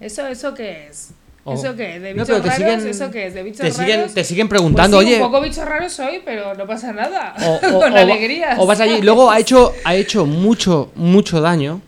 ¿Eso, 0.00 0.26
eso 0.28 0.54
qué 0.54 0.86
es? 0.88 1.10
Oh. 1.44 1.54
¿Eso 1.54 1.74
qué? 1.74 1.98
¿De 1.98 2.12
bichos 2.12 2.28
raros? 2.28 2.54
siguen- 2.54 2.86
¿Eso 2.86 3.10
qué 3.10 3.26
es? 3.26 3.34
¿De 3.34 3.42
bichos 3.42 3.60
te, 3.60 3.72
siguen, 3.72 3.96
raros? 4.00 4.14
te 4.14 4.22
siguen 4.24 4.48
preguntando, 4.48 4.98
Pues 4.98 5.08
sí, 5.08 5.14
oye. 5.14 5.22
un 5.24 5.28
poco 5.30 5.42
bicho 5.42 5.64
raro 5.64 5.88
soy, 5.88 6.20
pero 6.24 6.54
no 6.54 6.66
pasa 6.66 6.92
nada. 6.92 7.34
o, 7.44 7.54
o- 7.56 7.80
Con 7.80 7.92
o 7.92 7.94
va- 7.94 8.00
alegría. 8.00 8.56
o 8.58 8.66
vas 8.66 8.78
allí. 8.80 9.02
Luego 9.02 9.28
ha 9.30 9.38
hecho, 9.40 9.72
ha 9.84 9.94
hecho 9.96 10.24
mucho, 10.24 10.92
mucho 10.94 11.40
daño 11.40 11.80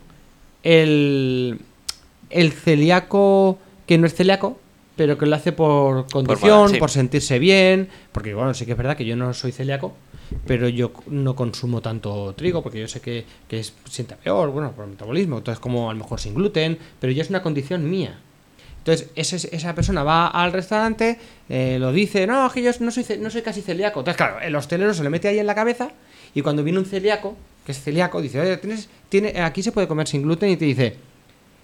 el, 0.63 1.59
el 2.29 2.51
celíaco 2.51 3.57
que 3.85 3.97
no 3.97 4.07
es 4.07 4.13
celíaco, 4.15 4.59
pero 4.95 5.17
que 5.17 5.25
lo 5.25 5.35
hace 5.35 5.51
por 5.51 6.07
condición, 6.09 6.69
sí. 6.71 6.77
por 6.77 6.89
sentirse 6.89 7.39
bien. 7.39 7.89
Porque, 8.11 8.33
bueno, 8.33 8.53
sí 8.53 8.65
que 8.65 8.71
es 8.71 8.77
verdad 8.77 8.97
que 8.97 9.05
yo 9.05 9.15
no 9.15 9.33
soy 9.33 9.51
celíaco, 9.51 9.93
pero 10.47 10.67
yo 10.67 10.91
no 11.07 11.35
consumo 11.35 11.81
tanto 11.81 12.33
trigo 12.35 12.63
porque 12.63 12.79
yo 12.79 12.87
sé 12.87 12.99
que, 13.01 13.25
que 13.47 13.59
es, 13.59 13.73
sienta 13.89 14.15
peor, 14.15 14.49
bueno, 14.51 14.71
por 14.71 14.85
el 14.85 14.91
metabolismo. 14.91 15.37
Entonces, 15.37 15.59
como 15.59 15.89
a 15.89 15.93
lo 15.93 15.99
mejor 15.99 16.19
sin 16.19 16.33
gluten, 16.33 16.77
pero 16.99 17.13
ya 17.13 17.21
es 17.21 17.29
una 17.29 17.41
condición 17.41 17.89
mía. 17.89 18.19
Entonces, 18.85 19.07
ese- 19.15 19.49
esa 19.55 19.73
persona 19.73 20.03
va 20.03 20.27
al 20.27 20.53
restaurante, 20.53 21.17
eh, 21.49 21.77
lo 21.79 21.91
dice, 21.91 22.27
no, 22.27 22.45
es 22.45 22.53
que 22.53 22.61
yo 22.61 22.71
no 22.81 22.91
soy, 22.91 23.03
no 23.19 23.31
soy 23.31 23.41
casi 23.41 23.61
celíaco. 23.63 24.01
Entonces, 24.01 24.17
claro, 24.17 24.39
el 24.39 24.55
hostelero 24.55 24.93
se 24.93 25.01
le 25.03 25.09
mete 25.09 25.27
ahí 25.27 25.39
en 25.39 25.47
la 25.47 25.55
cabeza 25.55 25.89
y 26.35 26.41
cuando 26.43 26.63
viene 26.63 26.77
un 26.77 26.85
celíaco, 26.85 27.35
que 27.65 27.71
es 27.71 27.81
celíaco, 27.81 28.21
dice, 28.21 28.39
oye, 28.39 28.57
¿tienes, 28.57 28.87
tiene, 29.09 29.41
aquí 29.41 29.63
se 29.63 29.71
puede 29.71 29.87
comer 29.87 30.07
sin 30.07 30.21
gluten 30.21 30.51
y 30.51 30.57
te 30.57 30.65
dice, 30.65 30.95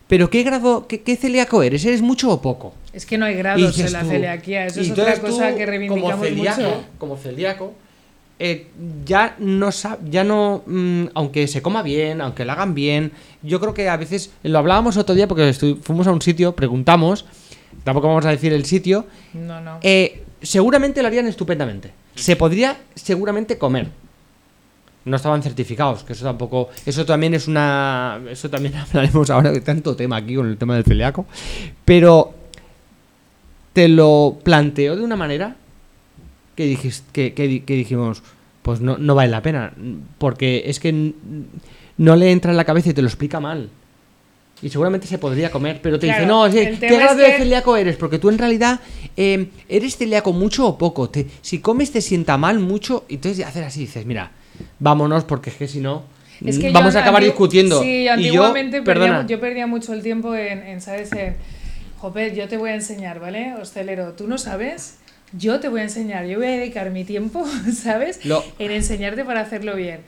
pero 0.07 0.31
¿qué 0.31 0.41
grado, 0.41 0.88
qué, 0.88 1.01
qué 1.01 1.15
celíaco 1.15 1.62
eres? 1.62 1.86
¿Eres 1.86 2.01
mucho 2.01 2.31
o 2.31 2.41
poco? 2.41 2.73
Es 2.91 3.05
que 3.05 3.19
no 3.19 3.25
hay 3.25 3.36
grados 3.36 3.77
en 3.77 3.93
la 3.93 4.01
tú- 4.01 4.07
celiaquía. 4.10 4.65
Eso 4.65 4.81
es 4.81 4.89
otra 4.89 5.15
cosa 5.19 5.51
tú, 5.51 5.57
que 5.57 5.65
reivindicamos 5.67 6.12
como 6.13 6.23
celíaco, 6.25 6.62
mucho. 6.62 6.84
Como 6.97 7.17
celíaco, 7.17 7.73
eh, 8.43 8.67
ya 9.06 9.36
no 9.38 9.69
ya 10.10 10.23
no, 10.23 10.63
mm, 10.65 11.06
aunque 11.13 11.47
se 11.47 11.62
coma 11.62 11.84
bien, 11.84 12.21
aunque 12.21 12.43
lo 12.43 12.51
hagan 12.54 12.73
bien, 12.73 13.12
yo 13.43 13.60
creo 13.60 13.73
que 13.75 13.88
a 13.88 13.97
veces, 13.97 14.32
lo 14.41 14.58
hablábamos 14.58 14.97
otro 14.97 15.13
día 15.13 15.27
porque 15.27 15.54
fuimos 15.84 16.08
a 16.08 16.12
un 16.12 16.21
sitio, 16.23 16.56
preguntamos, 16.56 17.25
tampoco 17.84 18.08
vamos 18.08 18.25
a 18.25 18.30
decir 18.32 18.51
el 18.51 18.65
sitio, 18.65 19.06
No, 19.34 19.62
no. 19.62 19.77
eh, 19.84 20.23
seguramente 20.41 21.01
lo 21.04 21.08
harían 21.08 21.27
estupendamente. 21.27 21.91
Se 22.15 22.36
podría 22.36 22.77
seguramente 22.95 23.58
comer. 23.60 23.89
No 25.06 25.15
estaban 25.15 25.41
certificados, 25.43 26.04
que 26.04 26.13
eso 26.13 26.25
tampoco. 26.25 26.69
Eso 26.86 27.06
también 27.06 27.34
es 27.34 27.47
una. 27.47 28.19
Eso 28.30 28.49
también 28.49 28.75
hablaremos 28.89 29.30
ahora 29.30 29.51
de 29.51 29.62
tanto 29.62 29.95
tema 29.95 30.17
aquí 30.17 30.36
con 30.36 30.47
el 30.47 30.58
tema 30.58 30.75
del 30.75 30.84
celíaco. 30.84 31.25
Pero 31.86 32.34
te 33.73 33.88
lo 33.88 34.38
planteó 34.43 34.95
de 34.95 35.04
una 35.04 35.15
manera 35.15 35.56
que, 36.62 36.78
dijis- 36.78 37.04
que, 37.12 37.34
que 37.34 37.47
di- 37.47 37.60
que 37.62 37.74
dijimos, 37.76 38.21
pues 38.62 38.82
no, 38.82 38.97
no 38.97 39.15
vale 39.15 39.32
la 39.32 39.41
pena, 39.41 39.74
porque 40.17 40.63
es 40.67 40.80
que 40.80 41.13
no 41.97 42.15
le 42.15 42.32
entra 42.32 42.52
en 42.52 42.58
la 42.58 42.65
cabeza 42.65 42.89
y 42.89 42.93
te 42.93 43.02
lo 43.02 43.08
explica 43.08 43.39
mal. 43.39 43.69
Y 44.63 44.69
seguramente 44.69 45.08
se 45.08 45.17
podría 45.17 45.50
comer, 45.50 45.80
pero 45.82 45.97
te 45.97 46.06
dice, 46.06 46.26
no, 46.28 46.50
sí, 46.52 46.60
¿qué 46.80 46.95
grado 46.95 47.15
de 47.15 47.32
celíaco 47.38 47.76
eres? 47.78 47.95
Porque 47.97 48.19
tú 48.19 48.30
en 48.30 48.38
realidad 48.38 48.80
eh, 49.17 49.47
eres 49.67 49.97
celíaco 49.97 50.34
mucho 50.34 50.67
o 50.67 50.78
poco. 50.78 51.10
Te- 51.10 51.26
si 51.41 51.60
comes 51.60 51.91
te 51.91 52.00
sienta 52.02 52.38
mal 52.38 52.60
mucho, 52.60 53.06
y 53.10 53.15
entonces 53.15 53.43
hacer 53.45 53.63
así 53.63 53.80
dices, 53.82 54.06
mira, 54.06 54.30
vámonos 54.78 55.24
porque 55.24 55.50
es 55.50 55.56
que 55.56 55.67
si 55.67 55.80
no, 55.80 56.04
Es 56.45 56.60
que 56.60 56.69
mm, 56.69 56.74
vamos 56.74 56.93
yo 56.93 57.00
a 57.00 57.02
acabar 57.02 57.24
discutiendo. 57.24 57.82
Sí, 57.82 58.02
y 58.02 58.04
yo, 58.06 58.13
antiguamente 58.13 58.82
perdía, 58.84 59.06
perdona, 59.08 59.28
yo 59.28 59.39
perdía 59.39 59.65
mucho 59.65 59.93
el 59.93 60.04
tiempo 60.04 60.36
en, 60.36 60.60
en, 60.60 60.80
¿sabes? 60.82 61.12
En, 61.13 61.36
Joder, 61.97 62.34
yo 62.34 62.47
te 62.47 62.58
voy 62.58 62.71
a 62.71 62.76
enseñar, 62.76 63.19
¿vale? 63.19 63.54
Hostelero, 63.62 64.13
tú 64.13 64.28
no 64.28 64.38
sabes, 64.39 64.97
yo 65.34 65.60
te 65.60 65.70
voy 65.70 65.82
a 65.82 65.84
enseñar, 65.84 66.26
yo 66.26 66.38
voy 66.38 66.48
a 66.48 66.52
dedicar 66.52 66.89
mi 66.91 67.04
tiempo, 67.06 67.46
¿sabes? 67.74 68.26
Lo- 68.26 68.44
En 68.60 68.72
enseñarte 68.72 69.24
para 69.26 69.41
hacerlo 69.41 69.76
bien. 69.76 70.02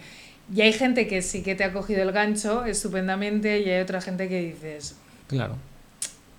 Y 0.54 0.62
hay 0.62 0.74
gente 0.74 1.08
que 1.08 1.22
sí 1.22 1.42
que 1.42 1.56
te 1.56 1.64
ha 1.64 1.72
cogido 1.72 2.02
el 2.04 2.12
gancho 2.12 2.66
estupendamente 2.66 3.62
y 3.62 3.70
hay 3.70 3.82
otra 3.82 4.02
gente 4.02 4.28
que 4.28 4.42
dices, 4.42 4.96
Claro. 5.28 5.56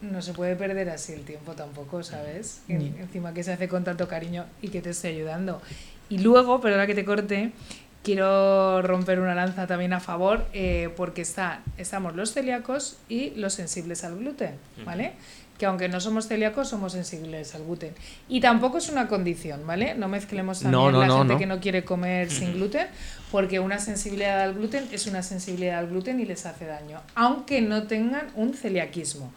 no 0.02 0.20
se 0.20 0.34
puede 0.34 0.56
perder 0.56 0.90
así 0.90 1.14
el 1.14 1.22
tiempo 1.22 1.52
tampoco, 1.52 2.02
¿sabes? 2.02 2.60
En- 2.68 2.94
encima 3.00 3.32
que 3.32 3.42
se 3.42 3.52
hace 3.52 3.66
con 3.68 3.82
tanto 3.84 4.06
cariño 4.06 4.44
y 4.60 4.68
que 4.68 4.82
te 4.82 4.90
esté 4.90 5.08
ayudando. 5.08 5.62
Y 6.10 6.18
luego, 6.18 6.60
perdona 6.60 6.86
que 6.86 6.94
te 6.94 7.06
corte, 7.06 7.52
quiero 8.02 8.82
romper 8.82 9.18
una 9.20 9.34
lanza 9.34 9.66
también 9.66 9.94
a 9.94 10.00
favor, 10.00 10.44
eh, 10.52 10.90
porque 10.94 11.22
está, 11.22 11.62
estamos 11.78 12.14
los 12.14 12.34
celíacos 12.34 12.98
y 13.08 13.30
los 13.30 13.54
sensibles 13.54 14.04
al 14.04 14.18
gluten, 14.18 14.56
¿vale? 14.84 15.12
Que 15.58 15.66
aunque 15.66 15.88
no 15.88 16.00
somos 16.00 16.26
celíacos, 16.26 16.68
somos 16.68 16.92
sensibles 16.92 17.54
al 17.54 17.64
gluten. 17.64 17.94
Y 18.28 18.40
tampoco 18.40 18.78
es 18.78 18.88
una 18.88 19.06
condición, 19.06 19.64
¿vale? 19.66 19.94
No 19.94 20.08
mezclemos 20.08 20.58
también 20.60 20.72
No, 20.82 20.90
no, 20.90 21.00
la 21.00 21.06
no, 21.06 21.18
gente 21.18 21.34
no. 21.34 21.38
que 21.38 21.46
no 21.46 21.60
quiere 21.60 21.84
comer 21.84 22.28
sin 22.30 22.54
gluten, 22.54 22.88
porque 23.30 23.60
una 23.60 23.78
sensibilidad 23.78 24.40
al 24.40 24.54
gluten 24.54 24.88
es 24.90 25.06
una 25.06 25.22
sensibilidad 25.22 25.78
al 25.78 25.86
gluten 25.88 26.18
y 26.18 26.24
les 26.24 26.44
hace 26.46 26.66
daño, 26.66 27.00
aunque 27.14 27.60
no 27.60 27.84
tengan 27.84 28.26
un 28.34 28.54
celiaquismo. 28.54 29.32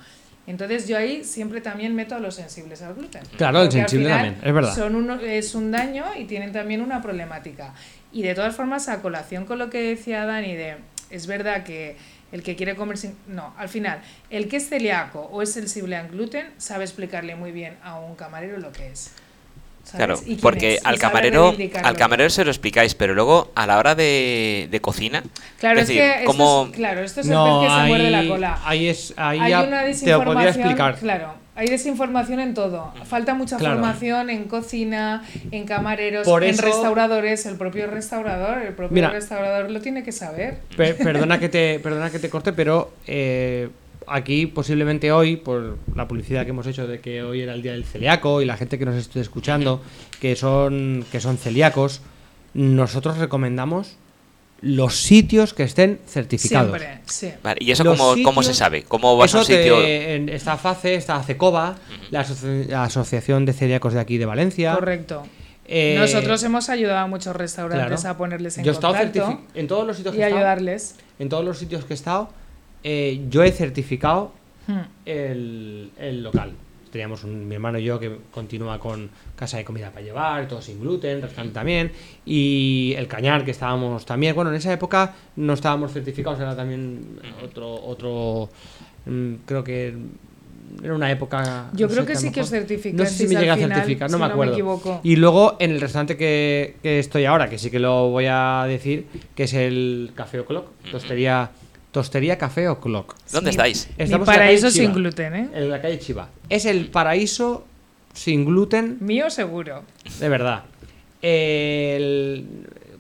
Entonces 0.48 0.88
yo 0.88 0.98
ahí 0.98 1.24
siempre 1.26 1.60
también 1.62 1.94
meto 1.94 2.16
a 2.16 2.20
los 2.20 2.36
sensibles 2.36 2.82
al 2.82 2.96
gluten. 2.96 3.22
Claro, 3.38 3.62
el 3.62 3.72
sensible 3.72 4.08
también, 4.10 4.38
es 4.42 4.54
verdad. 4.54 4.74
Son 4.74 4.96
uno- 4.96 5.20
es 5.20 5.54
un 5.56 5.72
daño 5.72 6.06
y 6.18 6.24
tienen 6.26 6.52
también 6.54 6.82
una 6.82 7.02
problemática. 7.02 7.74
Y 8.14 8.24
de 8.24 8.34
todas 8.34 8.56
formas, 8.56 8.88
a 8.88 9.02
colación 9.02 9.46
con 9.46 9.60
lo 9.60 9.70
que 9.70 9.82
decía 9.82 10.26
Dani, 10.26 10.56
de, 10.56 10.78
es 11.10 11.28
verdad 11.28 11.64
que 11.64 11.98
el 12.32 12.44
que 12.44 12.56
quiere 12.56 12.76
comer 12.76 12.98
sin... 12.98 13.16
No, 13.28 13.54
al 13.58 13.70
final, 13.70 14.02
el 14.30 14.48
que 14.50 14.58
es 14.58 14.68
celíaco 14.70 15.22
o 15.32 15.42
es 15.42 15.52
sensible 15.54 15.96
al 15.96 16.10
gluten 16.10 16.50
sabe 16.58 16.84
explicarle 16.84 17.36
muy 17.36 17.52
bien 17.52 17.78
a 17.84 18.00
un 18.00 18.16
camarero 18.16 18.58
lo 18.58 18.72
que 18.72 18.88
es. 18.88 19.12
¿sabes? 19.84 20.06
Claro, 20.06 20.22
Y 20.26 20.36
porque 20.36 20.76
es, 20.76 20.86
al 20.86 21.00
camarero, 21.00 21.56
al 21.82 21.96
camarero 21.96 22.30
se 22.30 22.44
lo 22.44 22.52
explicáis, 22.52 22.94
pero 22.94 23.14
luego 23.14 23.52
a 23.56 23.66
la 23.66 23.78
hora 23.78 23.96
de, 23.96 24.68
de 24.70 24.82
cocina, 24.82 25.24
Claro, 25.60 25.80
es 25.80 25.84
es, 25.84 25.88
decir, 25.88 26.02
que 26.04 26.12
esto 26.16 26.26
como- 26.26 26.66
es, 26.70 26.76
claro, 26.76 27.02
esto 27.04 27.22
es 27.22 27.28
el 27.28 27.34
No, 27.34 27.62
pez 27.62 27.70
que 27.70 27.74
se 27.74 27.82
ahí, 27.82 27.88
muerde 27.88 28.10
la 28.12 28.28
cola. 28.28 28.60
ahí 28.66 28.88
es, 28.90 29.14
ahí 29.16 29.40
hay 29.40 29.50
ya 29.52 29.64
una 29.64 29.70
te 29.70 29.72
lo 29.72 29.78
podría 29.78 29.88
desinformación, 29.88 30.48
explicar. 30.60 31.00
claro, 31.00 31.34
hay 31.58 31.68
desinformación 31.68 32.40
en 32.40 32.54
todo. 32.54 32.94
Falta 33.06 33.34
mucha 33.34 33.58
Claro. 33.58 33.76
formación 33.76 34.30
en 34.30 34.44
cocina, 34.46 35.24
en 35.52 35.66
camareros, 35.66 36.26
Por 36.26 36.44
en 36.44 36.52
eso- 36.52 36.62
restauradores, 36.62 37.46
el 37.48 37.56
propio 37.58 37.88
restaurador, 37.88 38.60
el 38.62 38.74
propio 38.74 38.94
Mira. 38.96 39.10
restaurador 39.10 39.70
lo 39.72 39.82
tiene 39.82 40.04
que 40.04 40.12
saber. 40.12 40.60
Per- 40.78 40.96
perdona 40.98 41.40
que 41.40 41.50
te 41.50 41.80
perdona 41.80 42.10
que 42.12 42.20
te 42.20 42.30
corte, 42.30 42.54
pero 42.54 42.92
eh, 43.08 43.70
aquí 44.06 44.46
posiblemente 44.46 45.12
hoy, 45.12 45.36
por 45.36 45.78
la 45.96 46.08
publicidad 46.08 46.44
que 46.46 46.52
hemos 46.52 46.68
hecho 46.68 46.88
de 46.88 47.00
que 47.00 47.24
hoy 47.24 47.42
era 47.42 47.54
el 47.56 47.62
día 47.62 47.74
del 47.74 47.84
celíaco 47.86 48.42
y 48.42 48.46
la 48.46 48.56
gente 48.56 48.78
que 48.80 48.86
nos 48.86 48.96
esté 48.96 49.20
escuchando 49.20 49.82
que 50.22 50.36
son 50.36 51.04
que 51.12 51.20
son 51.20 51.38
celíacos, 51.38 52.02
nosotros 52.54 53.18
recomendamos 53.18 53.98
los 54.62 54.96
sitios 54.96 55.54
que 55.54 55.64
estén 55.64 56.00
certificados. 56.08 56.78
Siempre, 56.78 57.00
sí. 57.06 57.32
Vale, 57.44 57.58
¿y 57.62 57.72
eso 57.72 57.84
cómo, 57.86 58.16
cómo 58.24 58.42
se 58.44 58.54
sabe? 58.54 58.84
¿Cómo 58.84 59.16
vas 59.18 59.34
a 59.36 59.38
un 59.38 59.42
Eso 59.44 59.52
te- 59.52 59.58
sitio? 59.60 59.82
en- 59.84 60.30
está 60.30 60.58
FACE, 60.58 60.96
está 60.96 61.22
CECOBA, 61.22 61.76
la, 62.12 62.26
asoci- 62.26 62.66
la 62.68 62.84
Asociación 62.86 63.46
de 63.46 63.54
Celíacos 63.54 63.94
de 63.94 64.00
aquí 64.00 64.18
de 64.18 64.26
Valencia. 64.26 64.74
Correcto. 64.74 65.24
Eh, 65.70 65.96
Nosotros 66.00 66.42
hemos 66.44 66.70
ayudado 66.70 67.00
a 67.00 67.08
muchos 67.08 67.36
restaurantes 67.36 68.00
claro. 68.02 68.16
a 68.16 68.18
ponerles 68.18 68.58
en 68.58 68.64
Yo 68.64 68.72
he 68.72 68.74
estado 68.74 68.94
contacto 68.94 69.42
en 69.54 69.68
todos 69.68 69.86
los 69.86 69.98
sitios 69.98 70.16
que 70.16 70.20
y 70.22 70.24
he 70.24 70.26
estado, 70.28 70.40
ayudarles. 70.42 70.96
en 71.20 71.30
todos 71.30 71.44
los 71.46 71.58
sitios 71.60 71.84
que 71.86 71.94
he 71.94 71.96
estado, 71.96 72.30
eh, 72.84 73.22
yo 73.30 73.44
he 73.44 73.52
certificado 73.52 74.32
Hmm. 74.68 74.80
el, 75.06 75.92
el 76.00 76.24
local. 76.24 76.52
Teníamos 76.92 77.24
un- 77.24 77.48
mi 77.48 77.56
hermano 77.56 77.78
y 77.80 77.84
yo 77.84 78.00
que 78.00 78.18
continúa 78.32 78.80
con 78.80 79.10
casa 79.36 79.58
de 79.58 79.66
comida 79.66 79.90
para 79.92 80.02
llevar, 80.06 80.48
todo 80.48 80.62
sin 80.62 80.80
gluten, 80.80 81.22
restaurante 81.22 81.54
también, 81.54 81.92
y 82.26 82.94
el 82.98 83.08
cañar 83.08 83.44
que 83.46 83.52
estábamos 83.52 84.06
también. 84.06 84.34
Bueno, 84.36 84.50
en 84.52 84.58
esa 84.58 84.72
época 84.74 85.14
no 85.36 85.54
estábamos 85.54 85.92
certificados, 85.94 86.40
era 86.40 86.56
también 86.56 87.20
otro, 87.44 87.74
otro 87.86 88.50
mm, 89.06 89.34
creo 89.46 89.64
que 89.64 89.94
era 90.84 90.94
una 90.94 91.10
época. 91.12 91.70
Yo 91.74 91.88
no 91.88 91.94
creo 91.94 92.04
sé, 92.06 92.12
que 92.12 92.16
sí 92.18 92.32
que 92.32 92.42
os 92.42 92.50
certificasteis 92.50 92.94
No 92.94 93.06
sé 93.06 93.12
si 93.24 93.28
me 93.28 93.36
al 93.36 93.42
llegué 93.42 93.52
a 93.52 93.58
certificar, 93.58 94.10
no 94.12 94.18
si 94.18 94.22
me 94.22 94.28
no 94.28 94.28
me 94.28 94.34
acuerdo. 94.34 94.54
equivoco. 94.54 95.00
Y 95.04 95.16
luego 95.16 95.56
en 95.60 95.72
el 95.72 95.80
restaurante 95.82 96.18
que, 96.18 96.76
que 96.84 97.00
estoy 97.00 97.26
ahora, 97.26 97.50
que 97.50 97.58
sí 97.58 97.72
que 97.72 97.80
lo 97.80 98.10
voy 98.10 98.26
a 98.30 98.66
decir, 98.68 99.08
que 99.36 99.44
es 99.44 99.54
el 99.54 100.12
Café 100.14 100.42
O'Clock, 100.42 100.68
tostería, 100.92 101.52
tostería 102.02 102.38
Café 102.38 102.70
O'Clock. 102.70 103.16
¿Dónde 103.32 103.50
Sí. 103.52 103.56
estáis? 103.58 103.90
Mi 103.98 104.04
Estamos 104.04 104.28
en 104.28 104.34
la 104.34 104.40
paraíso 104.40 104.70
sin 104.70 104.82
Chiva. 104.84 104.94
gluten, 104.94 105.36
¿eh? 105.36 105.50
En 105.56 105.70
la 105.72 105.82
calle 105.82 105.98
Chiva. 105.98 106.30
Es 106.48 106.66
el 106.66 106.90
paraíso 106.90 107.66
sin 108.14 108.46
gluten, 108.46 108.98
Mío 109.02 109.32
seguro. 109.32 109.82
de 110.20 110.30
verdad. 110.30 110.64
El- 111.22 112.46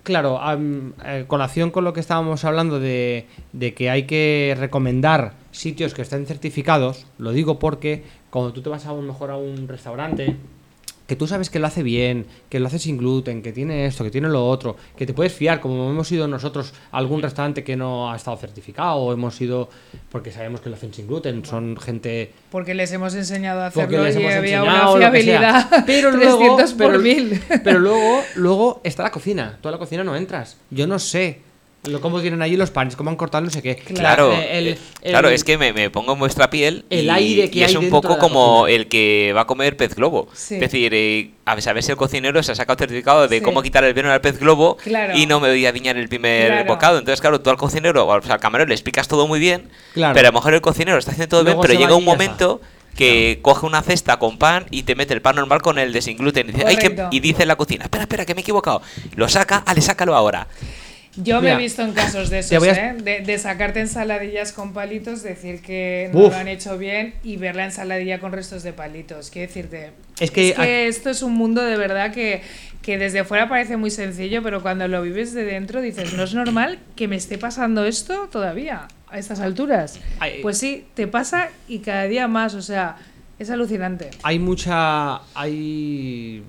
claro, 0.01 0.39
am- 0.41 0.93
eh, 1.05 1.25
colación 1.27 1.69
con 1.69 1.83
lo 1.83 1.93
que 1.93 1.99
estábamos 1.99 2.43
hablando 2.43 2.79
de, 2.79 3.27
de 3.53 3.73
que 3.75 3.89
hay 3.91 4.03
que 4.03 4.55
recomendar 4.59 5.33
sitios 5.51 5.93
que 5.93 6.01
estén 6.01 6.25
certificados, 6.25 7.05
lo 7.19 7.31
digo 7.33 7.59
porque 7.59 8.03
cuando 8.31 8.51
tú 8.53 8.61
te 8.63 8.69
vas 8.69 8.85
a 8.87 8.93
lo 8.93 9.01
mejor 9.03 9.29
a 9.31 9.37
un 9.37 9.67
restaurante, 9.67 10.35
que 11.07 11.15
tú 11.15 11.25
sabes 11.25 11.49
que 11.49 11.59
lo 11.59 11.67
hace 11.67 11.83
bien, 11.83 12.25
que 12.49 12.59
lo 12.59 12.67
hace 12.67 12.79
sin 12.79 12.97
gluten, 12.97 13.41
que 13.41 13.53
tiene 13.53 13.85
esto, 13.85 14.03
que 14.03 14.11
tiene 14.11 14.27
lo 14.27 14.47
otro, 14.47 14.75
que 14.95 15.05
te 15.05 15.13
puedes 15.13 15.33
fiar, 15.33 15.61
como 15.61 15.89
hemos 15.89 16.11
ido 16.11 16.27
nosotros 16.27 16.73
a 16.91 16.97
algún 16.97 17.21
restaurante 17.21 17.63
que 17.63 17.75
no 17.75 18.11
ha 18.11 18.15
estado 18.15 18.37
certificado, 18.37 18.97
o 18.97 19.13
hemos 19.13 19.39
ido 19.41 19.69
porque 20.11 20.31
sabemos 20.31 20.61
que 20.61 20.69
lo 20.69 20.75
hacen 20.75 20.93
sin 20.93 21.07
gluten, 21.07 21.45
son 21.45 21.77
gente 21.77 22.33
Porque 22.51 22.73
les 22.73 22.91
hemos 22.91 23.15
enseñado 23.15 23.61
a 23.61 23.67
hacerlo 23.67 24.03
les 24.03 24.15
y 24.15 24.19
hemos 24.19 24.33
había 24.35 24.57
enseñado, 24.57 24.93
una 24.93 25.11
fiabilidad 25.11 25.69
Pero 25.85 26.11
luego, 26.17 26.57
300 26.57 26.73
por 26.73 26.87
pero, 26.87 26.99
mil. 26.99 27.41
pero 27.63 27.79
luego, 27.79 28.21
luego 28.35 28.81
está 28.83 29.03
la 29.03 29.11
cocina. 29.11 29.57
Tú 29.61 29.69
a 29.69 29.71
la 29.71 29.77
cocina 29.77 30.03
no 30.03 30.15
entras. 30.15 30.57
Yo 30.69 30.87
no 30.87 30.99
sé 30.99 31.46
lo, 31.87 32.01
cómo 32.01 32.21
tienen 32.21 32.41
allí 32.41 32.55
los 32.57 32.71
panes, 32.71 32.95
cómo 32.95 33.09
han 33.09 33.15
cortado 33.15 33.43
no 33.45 33.49
sé 33.49 33.61
qué. 33.61 33.75
Claro, 33.77 34.31
Eh, 34.33 34.57
el- 34.59 34.67
eh, 34.69 34.77
el- 35.01 35.11
claro, 35.11 35.29
es 35.29 35.43
que 35.43 35.57
me, 35.57 35.73
me 35.73 35.89
pongo 35.89 36.13
en 36.13 36.19
vuestra 36.19 36.49
piel 36.49 36.85
El 36.89 37.05
y, 37.05 37.09
aire 37.09 37.49
que 37.49 37.59
y 37.59 37.63
es 37.63 37.69
hay 37.69 37.77
un 37.77 37.89
poco 37.89 38.17
como 38.17 38.59
cocina. 38.61 38.75
el 38.75 38.87
que 38.87 39.33
va 39.35 39.41
a 39.41 39.47
comer 39.47 39.77
pez 39.77 39.95
globo. 39.95 40.27
Sí. 40.33 40.55
Es 40.55 40.61
decir, 40.61 40.91
eh, 40.93 41.31
a 41.45 41.59
saber 41.61 41.81
si 41.83 41.91
el 41.91 41.97
cocinero 41.97 42.41
se 42.43 42.51
ha 42.51 42.55
sacado 42.55 42.77
certificado 42.77 43.27
de 43.27 43.37
Sí. 43.39 43.43
cómo 43.43 43.61
quitar 43.61 43.83
el 43.83 43.93
veneno 43.93 44.13
al 44.13 44.21
pez 44.21 44.39
globo 44.39 44.77
Claro. 44.77 45.15
y 45.17 45.25
no 45.25 45.39
me 45.39 45.49
voy 45.49 45.65
a 45.65 45.71
viñar 45.71 45.97
el 45.97 46.09
primer 46.09 46.47
Claro. 46.51 46.65
bocado. 46.67 46.97
Entonces, 46.99 47.21
claro, 47.21 47.41
tú 47.41 47.49
al 47.49 47.57
cocinero 47.57 48.05
o 48.05 48.11
al 48.11 48.21
al 48.29 48.39
camarero 48.39 48.67
le 48.67 48.73
explicas 48.75 49.07
todo 49.07 49.27
muy 49.27 49.39
bien, 49.39 49.69
Claro. 49.93 50.13
pero 50.13 50.27
a 50.27 50.31
lo 50.31 50.37
mejor 50.37 50.53
el 50.53 50.61
cocinero 50.61 50.97
está 50.97 51.11
haciendo 51.11 51.29
todo 51.29 51.43
Luego 51.43 51.61
bien, 51.61 51.69
pero 51.71 51.79
llega 51.79 51.95
un 51.95 52.03
momento 52.05 52.59
que 52.95 53.39
coge 53.43 53.65
una 53.67 53.83
cesta 53.83 54.17
con 54.17 54.39
pan 54.39 54.65
y 54.71 54.81
te 54.83 54.95
mete 54.95 55.13
el 55.13 55.21
pan 55.21 55.35
normal 55.35 55.61
con 55.61 55.77
el 55.77 55.93
de 55.93 56.01
sin 56.01 56.17
gluten 56.17 56.49
y 56.49 56.51
dice, 56.51 56.65
"Ay, 56.67 56.77
que-", 56.77 56.95
y 57.11 57.19
dice 57.19 57.43
en 57.43 57.47
la 57.47 57.55
cocina, 57.55 57.83
espera, 57.83 58.03
espera, 58.05 58.25
que 58.25 58.33
me 58.33 58.41
he 58.41 58.43
equivocado. 58.43 58.81
Lo 59.15 59.29
saca, 59.29 59.61
ale, 59.67 59.81
sácalo 59.81 60.15
ahora. 60.15 60.47
Yo 61.17 61.41
me 61.41 61.51
he 61.53 61.57
visto 61.57 61.81
en 61.81 61.93
casos 61.93 62.29
de 62.29 62.39
esos, 62.39 62.63
a- 62.63 62.71
¿eh? 62.91 62.93
de, 63.01 63.21
de 63.21 63.37
sacarte 63.39 63.79
ensaladillas 63.79 64.51
con 64.51 64.73
palitos, 64.73 65.23
decir 65.23 65.61
que 65.61 66.09
no 66.13 66.19
Uf. 66.25 66.31
lo 66.31 66.37
han 66.37 66.47
hecho 66.47 66.77
bien 66.77 67.15
y 67.23 67.37
ver 67.37 67.55
la 67.55 67.65
ensaladilla 67.65 68.19
con 68.19 68.31
restos 68.31 68.63
de 68.63 68.71
palitos. 68.73 69.29
Quiero 69.31 69.47
decirte, 69.47 69.91
Es 70.19 70.31
que 70.31 70.53
aquí- 70.57 70.69
esto 70.69 71.09
es 71.09 71.21
un 71.23 71.33
mundo 71.33 71.61
de 71.63 71.75
verdad 71.77 72.13
que, 72.13 72.41
que 72.81 72.97
desde 72.97 73.23
fuera 73.23 73.49
parece 73.49 73.77
muy 73.77 73.89
sencillo, 73.91 74.41
pero 74.43 74.61
cuando 74.61 74.87
lo 74.87 75.01
vives 75.01 75.33
de 75.33 75.43
dentro 75.43 75.81
dices, 75.81 76.13
no 76.13 76.23
es 76.23 76.33
normal 76.33 76.79
que 76.95 77.07
me 77.07 77.15
esté 77.15 77.37
pasando 77.37 77.83
esto 77.85 78.29
todavía 78.31 78.87
a 79.09 79.17
estas 79.19 79.39
alturas. 79.39 79.99
Ay, 80.19 80.39
Pues 80.41 80.57
sí, 80.57 80.85
te 80.93 81.07
pasa 81.07 81.49
y 81.67 81.79
cada 81.79 82.03
día 82.03 82.27
más, 82.27 82.53
o 82.53 82.61
sea, 82.61 82.97
es 83.39 83.49
alucinante. 83.49 84.09
hay 84.23 84.39
mucha 84.39 85.21
hay 85.35 86.43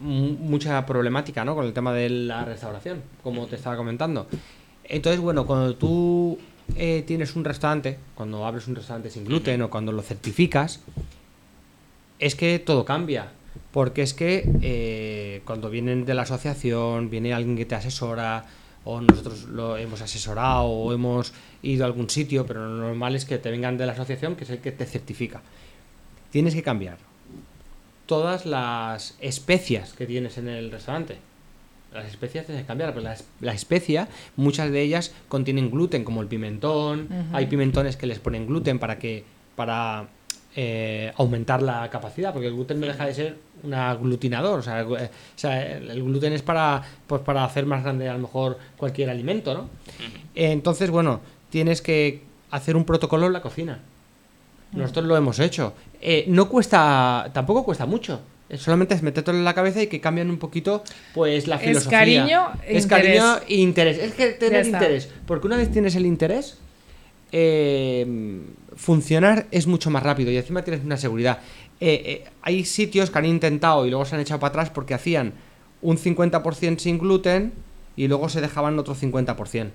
mucha 0.00 0.84
problemática 0.86 1.44
¿no? 1.44 1.54
con 1.54 1.66
el 1.66 1.72
tema 1.72 1.92
de 1.92 2.08
la 2.10 2.44
restauración 2.44 3.02
como 3.22 3.46
te 3.46 3.56
estaba 3.56 3.76
comentando. 3.76 4.26
Entonces 4.84 5.20
bueno 5.20 5.46
cuando 5.46 5.76
tú 5.76 6.38
eh, 6.76 7.04
tienes 7.06 7.36
un 7.36 7.44
restaurante 7.44 7.98
cuando 8.14 8.46
abres 8.46 8.66
un 8.68 8.76
restaurante 8.76 9.10
sin 9.10 9.24
gluten 9.24 9.62
o 9.62 9.70
cuando 9.70 9.92
lo 9.92 10.02
certificas 10.02 10.80
es 12.18 12.34
que 12.34 12.58
todo 12.58 12.84
cambia. 12.84 13.32
Porque 13.72 14.02
es 14.02 14.14
que 14.14 14.48
eh, 14.62 15.42
cuando 15.44 15.70
vienen 15.70 16.04
de 16.04 16.14
la 16.14 16.22
asociación 16.22 17.10
viene 17.10 17.32
alguien 17.32 17.56
que 17.56 17.66
te 17.66 17.74
asesora 17.74 18.44
o 18.84 19.00
nosotros 19.00 19.44
lo 19.44 19.76
hemos 19.76 20.00
asesorado 20.00 20.64
o 20.64 20.92
hemos 20.92 21.32
ido 21.62 21.84
a 21.84 21.86
algún 21.86 22.08
sitio 22.08 22.46
pero 22.46 22.66
lo 22.66 22.86
normal 22.86 23.14
es 23.14 23.24
que 23.24 23.38
te 23.38 23.50
vengan 23.50 23.76
de 23.76 23.86
la 23.86 23.92
asociación 23.92 24.36
que 24.36 24.44
es 24.44 24.50
el 24.50 24.58
que 24.58 24.72
te 24.72 24.86
certifica. 24.86 25.42
Tienes 26.30 26.54
que 26.54 26.62
cambiar 26.62 27.09
todas 28.10 28.44
las 28.44 29.14
especias 29.20 29.92
que 29.92 30.04
tienes 30.04 30.36
en 30.36 30.48
el 30.48 30.72
restaurante. 30.72 31.18
Las 31.94 32.06
especias 32.06 32.44
tienes 32.44 32.64
que 32.64 32.66
cambiar, 32.66 32.92
pero 32.92 33.04
la, 33.04 33.16
la 33.40 33.52
especia, 33.52 34.08
muchas 34.34 34.72
de 34.72 34.82
ellas 34.82 35.14
contienen 35.28 35.70
gluten, 35.70 36.02
como 36.02 36.20
el 36.20 36.26
pimentón. 36.26 37.08
Hay 37.32 37.46
pimentones 37.46 37.96
que 37.96 38.08
les 38.08 38.18
ponen 38.18 38.48
gluten 38.48 38.80
para 38.80 38.98
que 38.98 39.22
para 39.54 40.08
eh, 40.56 41.12
aumentar 41.18 41.62
la 41.62 41.88
capacidad, 41.88 42.32
porque 42.32 42.48
el 42.48 42.54
gluten 42.54 42.80
no 42.80 42.88
deja 42.88 43.06
de 43.06 43.14
ser 43.14 43.36
un 43.62 43.74
aglutinador. 43.74 44.58
O 44.58 44.62
sea, 44.62 44.80
el, 44.80 44.86
eh, 44.86 45.10
o 45.36 45.38
sea, 45.38 45.76
el 45.76 46.02
gluten 46.02 46.32
es 46.32 46.42
para, 46.42 46.82
pues, 47.06 47.22
para 47.22 47.44
hacer 47.44 47.64
más 47.64 47.84
grande 47.84 48.08
a 48.08 48.14
lo 48.14 48.18
mejor 48.18 48.58
cualquier 48.76 49.08
alimento, 49.08 49.54
¿no? 49.54 49.70
Entonces, 50.34 50.90
bueno, 50.90 51.20
tienes 51.48 51.80
que 51.80 52.24
hacer 52.50 52.74
un 52.74 52.84
protocolo 52.84 53.28
en 53.28 53.34
la 53.34 53.40
cocina. 53.40 53.78
Nosotros 54.72 55.04
lo 55.06 55.16
hemos 55.16 55.38
hecho. 55.38 55.72
Eh, 56.00 56.24
no 56.28 56.48
cuesta, 56.48 57.30
tampoco 57.32 57.64
cuesta 57.64 57.86
mucho. 57.86 58.20
Solamente 58.56 58.94
es 58.94 59.02
metértelo 59.02 59.38
en 59.38 59.44
la 59.44 59.54
cabeza 59.54 59.80
y 59.82 59.86
que 59.86 60.00
cambien 60.00 60.28
un 60.28 60.38
poquito, 60.38 60.82
pues, 61.14 61.46
la 61.46 61.56
Es 61.56 61.62
filosofía. 61.62 61.98
cariño 61.98 62.48
e 62.66 62.76
Es 62.78 62.82
interés. 62.84 62.86
cariño 63.20 63.36
e 63.48 63.54
interés. 63.56 63.98
Es 63.98 64.14
que 64.14 64.28
tener 64.30 64.66
interés. 64.66 65.08
Porque 65.26 65.46
una 65.46 65.56
vez 65.56 65.70
tienes 65.70 65.94
el 65.94 66.04
interés, 66.04 66.58
eh, 67.32 68.40
funcionar 68.76 69.46
es 69.50 69.66
mucho 69.66 69.90
más 69.90 70.02
rápido 70.02 70.30
y 70.30 70.36
encima 70.36 70.62
tienes 70.62 70.84
una 70.84 70.96
seguridad. 70.96 71.38
Eh, 71.80 72.02
eh, 72.04 72.24
hay 72.42 72.64
sitios 72.64 73.10
que 73.10 73.18
han 73.18 73.26
intentado 73.26 73.86
y 73.86 73.90
luego 73.90 74.04
se 74.04 74.14
han 74.16 74.20
echado 74.20 74.40
para 74.40 74.50
atrás 74.50 74.70
porque 74.70 74.94
hacían 74.94 75.32
un 75.82 75.96
50% 75.96 76.78
sin 76.78 76.98
gluten 76.98 77.52
y 77.96 78.08
luego 78.08 78.28
se 78.28 78.40
dejaban 78.40 78.78
otro 78.78 78.94
50%. 78.94 79.70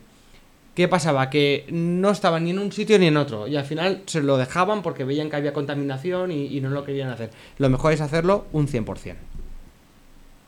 ¿Qué 0.76 0.88
pasaba? 0.88 1.30
Que 1.30 1.66
no 1.72 2.12
estaban 2.12 2.44
ni 2.44 2.52
en 2.52 2.60
un 2.60 2.72
sitio 2.72 3.00
ni 3.00 3.08
en 3.08 3.18
otro. 3.18 3.48
Y 3.48 3.56
al 3.56 3.64
final 3.64 4.04
se 4.06 4.22
lo 4.22 4.38
dejaban 4.38 4.82
porque 4.82 5.06
veían 5.06 5.30
que 5.30 5.38
había 5.38 5.54
contaminación 5.54 6.32
y, 6.32 6.48
y 6.48 6.62
no 6.62 6.70
lo 6.70 6.84
querían 6.84 7.10
hacer. 7.10 7.32
Lo 7.58 7.70
mejor 7.70 7.94
es 7.94 8.02
hacerlo 8.02 8.46
un 8.52 8.68
100%. 8.68 9.16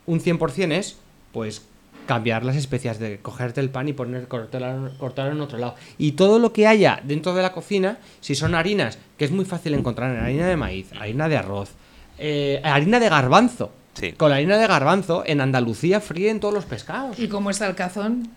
Un 0.06 0.20
100% 0.20 0.72
es, 0.72 0.96
pues, 1.32 1.62
cambiar 2.08 2.42
las 2.42 2.56
especias 2.56 2.98
de 2.98 3.18
cogerte 3.18 3.60
el 3.60 3.68
pan 3.68 3.86
y 3.86 3.92
poner 3.92 4.28
cortarlo, 4.28 4.90
cortarlo 4.98 5.32
en 5.32 5.40
otro 5.42 5.58
lado. 5.58 5.74
Y 5.98 6.12
todo 6.12 6.38
lo 6.38 6.54
que 6.54 6.66
haya 6.66 7.00
dentro 7.04 7.34
de 7.34 7.42
la 7.42 7.52
cocina, 7.52 7.98
si 8.20 8.34
son 8.34 8.54
harinas, 8.54 8.98
que 9.18 9.26
es 9.26 9.30
muy 9.30 9.44
fácil 9.44 9.74
encontrar, 9.74 10.14
en 10.14 10.22
harina 10.22 10.48
de 10.48 10.56
maíz, 10.56 10.90
harina 10.98 11.28
de 11.28 11.36
arroz, 11.36 11.70
eh, 12.18 12.62
harina 12.64 12.98
de 12.98 13.10
garbanzo. 13.10 13.70
Sí. 13.92 14.12
Con 14.12 14.30
la 14.30 14.36
harina 14.36 14.56
de 14.56 14.66
garbanzo, 14.66 15.22
en 15.26 15.42
Andalucía 15.42 16.00
fríen 16.00 16.40
todos 16.40 16.54
los 16.54 16.64
pescados. 16.64 17.18
¿Y 17.18 17.28
cómo 17.28 17.50
está 17.50 17.66
el 17.66 17.74
cazón? 17.74 18.30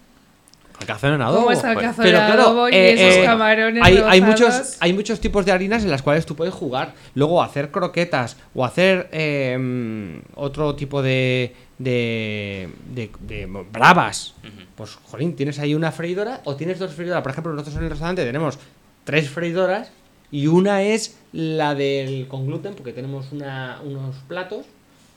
Cazón 0.86 1.14
en 1.14 1.22
adobo. 1.22 1.40
¿Cómo 1.42 1.52
está 1.52 1.72
el 1.72 1.78
Pues, 1.80 1.96
Pero 1.98 2.18
en 2.18 2.26
claro, 2.26 2.42
adobo 2.44 2.70
y 2.70 2.74
eh, 2.74 2.94
esos 2.94 3.16
eh, 3.18 3.24
camarones 3.26 3.84
hay, 3.84 3.98
hay 4.06 4.22
muchos, 4.22 4.78
hay 4.80 4.94
muchos 4.94 5.20
tipos 5.20 5.46
de 5.46 5.52
harinas 5.52 5.84
en 5.84 5.92
las 5.92 6.02
cuales 6.02 6.26
tú 6.26 6.36
puedes 6.36 6.54
jugar. 6.54 6.94
Luego 7.16 7.42
hacer 7.44 7.72
croquetas 7.72 8.38
o 8.54 8.66
hacer 8.66 9.10
eh, 9.12 10.22
otro 10.36 10.76
tipo 10.76 11.02
de, 11.02 11.56
de, 11.78 12.70
de- 12.94 13.12
de 13.22 13.46
bravas. 13.72 14.34
Pues, 14.76 14.96
jolín, 14.96 15.36
tienes 15.36 15.60
ahí 15.60 15.76
una 15.76 15.92
freidora 15.92 16.42
o 16.46 16.56
tienes 16.56 16.80
dos 16.80 16.94
freidoras. 16.94 17.22
Por 17.22 17.32
ejemplo, 17.32 17.52
nosotros 17.54 17.76
en 17.78 17.84
el 17.84 17.90
restaurante 17.90 18.24
tenemos 18.26 18.58
tres 19.04 19.30
freidoras 19.30 19.92
y 20.32 20.48
una 20.48 20.82
es 20.84 21.18
la 21.34 21.76
del 21.76 22.28
con 22.28 22.48
gluten, 22.48 22.74
porque 22.74 22.94
tenemos 22.94 23.32
una- 23.32 23.80
unos 23.84 24.16
platos, 24.28 24.66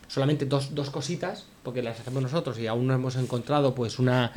solamente 0.09 0.45
dos, 0.45 0.75
dos 0.75 0.91
cositas, 0.91 1.47
porque 1.62 1.83
las 1.83 1.99
hacemos 2.01 2.23
nosotros 2.23 2.59
y 2.59 2.67
aún 2.67 2.87
no 2.87 2.95
hemos 2.95 3.17
encontrado 3.17 3.75
pues 3.75 3.99
una 3.99 4.33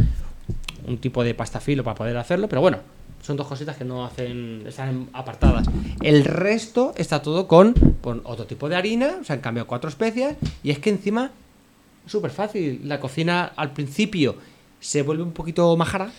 un 0.86 0.98
tipo 1.00 1.24
de 1.24 1.34
pasta 1.34 1.60
filo 1.60 1.84
para 1.84 1.96
poder 1.96 2.18
hacerlo, 2.18 2.48
pero 2.50 2.62
bueno, 2.62 2.80
son 3.22 3.36
dos 3.38 3.48
cositas 3.48 3.76
que 3.76 3.84
no 3.84 4.06
hacen, 4.06 4.64
están 4.68 5.08
apartadas. 5.14 5.68
El 6.02 6.24
resto 6.26 6.94
está 6.98 7.22
todo 7.22 7.48
con, 7.48 7.74
con 8.02 8.22
otro 8.26 8.46
tipo 8.46 8.70
de 8.70 8.76
harina, 8.76 9.16
o 9.22 9.24
sea, 9.24 9.36
han 9.36 9.42
cambiado 9.42 9.68
cuatro 9.68 9.90
especias 9.90 10.36
y 10.64 10.72
es 10.72 10.80
que 10.80 10.90
encima 10.90 11.32
es 12.06 12.12
súper 12.12 12.32
fácil. 12.32 12.82
La 12.86 13.00
cocina 13.00 13.52
al 13.56 13.72
principio 13.72 14.36
se 14.80 15.02
vuelve 15.02 15.24
un 15.24 15.32
poquito 15.32 15.76
majara. 15.76 16.10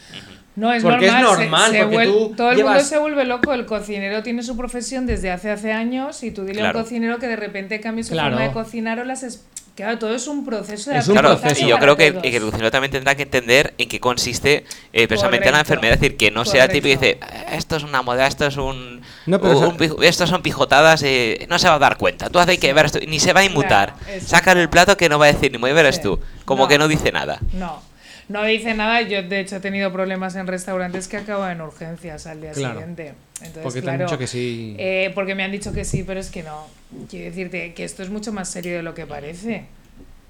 No, 0.56 0.72
es 0.72 0.82
Porque 0.82 1.06
es 1.06 1.12
normal. 1.12 1.36
se- 1.36 1.42
normal, 1.44 1.70
se 1.70 1.78
porque 1.82 1.96
vuel- 1.96 2.06
tú 2.28 2.34
todo 2.36 2.50
el 2.50 2.64
mundo 2.64 2.80
se 2.80 2.98
vuelve 2.98 3.24
loco. 3.24 3.54
El 3.54 3.64
cocinero 3.64 4.24
tiene 4.24 4.42
su 4.42 4.56
profesión 4.56 5.06
desde 5.06 5.30
hace 5.30 5.50
hace 5.52 5.72
años 5.72 6.24
y 6.24 6.32
tú 6.32 6.44
dile 6.44 6.62
a 6.62 6.66
un 6.66 6.72
cocinero 6.72 7.18
que 7.20 7.28
de 7.28 7.36
repente 7.36 7.78
cambie 7.80 8.02
su 8.02 8.10
Claro. 8.14 8.30
forma 8.34 8.48
de 8.48 8.52
cocinar 8.52 8.98
o 8.98 9.04
las... 9.04 9.44
Claro, 9.78 9.96
todo 9.96 10.12
es 10.12 10.26
un 10.26 10.44
proceso 10.44 10.90
de 10.90 10.98
Es 10.98 11.06
un 11.06 11.14
Claro, 11.14 11.38
proceso. 11.38 11.64
y 11.64 11.68
yo 11.68 11.78
creo 11.78 11.96
que, 11.96 12.08
el 12.08 12.40
cocinero 12.42 12.72
también 12.72 12.90
tendrá 12.90 13.14
que 13.14 13.22
entender 13.22 13.74
en 13.78 13.88
qué 13.88 14.00
consiste 14.00 14.64
eh, 14.92 15.06
precisamente 15.06 15.52
la 15.52 15.60
enfermedad. 15.60 15.94
Es 15.94 16.00
decir, 16.00 16.16
que 16.16 16.32
no 16.32 16.44
sea 16.44 16.66
tipo 16.66 16.82
que 16.88 16.96
dice, 16.96 17.18
Correcto. 17.20 17.38
"Eh, 17.52 17.56
esto 17.56 17.76
es 17.76 17.84
una 17.84 18.02
moda, 18.02 18.26
esto 18.26 18.44
es 18.44 18.56
un. 18.56 19.02
No, 19.26 19.40
pero 19.40 19.56
un 19.56 19.64
o 19.64 19.68
sea- 19.68 19.76
pijo- 19.78 20.02
estos 20.02 20.28
son 20.30 20.42
pijotadas, 20.42 21.04
eh, 21.04 21.46
no 21.48 21.60
se 21.60 21.68
va 21.68 21.74
a 21.74 21.78
dar 21.78 21.96
cuenta. 21.96 22.28
Tú 22.28 22.40
haces 22.40 22.58
que 22.58 22.72
ver 22.72 22.86
esto, 22.86 22.98
ni 23.06 23.20
se 23.20 23.32
va 23.32 23.38
a 23.40 23.44
inmutar. 23.44 23.94
Claro. 24.04 24.20
Sacan 24.26 24.58
el 24.58 24.68
plato 24.68 24.96
que 24.96 25.08
no 25.08 25.16
va 25.20 25.26
a 25.26 25.32
decir, 25.32 25.52
ni 25.52 25.58
muy 25.58 25.72
verás 25.72 25.94
Sí. 25.94 26.02
tú. 26.02 26.18
Como 26.44 26.64
No. 26.64 26.68
que 26.68 26.76
no 26.78 26.88
dice 26.88 27.12
nada. 27.12 27.38
No, 27.52 27.80
no 28.28 28.44
dice 28.44 28.74
nada. 28.74 29.00
Yo, 29.02 29.22
de 29.22 29.40
hecho, 29.40 29.56
he 29.56 29.60
tenido 29.60 29.92
problemas 29.92 30.34
en 30.36 30.46
restaurantes 30.46 31.08
que 31.08 31.16
acaban 31.18 31.52
en 31.52 31.60
urgencias 31.62 32.26
al 32.26 32.40
día 32.40 32.52
Claro. 32.52 32.74
siguiente. 32.80 33.14
Entonces, 33.40 33.62
Porque 33.62 33.82
te 33.82 33.90
han 33.90 33.96
claro, 33.96 34.10
dicho 34.10 34.18
que 34.18 34.26
sí. 34.26 34.74
eh, 34.78 35.12
porque 35.14 35.34
me 35.34 35.44
han 35.44 35.52
dicho 35.52 35.72
que 35.72 35.84
sí, 35.84 36.02
pero 36.04 36.18
es 36.20 36.30
que 36.30 36.42
no. 36.42 36.66
Quiero 37.08 37.26
decirte 37.26 37.72
que 37.74 37.84
esto 37.84 38.02
es 38.02 38.10
mucho 38.10 38.32
más 38.32 38.48
serio 38.50 38.76
de 38.76 38.82
lo 38.82 38.94
que 38.94 39.06
parece. 39.06 39.64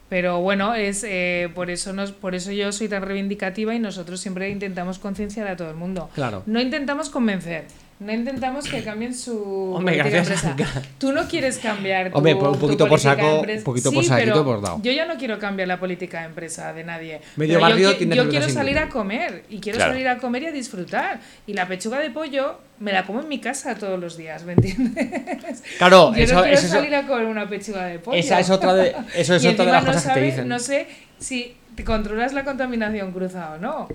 Pero 0.09 0.41
bueno, 0.41 0.75
es 0.75 1.05
eh, 1.07 1.51
por 1.55 1.69
eso 1.71 1.93
nos, 1.93 2.13
por 2.13 2.35
eso 2.35 2.51
yo 2.51 2.73
soy 2.73 2.89
tan 2.89 3.03
reivindicativa 3.03 3.75
y 3.75 3.79
nosotros 3.79 4.21
siempre 4.21 4.49
intentamos 4.49 4.99
concienciar 4.99 5.47
a 5.49 5.57
todo 5.57 5.69
el 5.71 5.77
mundo. 5.77 6.09
Claro. 6.15 6.43
No 6.47 6.61
intentamos 6.61 7.11
convencer, 7.11 7.65
no 8.01 8.13
intentamos 8.13 8.67
que 8.69 8.85
cambien 8.85 9.13
su 9.15 9.73
Hombre, 9.75 9.97
política 9.99 10.25
gracias. 10.25 10.45
empresa. 10.45 10.83
Tú 10.99 11.13
no 11.13 11.27
quieres 11.27 11.59
cambiar 11.59 12.11
tu, 12.13 12.19
Hombre, 12.19 12.37
por 12.37 12.49
un 12.49 12.55
tu 12.55 12.61
poquito 12.61 12.85
por 12.89 12.91
política 13.01 13.17
saco, 13.17 13.27
de 13.29 13.35
empresa. 13.39 13.59
un 13.59 13.65
poquito 13.65 13.91
Sí, 13.91 13.95
por 13.97 14.05
saquito 14.05 14.45
por 14.45 14.61
dado. 14.63 14.81
Yo 14.83 14.93
ya 14.93 15.05
no 15.07 15.17
quiero 15.17 15.39
cambiar 15.39 15.67
la 15.69 15.81
política 15.81 16.21
de 16.21 16.27
empresa 16.27 16.73
de 16.73 16.85
nadie. 16.85 17.21
Medio 17.37 17.61
barrio 17.61 17.93
yo, 17.99 18.07
yo 18.15 18.29
quiero 18.29 18.49
salir 18.49 18.79
a 18.79 18.89
comer 18.89 19.45
y 19.51 19.59
quiero 19.59 19.79
Claro. 19.79 19.93
salir 19.95 20.09
a 20.09 20.19
comer 20.19 20.43
y 20.45 20.47
a 20.47 20.53
disfrutar. 20.53 21.21
Y 21.47 21.55
la 21.55 21.67
pechuga 21.67 21.99
de 21.99 22.11
pollo 22.11 22.61
me 22.79 22.93
la 22.93 23.05
como 23.05 23.21
en 23.21 23.29
mi 23.29 23.41
casa 23.41 23.75
todos 23.75 23.99
los 23.99 24.17
días, 24.17 24.45
¿me 24.45 24.53
entiendes? 24.53 25.63
Claro, 25.79 26.15
Yo 26.15 26.23
eso, 26.23 26.35
no 26.37 26.43
quiero 26.43 26.57
eso- 26.59 26.69
salir 26.69 26.95
a 26.95 27.07
comer 27.07 27.27
una 27.27 27.49
pechuga 27.49 27.87
de 27.87 27.99
pollo. 27.99 28.17
esa 28.19 28.39
es 28.39 28.49
otra 28.51 28.75
de, 28.75 28.95
eso 29.17 29.35
es 29.35 29.43
Y 29.45 29.49
otra 29.49 29.65
de 29.67 29.73
las 29.73 29.83
no 29.85 29.89
cosas 29.93 30.03
que 30.05 30.09
te 30.09 30.15
sabe- 30.15 30.27
dicen. 30.27 30.49
No 30.49 30.59
sé 30.61 30.87
si 31.19 31.57
te 31.75 31.83
controlas 31.85 32.33
la 32.33 32.45
contaminación 32.45 33.11
cruzada 33.13 33.55
o 33.55 33.59
no. 33.59 33.89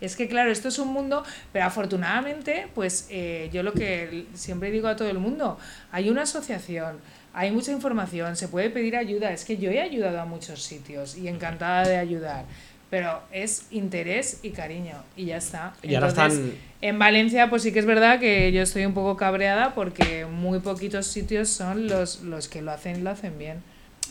Es 0.00 0.14
que 0.16 0.28
claro, 0.28 0.50
esto 0.50 0.68
es 0.68 0.78
un 0.78 0.88
mundo, 0.92 1.24
pero 1.52 1.64
afortunadamente, 1.64 2.68
pues 2.74 3.06
eh, 3.10 3.48
yo 3.52 3.62
lo 3.62 3.72
que 3.72 4.26
siempre 4.34 4.70
digo 4.70 4.88
a 4.88 4.96
todo 4.96 5.08
el 5.08 5.18
mundo, 5.18 5.58
hay 5.92 6.10
una 6.10 6.22
asociación, 6.22 6.98
hay 7.32 7.50
mucha 7.50 7.72
información, 7.72 8.36
se 8.36 8.48
puede 8.48 8.70
pedir 8.70 8.96
ayuda. 8.96 9.32
Es 9.32 9.44
que 9.44 9.56
yo 9.56 9.70
he 9.70 9.80
ayudado 9.80 10.20
a 10.20 10.24
muchos 10.26 10.62
sitios 10.62 11.16
y 11.16 11.28
encantada 11.28 11.86
de 11.88 11.96
ayudar, 11.96 12.44
pero 12.90 13.22
es 13.32 13.66
interés 13.70 14.40
y 14.42 14.50
cariño 14.50 15.02
y 15.16 15.26
ya 15.26 15.38
está. 15.38 15.74
Y 15.82 15.94
ahora 15.94 16.08
Entonces, 16.08 16.38
están- 16.40 16.58
en 16.82 16.98
Valencia, 16.98 17.48
pues 17.50 17.62
sí 17.62 17.72
que 17.72 17.78
es 17.78 17.86
verdad 17.86 18.20
que 18.20 18.52
yo 18.52 18.62
estoy 18.62 18.84
un 18.84 18.92
poco 18.94 19.16
cabreada 19.16 19.74
porque 19.74 20.26
muy 20.26 20.60
poquitos 20.60 21.06
sitios 21.06 21.48
son 21.48 21.88
los, 21.88 22.20
los 22.22 22.48
que 22.48 22.60
lo 22.62 22.70
hacen 22.70 22.96
y 22.96 23.02
lo 23.02 23.10
hacen 23.10 23.38
bien. 23.38 23.62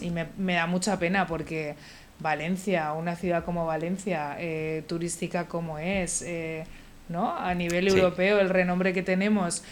Y 0.01 0.09
me, 0.09 0.27
me 0.37 0.55
da 0.55 0.65
mucha 0.67 0.99
pena 0.99 1.25
porque 1.25 1.75
Valencia, 2.19 2.93
una 2.93 3.15
ciudad 3.15 3.43
como 3.43 3.65
Valencia, 3.65 4.35
eh, 4.39 4.83
turística 4.87 5.45
como 5.47 5.77
es, 5.79 6.21
eh, 6.21 6.63
¿no? 7.09 7.35
A 7.37 7.53
nivel 7.53 7.89
Sí. 7.89 7.97
europeo, 7.97 8.39
el 8.39 8.49
renombre 8.49 8.93
que 8.93 9.03
tenemos 9.03 9.63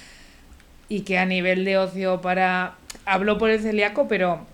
y 0.89 1.01
que 1.01 1.17
a 1.17 1.25
nivel 1.25 1.65
de 1.65 1.77
ocio 1.77 2.21
para... 2.21 2.75
Hablo 3.05 3.37
por 3.37 3.49
el 3.49 3.59
celíaco, 3.61 4.07
pero 4.07 4.45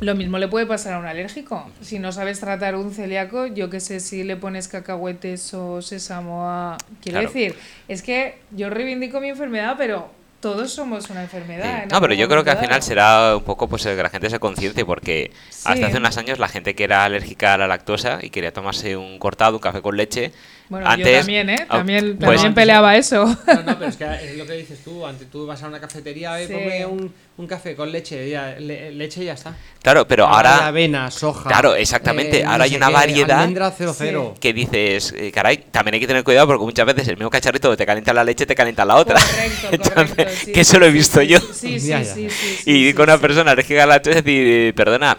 lo 0.00 0.14
mismo 0.14 0.38
le 0.38 0.48
puede 0.48 0.66
pasar 0.66 0.92
a 0.94 0.98
un 0.98 1.06
alérgico. 1.06 1.68
Si 1.80 1.98
no 1.98 2.12
sabes 2.12 2.38
tratar 2.40 2.76
un 2.76 2.92
celíaco, 2.92 3.46
yo 3.46 3.70
qué 3.70 3.80
sé 3.80 4.00
si 4.00 4.22
le 4.24 4.36
pones 4.36 4.68
cacahuetes 4.68 5.52
o 5.54 5.80
sésamo 5.82 6.46
a... 6.48 6.76
Quiero 7.02 7.18
Claro. 7.20 7.32
decir, 7.32 7.54
es 7.88 8.02
que 8.02 8.38
yo 8.52 8.70
reivindico 8.70 9.20
mi 9.20 9.30
enfermedad, 9.30 9.74
pero 9.78 10.10
todos 10.42 10.72
somos 10.72 11.08
una 11.08 11.22
enfermedad. 11.22 11.84
Sí. 11.84 11.88
No, 11.92 12.00
pero 12.00 12.12
yo 12.14 12.28
creo 12.28 12.44
que 12.44 12.50
al 12.50 12.58
final 12.58 12.82
será 12.82 13.36
un 13.36 13.44
poco 13.44 13.68
pues 13.68 13.86
el 13.86 13.96
que 13.96 14.02
la 14.02 14.10
gente 14.10 14.28
se 14.28 14.40
conciencie 14.40 14.84
porque 14.84 15.30
hasta 15.64 15.86
hace 15.86 15.96
unos 15.96 16.18
años 16.18 16.38
la 16.38 16.48
gente 16.48 16.74
que 16.74 16.84
era 16.84 17.04
alérgica 17.04 17.54
a 17.54 17.58
la 17.58 17.68
lactosa 17.68 18.18
y 18.20 18.28
quería 18.28 18.52
tomarse 18.52 18.96
un 18.96 19.18
cortado, 19.18 19.56
un 19.56 19.62
café 19.62 19.80
con 19.80 19.96
leche, 19.96 20.32
Bueno, 20.72 20.88
antes 20.88 21.06
yo 21.06 21.18
también, 21.18 21.50
¿eh? 21.50 21.66
ah, 21.68 21.76
También, 21.76 22.16
pues- 22.16 22.30
también 22.36 22.54
peleaba 22.54 22.96
eso. 22.96 23.26
No, 23.26 23.62
no, 23.62 23.78
pero 23.78 23.86
es 23.90 23.96
que 23.98 24.04
es 24.04 24.38
lo 24.38 24.46
que 24.46 24.54
dices 24.54 24.78
tú. 24.82 25.04
Antes 25.06 25.28
tú 25.30 25.46
vas 25.46 25.62
a 25.62 25.68
una 25.68 25.78
cafetería 25.78 26.42
y 26.42 26.46
Sí. 26.46 26.52
ponme 26.54 26.86
un, 26.86 27.12
un 27.36 27.46
café 27.46 27.76
con 27.76 27.92
leche, 27.92 28.30
ya, 28.30 28.56
le- 28.58 28.90
leche 28.92 29.20
y 29.22 29.26
ya 29.26 29.34
está. 29.34 29.54
Claro, 29.82 30.08
pero 30.08 30.26
ahora 30.26 30.66
avena, 30.66 31.10
soja. 31.10 31.46
Claro, 31.50 31.74
exactamente. 31.74 32.40
eh, 32.40 32.44
no 32.44 32.52
Ahora 32.52 32.64
hay 32.64 32.74
una 32.76 32.86
qué, 32.86 32.92
variedad 32.94 33.38
Almendra 33.40 33.70
00. 33.70 34.34
que 34.40 34.52
dices, 34.54 35.12
eh, 35.14 35.30
caray, 35.30 35.58
también 35.70 35.94
hay 35.94 36.00
que 36.00 36.06
tener 36.06 36.24
cuidado 36.24 36.46
porque 36.46 36.64
muchas 36.64 36.86
veces 36.86 37.06
el 37.08 37.16
mismo 37.18 37.28
cacharrito 37.28 37.76
te 37.76 37.84
calienta 37.84 38.14
la 38.14 38.24
leche, 38.24 38.46
te 38.46 38.54
calienta 38.54 38.84
la 38.86 38.96
otra. 38.96 39.16
Correcto, 39.20 39.68
Entonces, 39.72 40.14
correcto, 40.16 40.32
sí, 40.46 40.52
que 40.52 40.60
eso 40.62 40.78
lo 40.78 40.86
he 40.86 40.90
visto 40.90 41.20
sí, 41.20 41.26
yo. 41.26 41.38
Sí, 41.38 41.46
sí, 41.52 41.80
sí, 41.80 41.88
ya. 41.88 42.02
sí, 42.04 42.30
sí, 42.30 42.62
y 42.64 42.94
con 42.94 43.10
una 43.10 43.18
persona 43.18 43.50
alérgica 43.50 43.82
a 43.82 43.86
la 43.86 43.94
lactosa 43.96 44.22
decir, 44.22 44.74
perdona, 44.74 45.18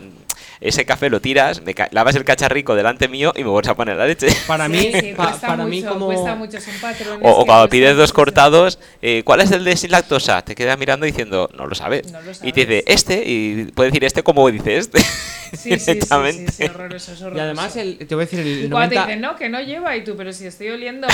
ese 0.64 0.86
café 0.86 1.10
lo 1.10 1.20
tiras, 1.22 1.62
me 1.62 1.76
lavas 1.92 2.16
el 2.16 2.24
cacharrico 2.24 2.74
delante 2.76 3.08
mío 3.08 3.34
y 3.36 3.44
me 3.44 3.50
vuelves 3.50 3.70
a 3.70 3.76
poner 3.76 3.98
la 3.98 4.08
leche. 4.08 4.28
Para 4.48 4.66
Sí, 4.68 4.72
mí, 4.72 4.92
sí, 5.00 5.14
pa- 5.16 5.28
cuesta 5.28 5.48
para 5.48 5.64
mucho, 5.64 5.70
mí 5.70 5.84
como... 5.84 6.06
cuesta 6.08 6.36
mucho, 6.36 6.60
son 6.62 6.74
patrones 6.82 7.20
O, 7.22 7.42
o 7.42 7.46
cuando 7.46 7.70
pides 7.70 7.96
dos 7.98 8.14
cortados, 8.14 8.80
eh, 9.02 9.22
¿cuál 9.26 9.42
es 9.42 9.52
el 9.52 9.64
de 9.64 9.76
sin 9.76 9.92
lactosa? 9.92 10.42
Te 10.44 10.56
quedas 10.56 10.78
mirando 10.80 11.06
diciendo, 11.06 11.50
no 11.58 11.68
lo 11.68 11.76
sabes. 11.76 12.12
No 12.12 12.22
lo 12.22 12.32
y 12.32 12.52
te 12.54 12.62
dice, 12.66 12.82
sabes. 12.82 12.84
este, 12.88 13.24
y 13.26 13.66
puede 13.76 13.90
decir 13.90 14.04
este 14.06 14.24
como 14.24 14.50
dice 14.50 14.78
este. 14.78 15.00
Sí, 15.54 15.78
sí, 15.78 16.00
sí, 16.02 16.02
sí, 16.02 16.48
sí, 16.52 16.64
horroroso, 16.64 17.12
es 17.14 17.20
Y 17.20 17.24
horroroso. 17.24 17.44
además, 17.44 17.76
el, 17.76 17.98
te 18.00 18.16
voy 18.16 18.24
a 18.24 18.26
decir, 18.26 18.40
el 18.40 18.66
Y 18.66 18.70
cuando 18.70 18.90
te 18.90 18.96
90... 18.96 19.06
dicen, 19.06 19.22
no, 19.22 19.36
que 19.36 19.50
no 19.50 19.62
lleva, 19.62 19.96
y 19.96 20.04
tú, 20.04 20.16
pero 20.18 20.34
si 20.34 20.48
estoy 20.48 20.70
oliendo, 20.70 21.08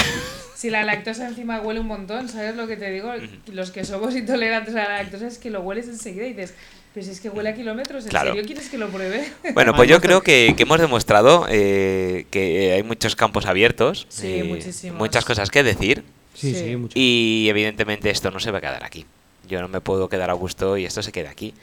si 0.56 0.70
la 0.70 0.84
lactosa 0.84 1.28
encima 1.28 1.60
huele 1.60 1.82
un 1.82 1.88
montón, 1.88 2.30
¿sabes 2.30 2.56
lo 2.56 2.66
que 2.66 2.78
te 2.78 2.90
digo? 2.90 3.12
Los 3.48 3.72
que 3.72 3.84
somos 3.84 4.16
intolerantes 4.16 4.76
a 4.76 4.84
la 4.84 4.98
lactosa 5.04 5.28
es 5.28 5.38
que 5.40 5.50
lo 5.50 5.60
hueles 5.62 5.88
enseguida 5.90 6.26
y 6.26 6.30
dices, 6.34 6.54
pero 6.94 7.06
si 7.06 7.12
es 7.12 7.20
que 7.22 7.30
huele 7.30 7.50
a 7.50 7.56
kilómetros, 7.56 8.04
¿en 8.04 8.10
Claro. 8.10 8.32
serio 8.32 8.46
quieres 8.46 8.70
que 8.70 8.78
lo 8.78 8.88
pruebe? 8.90 9.32
Bueno, 9.54 9.74
pues 9.76 9.90
yo 9.90 10.02
creo 10.02 10.22
que, 10.22 10.54
que 10.58 10.64
hemos 10.64 10.80
demostrado 10.80 11.46
eh, 11.50 12.26
que 12.32 12.74
hay 12.74 12.84
muchos 12.84 13.16
campos 13.16 13.46
abiertos, 13.46 14.06
Sí, 14.10 14.28
eh, 14.28 14.92
muchas 14.98 15.26
cosas 15.26 15.50
que 15.50 15.64
decir 15.64 16.04
Sí, 16.34 16.54
sí, 16.54 16.60
Sí. 16.70 16.76
mucho. 16.76 16.94
y 16.96 17.48
evidentemente 17.50 18.10
esto 18.10 18.32
no 18.32 18.40
se 18.40 18.52
va 18.52 18.60
a 18.60 18.62
quedar 18.62 18.84
aquí. 18.84 19.06
Yo 19.48 19.62
no 19.62 19.68
me 19.68 19.82
puedo 19.82 20.10
quedar 20.10 20.30
a 20.30 20.34
gusto 20.34 20.78
y 20.78 20.86
esto 20.86 21.02
se 21.04 21.12
queda 21.12 21.32
aquí. 21.32 21.54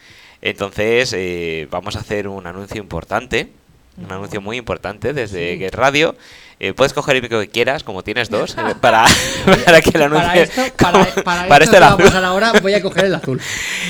Entonces 0.43 1.12
eh, 1.16 1.66
vamos 1.70 1.97
a 1.97 2.01
hacer 2.01 2.29
un 2.29 2.47
anuncio 2.47 2.81
importante, 2.81 3.49
un 3.97 4.11
anuncio 4.12 4.41
muy 4.41 4.57
importante 4.59 5.12
desde 5.14 5.53
Sí. 5.55 5.59
Get 5.59 5.74
Radio. 5.74 6.14
Eh, 6.59 6.73
puedes 6.73 6.93
coger 6.95 7.17
el 7.17 7.23
micro 7.23 7.41
que 7.41 7.49
quieras, 7.49 7.85
como 7.85 8.03
tienes 8.03 8.31
dos, 8.31 8.57
eh, 8.59 8.75
para, 8.81 9.05
para 9.65 9.81
que 9.81 9.91
el 9.91 10.03
anuncio... 10.03 10.29
Para 10.29 10.43
esto, 10.43 10.63
para, 10.79 11.05
para 11.23 11.49
para 11.49 11.65
esto 11.65 11.77
este 11.77 11.77
que 11.77 11.81
va 11.81 11.93
a 11.93 11.97
pasar 11.97 12.25
ahora, 12.25 12.53
voy 12.63 12.75
a 12.75 12.83
coger 12.83 13.07
el 13.07 13.15
azul. 13.15 13.41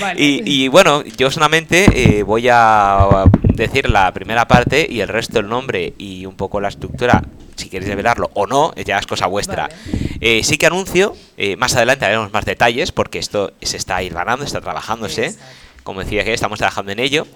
Vale. 0.00 0.20
Y, 0.20 0.42
y 0.44 0.68
bueno, 0.68 1.02
yo 1.04 1.30
solamente 1.30 2.18
eh, 2.18 2.22
voy 2.22 2.48
a 2.50 3.24
decir 3.42 3.88
la 3.88 4.12
primera 4.12 4.46
parte 4.46 4.86
y 4.88 5.00
el 5.00 5.08
resto 5.08 5.40
el 5.40 5.48
nombre 5.48 5.94
y 5.98 6.26
un 6.26 6.36
poco 6.36 6.60
la 6.60 6.68
estructura, 6.68 7.22
si 7.56 7.68
queréis 7.68 7.88
develarlo 7.88 8.30
o 8.34 8.46
no, 8.46 8.74
ya 8.74 8.98
es 8.98 9.06
cosa 9.06 9.26
vuestra. 9.26 9.68
Vale. 9.68 10.16
Eh, 10.20 10.42
sí 10.44 10.58
que 10.58 10.66
anuncio, 10.66 11.16
eh, 11.36 11.56
más 11.56 11.74
adelante 11.76 12.04
haremos 12.04 12.32
más 12.32 12.44
detalles 12.44 12.92
porque 12.92 13.18
esto 13.18 13.52
se 13.62 13.76
está 13.76 14.02
hilvanando, 14.02 14.44
está 14.44 14.60
trabajándose. 14.60 15.26
Exacto. 15.26 15.44
Como 15.86 16.00
decía 16.00 16.24
que 16.24 16.34
estamos 16.34 16.58
trabajando 16.58 16.90
en 16.90 16.98
ello. 16.98 17.28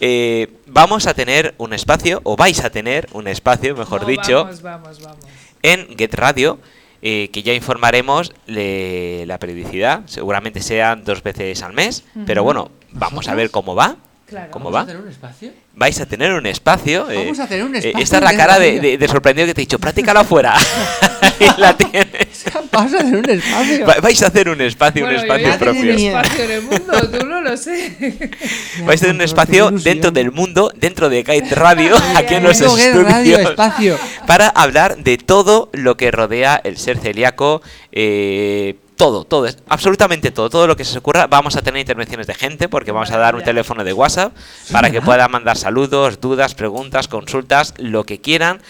Eh, 0.00 0.46
vamos 0.66 1.08
a 1.08 1.14
tener 1.14 1.56
un 1.58 1.72
espacio, 1.72 2.20
o 2.22 2.36
vais 2.36 2.62
a 2.64 2.70
tener 2.70 3.08
un 3.12 3.26
espacio, 3.26 3.74
mejor 3.76 4.02
No, 4.02 4.06
dicho, 4.06 4.44
Vamos, 4.44 4.62
vamos, 4.62 5.02
vamos. 5.02 5.24
en 5.62 5.88
Get 5.98 6.14
Radio, 6.14 6.60
eh, 7.02 7.30
que 7.32 7.42
ya 7.42 7.52
informaremos 7.52 8.32
le- 8.46 9.26
la 9.26 9.38
periodicidad. 9.40 10.02
Seguramente 10.06 10.62
sean 10.62 11.02
dos 11.04 11.20
veces 11.24 11.62
al 11.62 11.72
mes, 11.72 12.04
pero 12.26 12.44
bueno, 12.44 12.70
vamos 12.92 13.26
a 13.26 13.34
ver 13.34 13.50
cómo 13.50 13.74
va. 13.74 13.96
Claro. 14.26 14.50
¿Cómo 14.50 14.72
¿Vamos 14.72 14.76
va? 14.76 14.82
a 14.82 14.86
tener 14.86 15.02
un 15.02 15.08
espacio? 15.08 15.50
Vais 15.74 16.00
a 16.00 16.06
tener 16.06 16.32
un 16.32 16.46
espacio. 16.46 17.08
eh, 17.10 17.16
Vamos 17.18 17.38
a 17.38 17.46
tener 17.46 17.64
un 17.64 17.74
eh, 17.76 17.78
espacio 17.78 18.02
esta 18.02 18.16
es 18.16 18.22
la 18.24 18.36
cara 18.36 18.58
de, 18.58 18.68
radio. 18.70 18.82
de- 18.82 18.98
de 18.98 19.08
sorprendido 19.08 19.46
que 19.46 19.54
te 19.54 19.60
he 19.60 19.64
dicho, 19.64 19.78
prácticalo 19.78 20.18
afuera. 20.20 20.56
Ahí 21.22 21.48
la 21.58 21.76
tienes. 21.76 22.44
Vamos 22.72 22.92
a 22.94 22.98
tener 22.98 23.16
un 23.18 23.30
espacio. 23.30 23.86
Va- 23.86 23.96
Vais 24.02 24.22
a 24.22 24.26
hacer 24.26 24.48
un 24.48 24.60
espacio, 24.62 25.04
Bueno, 25.04 25.20
un 25.20 25.26
yo 25.26 25.32
espacio 25.34 25.58
tengo 25.58 25.72
propio. 25.72 25.92
un 25.92 25.98
espacio 25.98 26.44
en 26.44 26.50
el 26.50 26.62
mundo, 26.62 27.10
tú 27.18 27.26
no 27.26 27.40
lo 27.40 27.56
sé. 27.56 28.30
Vais 28.84 29.00
a 29.00 29.04
tener 29.04 29.14
un 29.14 29.20
espacio 29.22 29.70
dentro 29.70 30.10
del 30.10 30.32
mundo, 30.32 30.72
dentro 30.74 31.08
de 31.08 31.22
Kite 31.22 31.54
Radio, 31.54 31.94
aquí 32.16 32.34
en 32.34 32.42
los 32.42 32.58
radio, 32.60 32.76
estudios. 32.76 33.40
espacio. 33.50 33.98
para 34.26 34.48
hablar 34.48 34.96
de 34.96 35.18
todo 35.18 35.68
lo 35.72 35.96
que 35.96 36.10
rodea 36.10 36.60
el 36.64 36.78
ser 36.78 36.98
celíaco. 36.98 37.62
eh, 37.92 38.74
todo, 38.96 39.24
todo, 39.24 39.46
es- 39.46 39.58
absolutamente 39.68 40.30
todo, 40.30 40.50
todo 40.50 40.66
lo 40.66 40.76
que 40.76 40.84
se 40.84 40.90
os 40.92 40.96
ocurra. 40.96 41.26
Vamos 41.26 41.56
a 41.56 41.62
tener 41.62 41.80
intervenciones 41.80 42.26
de 42.26 42.34
gente 42.34 42.68
porque 42.68 42.92
vamos 42.92 43.10
a 43.10 43.18
dar 43.18 43.34
un 43.36 43.42
teléfono 43.44 43.84
de 43.84 43.92
WhatsApp 43.92 44.32
para 44.72 44.90
que 44.90 45.00
puedan 45.02 45.30
mandar 45.30 45.56
saludos, 45.56 46.20
dudas, 46.20 46.54
preguntas, 46.54 47.06
consultas, 47.08 47.74
lo 47.78 48.04
que 48.04 48.20
quieran. 48.20 48.60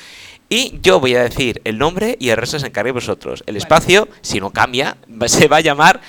Y 0.49 0.79
yo 0.83 1.01
voy 1.01 1.15
a 1.17 1.23
decir 1.23 1.61
el 1.65 1.79
nombre 1.79 2.17
y 2.21 2.29
el 2.29 2.37
resto 2.37 2.59
se 2.59 2.67
encargue 2.69 2.93
vosotros. 2.93 3.43
El 3.47 3.57
espacio, 3.57 4.09
si 4.21 4.39
no 4.41 4.51
cambia, 4.51 4.97
se 5.27 5.49
va 5.49 5.57
a 5.57 5.61
llamar 5.61 6.01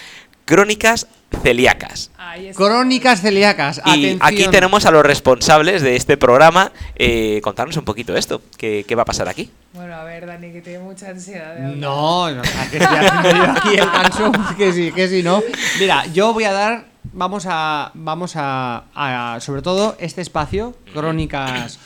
Crónicas 0.46 1.08
Celíacas. 1.44 2.12
Crónicas 2.56 3.22
celíacas. 3.22 3.78
Y 3.86 3.90
Atención. 3.90 4.20
aquí 4.22 4.48
tenemos 4.50 4.86
a 4.86 4.92
los 4.92 5.04
responsables 5.06 5.82
de 5.82 5.96
este 5.96 6.18
programa. 6.18 6.72
Eh, 6.96 7.42
contarnos 7.44 7.76
un 7.78 7.84
poquito 7.86 8.16
esto. 8.16 8.42
¿Qué, 8.58 8.86
qué 8.88 8.96
va 8.96 9.02
a 9.02 9.06
pasar 9.06 9.28
aquí? 9.28 9.52
Bueno, 9.74 9.94
a 9.96 10.04
ver, 10.04 10.26
Dani, 10.26 10.52
que 10.52 10.62
tiene 10.62 10.80
mucha 10.80 11.10
ansiedad. 11.10 11.56
de. 11.56 11.76
No, 11.76 12.32
no, 12.32 12.42
que 12.42 12.50
aquí 12.84 13.76
el 13.78 14.32
pues 14.32 14.56
que 14.58 14.74
sí, 14.74 14.92
que 14.92 15.08
sí, 15.08 15.22
no. 15.24 15.42
Mira, 15.80 16.06
yo 16.08 16.34
voy 16.34 16.46
a 16.46 16.52
dar, 16.54 16.86
vamos 17.14 17.46
a, 17.48 17.92
vamos 17.94 18.34
a, 18.36 18.86
a- 18.96 19.40
sobre 19.42 19.62
todo 19.62 19.96
este 20.00 20.22
espacio, 20.22 20.76
crónicas 20.94 21.80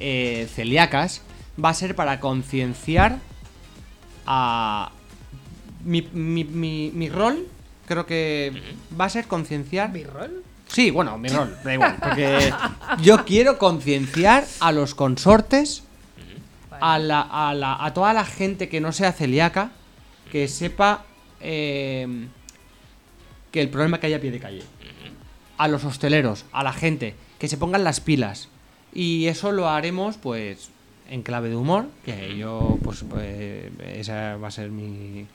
eh, 0.00 0.48
celíacas, 0.54 1.22
va 1.62 1.70
a 1.70 1.74
ser 1.74 1.94
para 1.94 2.18
concienciar 2.20 3.18
a 4.26 4.90
mi, 5.84 6.02
mi, 6.12 6.44
mi, 6.44 6.90
mi 6.94 7.08
rol, 7.08 7.46
creo 7.92 8.06
que 8.06 8.52
va 8.98 9.06
a 9.06 9.08
ser 9.10 9.26
concienciar. 9.26 9.90
¿Mi 9.92 10.04
rol? 10.04 10.42
Sí, 10.68 10.90
bueno, 10.90 11.18
mi 11.18 11.28
rol, 11.28 11.54
da 11.64 11.74
igual, 11.74 11.96
porque 12.00 12.52
yo 13.02 13.24
quiero 13.24 13.58
concienciar 13.58 14.44
a 14.60 14.72
los 14.72 14.94
consortes 14.94 15.82
a, 16.80 16.98
la, 16.98 17.20
a, 17.20 17.52
la- 17.54 17.84
a 17.84 17.92
toda 17.92 18.12
la 18.14 18.24
gente 18.24 18.68
que 18.68 18.80
no 18.80 18.92
sea 18.92 19.12
celíaca 19.12 19.70
que 20.30 20.48
sepa 20.48 21.04
eh, 21.40 22.26
que 23.50 23.60
el 23.60 23.68
problema 23.68 24.00
que 24.00 24.06
hay 24.06 24.14
a 24.14 24.20
pie 24.20 24.30
de 24.30 24.40
calle. 24.40 24.62
A 25.58 25.68
los 25.68 25.84
hosteleros, 25.84 26.46
a 26.52 26.64
la 26.64 26.72
gente, 26.72 27.14
que 27.38 27.48
se 27.48 27.58
pongan 27.58 27.84
las 27.84 28.00
pilas. 28.00 28.48
Y 28.94 29.26
eso 29.26 29.52
lo 29.52 29.68
haremos, 29.68 30.16
pues, 30.16 30.70
en 31.10 31.22
clave 31.22 31.50
de 31.50 31.56
humor, 31.56 31.86
que 32.04 32.36
yo, 32.38 32.78
pues, 32.82 33.04
pues, 33.08 33.70
esa 33.94 34.36
va 34.38 34.48
a 34.48 34.50
ser 34.50 34.70
mi 34.70 35.26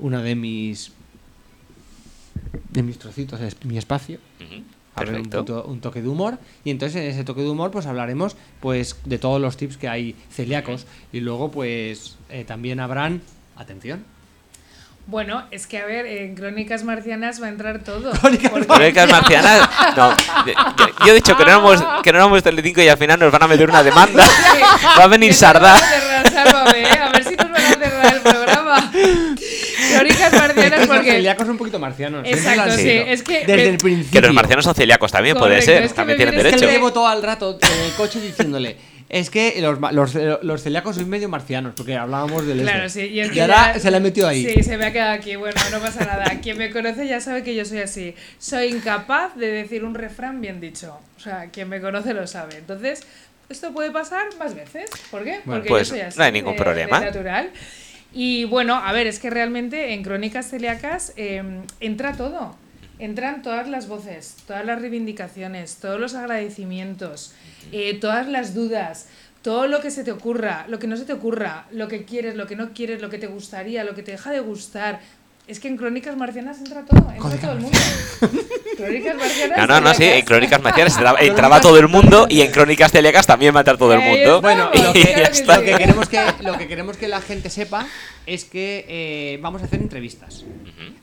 uno 0.00 0.20
de 0.22 0.34
mis 0.34 0.92
de 2.70 2.82
mis 2.82 2.98
trocitos, 2.98 3.40
es 3.40 3.56
mi 3.64 3.78
espacio. 3.78 4.18
Ujú, 4.40 4.62
Habrá 4.94 5.10
un, 5.12 5.14
Perfecto. 5.22 5.36
punto- 5.38 5.64
un 5.64 5.80
toque 5.80 6.02
de 6.02 6.08
humor 6.08 6.38
y 6.64 6.70
entonces 6.70 6.96
en 7.02 7.08
ese 7.10 7.24
toque 7.24 7.40
de 7.40 7.48
humor 7.48 7.70
pues 7.70 7.86
hablaremos 7.86 8.36
pues 8.60 8.96
de 9.06 9.18
todos 9.18 9.40
los 9.40 9.56
tips 9.56 9.78
que 9.78 9.88
hay 9.88 10.14
celíacos 10.30 10.86
y 11.14 11.20
luego 11.20 11.50
pues 11.50 12.16
eh, 12.28 12.44
también 12.44 12.78
habrán 12.78 13.22
atención 13.56 14.04
Bueno, 15.06 15.44
es 15.50 15.66
que 15.66 15.78
a 15.78 15.86
ver, 15.86 16.04
en 16.06 16.34
Crónicas 16.36 16.84
Marcianas 16.84 17.40
va 17.42 17.46
a 17.46 17.48
entrar 17.48 17.78
todo. 17.82 18.10
Crónicas 18.20 18.50
porque- 18.50 18.66
Crónicas 18.66 19.10
marcianas. 19.10 19.70
No, 19.96 20.14
yo, 20.46 20.52
yo 21.06 21.12
he 21.12 21.14
dicho 21.14 21.36
que 21.38 21.42
no 21.44 21.50
éramos, 21.50 21.82
que 22.02 22.12
no 22.12 22.18
éramos 22.18 22.42
Telecinco 22.42 22.82
y 22.82 22.88
al 22.88 22.98
final 22.98 23.18
nos 23.18 23.32
van 23.32 23.42
a 23.44 23.48
meter 23.48 23.68
una 23.70 23.82
demanda. 23.82 24.24
Va 24.98 25.04
a 25.04 25.08
venir 25.08 25.32
Sardá. 25.34 25.74
A 25.74 27.10
ver 27.12 27.24
si 27.24 27.34
nos 27.34 27.50
van 27.50 27.56
a 27.62 27.68
cerrar 27.74 28.14
el 28.14 28.20
programa. 28.20 28.92
Crónicas 29.96 30.32
Marcianas 30.54 30.78
los 30.88 30.96
porque... 30.96 31.10
celíacos 31.12 31.48
un 31.48 31.58
poquito 31.58 31.78
marcianos 31.78 32.22
lo 32.22 32.28
Exacto, 32.28 32.72
sí. 32.76 32.90
Es 32.90 33.22
que... 33.22 33.38
desde 33.40 33.56
me- 33.56 33.64
el 33.68 33.76
principio 33.78 34.20
Que 34.20 34.26
los 34.26 34.34
marcianos 34.34 34.64
son 34.64 34.74
celíacos 34.74 35.10
también, 35.12 35.36
puede 35.36 35.54
Correcto, 35.60 35.72
ser. 35.72 35.82
es 35.82 35.90
que 35.90 35.96
También 35.96 36.16
tienen 36.18 36.34
vienes 36.34 36.46
es 36.46 36.52
que 36.52 36.56
derecho. 36.66 36.72
le 36.72 36.78
llevo 36.78 36.92
todo 36.92 37.12
el 37.12 37.22
rato 37.22 37.58
en 37.60 37.84
el 37.86 37.92
coche 37.92 38.20
diciéndole 38.20 38.76
es 39.08 39.28
que 39.28 39.60
los, 39.60 39.78
los, 39.92 40.14
los 40.42 40.62
celíacos 40.62 40.96
son 40.96 41.06
medio 41.10 41.28
marcianos 41.28 41.74
porque 41.76 41.94
hablábamos 41.96 42.46
del 42.46 42.62
Claro, 42.62 42.84
este. 42.86 43.08
sí. 43.08 43.12
Y, 43.12 43.20
es 43.20 43.30
que 43.30 43.36
y 43.36 43.40
ahora 43.40 43.74
ya- 43.74 43.78
se 43.80 43.90
la 43.90 43.98
ha 43.98 44.00
metido 44.00 44.26
ahí 44.26 44.46
Sí, 44.54 44.62
se 44.62 44.78
me 44.78 44.86
ha 44.86 44.92
quedado 44.92 45.12
aquí. 45.12 45.36
Bueno, 45.36 45.60
no 45.70 45.80
pasa 45.80 46.02
nada. 46.06 46.40
Quien 46.40 46.56
me 46.56 46.70
conoce 46.70 47.06
ya 47.06 47.20
sabe 47.20 47.42
que 47.42 47.54
yo 47.54 47.66
soy 47.66 47.80
así. 47.80 48.14
Soy 48.38 48.68
incapaz 48.68 49.36
de 49.36 49.48
decir 49.48 49.84
un 49.84 49.94
refrán 49.94 50.40
bien 50.40 50.60
dicho. 50.62 50.98
O 51.18 51.20
sea, 51.20 51.50
quien 51.52 51.68
me 51.68 51.82
conoce 51.82 52.14
lo 52.14 52.26
sabe. 52.26 52.56
Entonces, 52.56 53.02
esto 53.50 53.70
puede 53.74 53.90
pasar 53.90 54.22
más 54.38 54.54
veces. 54.54 54.88
¿Por 55.10 55.24
qué? 55.24 55.40
Bueno, 55.44 55.60
Porque 55.60 55.68
pues, 55.68 55.88
yo 55.88 55.94
soy 55.94 56.00
así. 56.00 56.16
no 56.18 56.24
hay 56.24 56.32
ningún 56.32 56.54
de- 56.54 56.58
problema. 56.62 56.98
de 57.00 57.04
natural. 57.06 57.50
Y 58.14 58.44
bueno, 58.44 58.74
a 58.74 58.92
ver, 58.92 59.06
es 59.06 59.18
que 59.18 59.30
realmente 59.30 59.94
en 59.94 60.02
Crónicas 60.02 60.50
Celíacas 60.50 61.12
eh, 61.16 61.42
entra 61.80 62.12
todo. 62.12 62.56
Entran 62.98 63.42
todas 63.42 63.68
las 63.68 63.88
voces, 63.88 64.36
todas 64.46 64.64
las 64.64 64.80
reivindicaciones, 64.80 65.76
todos 65.76 65.98
los 65.98 66.14
agradecimientos, 66.14 67.34
eh, 67.72 67.98
todas 67.98 68.28
las 68.28 68.54
dudas, 68.54 69.08
todo 69.42 69.66
lo 69.66 69.80
que 69.80 69.90
se 69.90 70.04
te 70.04 70.12
ocurra, 70.12 70.66
lo 70.68 70.78
que 70.78 70.86
no 70.86 70.96
se 70.96 71.04
te 71.04 71.12
ocurra, 71.12 71.66
lo 71.72 71.88
que 71.88 72.04
quieres, 72.04 72.36
lo 72.36 72.46
que 72.46 72.54
no 72.54 72.72
quieres, 72.72 73.02
lo 73.02 73.10
que 73.10 73.18
te 73.18 73.26
gustaría, 73.26 73.82
lo 73.82 73.94
que 73.94 74.02
te 74.02 74.12
deja 74.12 74.30
de 74.30 74.40
gustar. 74.40 75.00
Es 75.52 75.60
que 75.60 75.68
en 75.68 75.76
Crónicas 75.76 76.16
Marcianas 76.16 76.60
entra 76.60 76.82
todo, 76.82 77.12
entra 77.12 77.36
todo 77.36 77.52
el 77.52 77.58
mundo. 77.58 77.78
Crónicas 78.78 79.16
Marcianas. 79.16 79.58
No, 79.58 79.66
no, 79.66 79.80
no, 79.82 79.92
sí, 79.92 80.04
en 80.04 80.24
Crónicas 80.24 80.62
Marcianas 80.62 80.96
entraba, 80.96 81.20
entraba 81.20 81.60
todo 81.60 81.78
el 81.78 81.88
mundo 81.88 82.26
y 82.30 82.40
en 82.40 82.50
Crónicas 82.50 82.90
celíacas 82.90 83.26
también 83.26 83.54
va 83.54 83.58
a 83.58 83.60
entrar 83.60 83.76
todo 83.76 83.92
el 83.92 84.00
Ahí 84.00 84.08
mundo. 84.08 84.40
Bueno, 84.40 84.70
que, 84.70 84.80
lo 84.80 85.62
que 85.62 85.76
queremos 85.76 86.08
que 86.08 86.20
lo 86.40 86.56
que 86.56 86.66
queremos 86.66 86.96
que 86.96 87.06
la 87.06 87.20
gente 87.20 87.50
sepa 87.50 87.86
es 88.24 88.46
que 88.46 88.86
eh, 88.88 89.40
vamos 89.42 89.60
a 89.60 89.66
hacer 89.66 89.82
entrevistas 89.82 90.46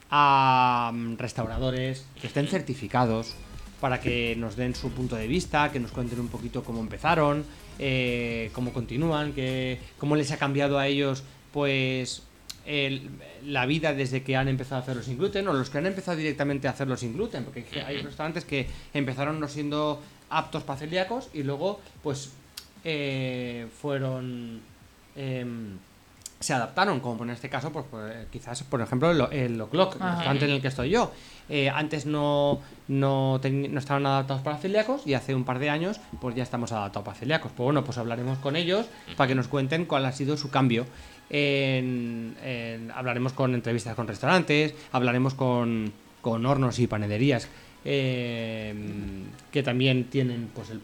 a 0.09 0.89
mm, 0.95 1.17
restauradores 1.17 2.07
que 2.19 2.25
estén 2.25 2.47
certificados 2.47 3.35
para 3.79 4.01
que 4.01 4.35
nos 4.35 4.55
den 4.55 4.73
su 4.73 4.89
punto 4.89 5.15
de 5.15 5.27
vista, 5.27 5.71
que 5.71 5.79
nos 5.79 5.91
cuenten 5.91 6.19
un 6.19 6.29
poquito 6.29 6.63
cómo 6.63 6.79
empezaron, 6.79 7.45
eh, 7.77 8.49
cómo 8.53 8.73
continúan, 8.73 9.31
que, 9.33 9.77
cómo 9.99 10.15
les 10.15 10.31
ha 10.31 10.37
cambiado 10.37 10.79
a 10.79 10.87
ellos, 10.87 11.23
pues 11.53 12.23
el- 12.65 13.09
la 13.45 13.65
vida 13.65 13.93
desde 13.93 14.23
que 14.23 14.35
han 14.35 14.47
empezado 14.47 14.77
a 14.77 14.83
hacerlo 14.83 15.01
sin 15.03 15.17
gluten 15.17 15.47
o 15.47 15.53
los 15.53 15.69
que 15.69 15.77
han 15.77 15.85
empezado 15.85 16.17
directamente 16.17 16.67
a 16.67 16.71
hacerlo 16.71 16.95
sin 16.97 17.13
gluten, 17.13 17.43
porque 17.45 17.65
hay 17.85 18.01
restaurantes 18.01 18.45
que 18.45 18.67
empezaron 18.93 19.39
no 19.39 19.47
siendo 19.47 20.01
aptos 20.29 20.63
para 20.63 20.79
celíacos 20.79 21.29
y 21.33 21.43
luego, 21.43 21.79
pues, 22.03 22.31
eh, 22.83 23.67
fueron. 23.81 24.61
em, 25.15 25.77
se 26.39 26.53
adaptaron, 26.53 27.01
como 27.01 27.25
en 27.25 27.31
este 27.31 27.49
caso, 27.49 27.69
pues, 27.73 27.83
pues, 27.91 28.13
quizás, 28.31 28.63
por 28.63 28.79
ejemplo, 28.79 29.11
el, 29.11 29.21
el 29.37 29.59
O'Clock, 29.59 29.95
el 29.95 29.99
restaurante 30.11 30.45
en 30.45 30.51
el 30.51 30.61
que 30.61 30.69
estoy 30.69 30.89
yo. 30.91 31.11
Eh, 31.49 31.69
antes 31.69 32.05
no, 32.05 32.61
no 32.87 33.41
estaban 33.43 34.05
adaptados 34.05 34.41
para 34.43 34.57
celíacos 34.57 35.05
y 35.05 35.15
hace 35.15 35.35
un 35.35 35.43
par 35.43 35.59
de 35.59 35.69
años 35.69 35.99
pues 36.21 36.35
ya 36.35 36.43
estamos 36.43 36.71
adaptados 36.71 37.05
para 37.05 37.17
celíacos. 37.17 37.51
Pues 37.51 37.65
bueno, 37.65 37.83
pues 37.83 37.97
hablaremos 37.97 38.37
con 38.37 38.55
ellos 38.55 38.85
para 39.17 39.27
que 39.27 39.35
nos 39.35 39.49
cuenten 39.49 39.83
cuál 39.85 40.05
ha 40.05 40.13
sido 40.13 40.37
su 40.37 40.49
cambio. 40.49 40.85
En- 41.29 42.35
en- 42.43 42.91
hablaremos 42.91 43.33
con 43.33 43.53
entrevistas 43.53 43.95
con 43.95 44.07
restaurantes, 44.07 44.73
hablaremos 44.91 45.33
con, 45.35 45.91
con 46.21 46.45
hornos 46.45 46.79
y 46.79 46.87
panaderías 46.87 47.47
eh, 47.85 48.73
que 49.51 49.63
también 49.63 50.05
tienen 50.05 50.49
pues 50.53 50.69
el- 50.69 50.81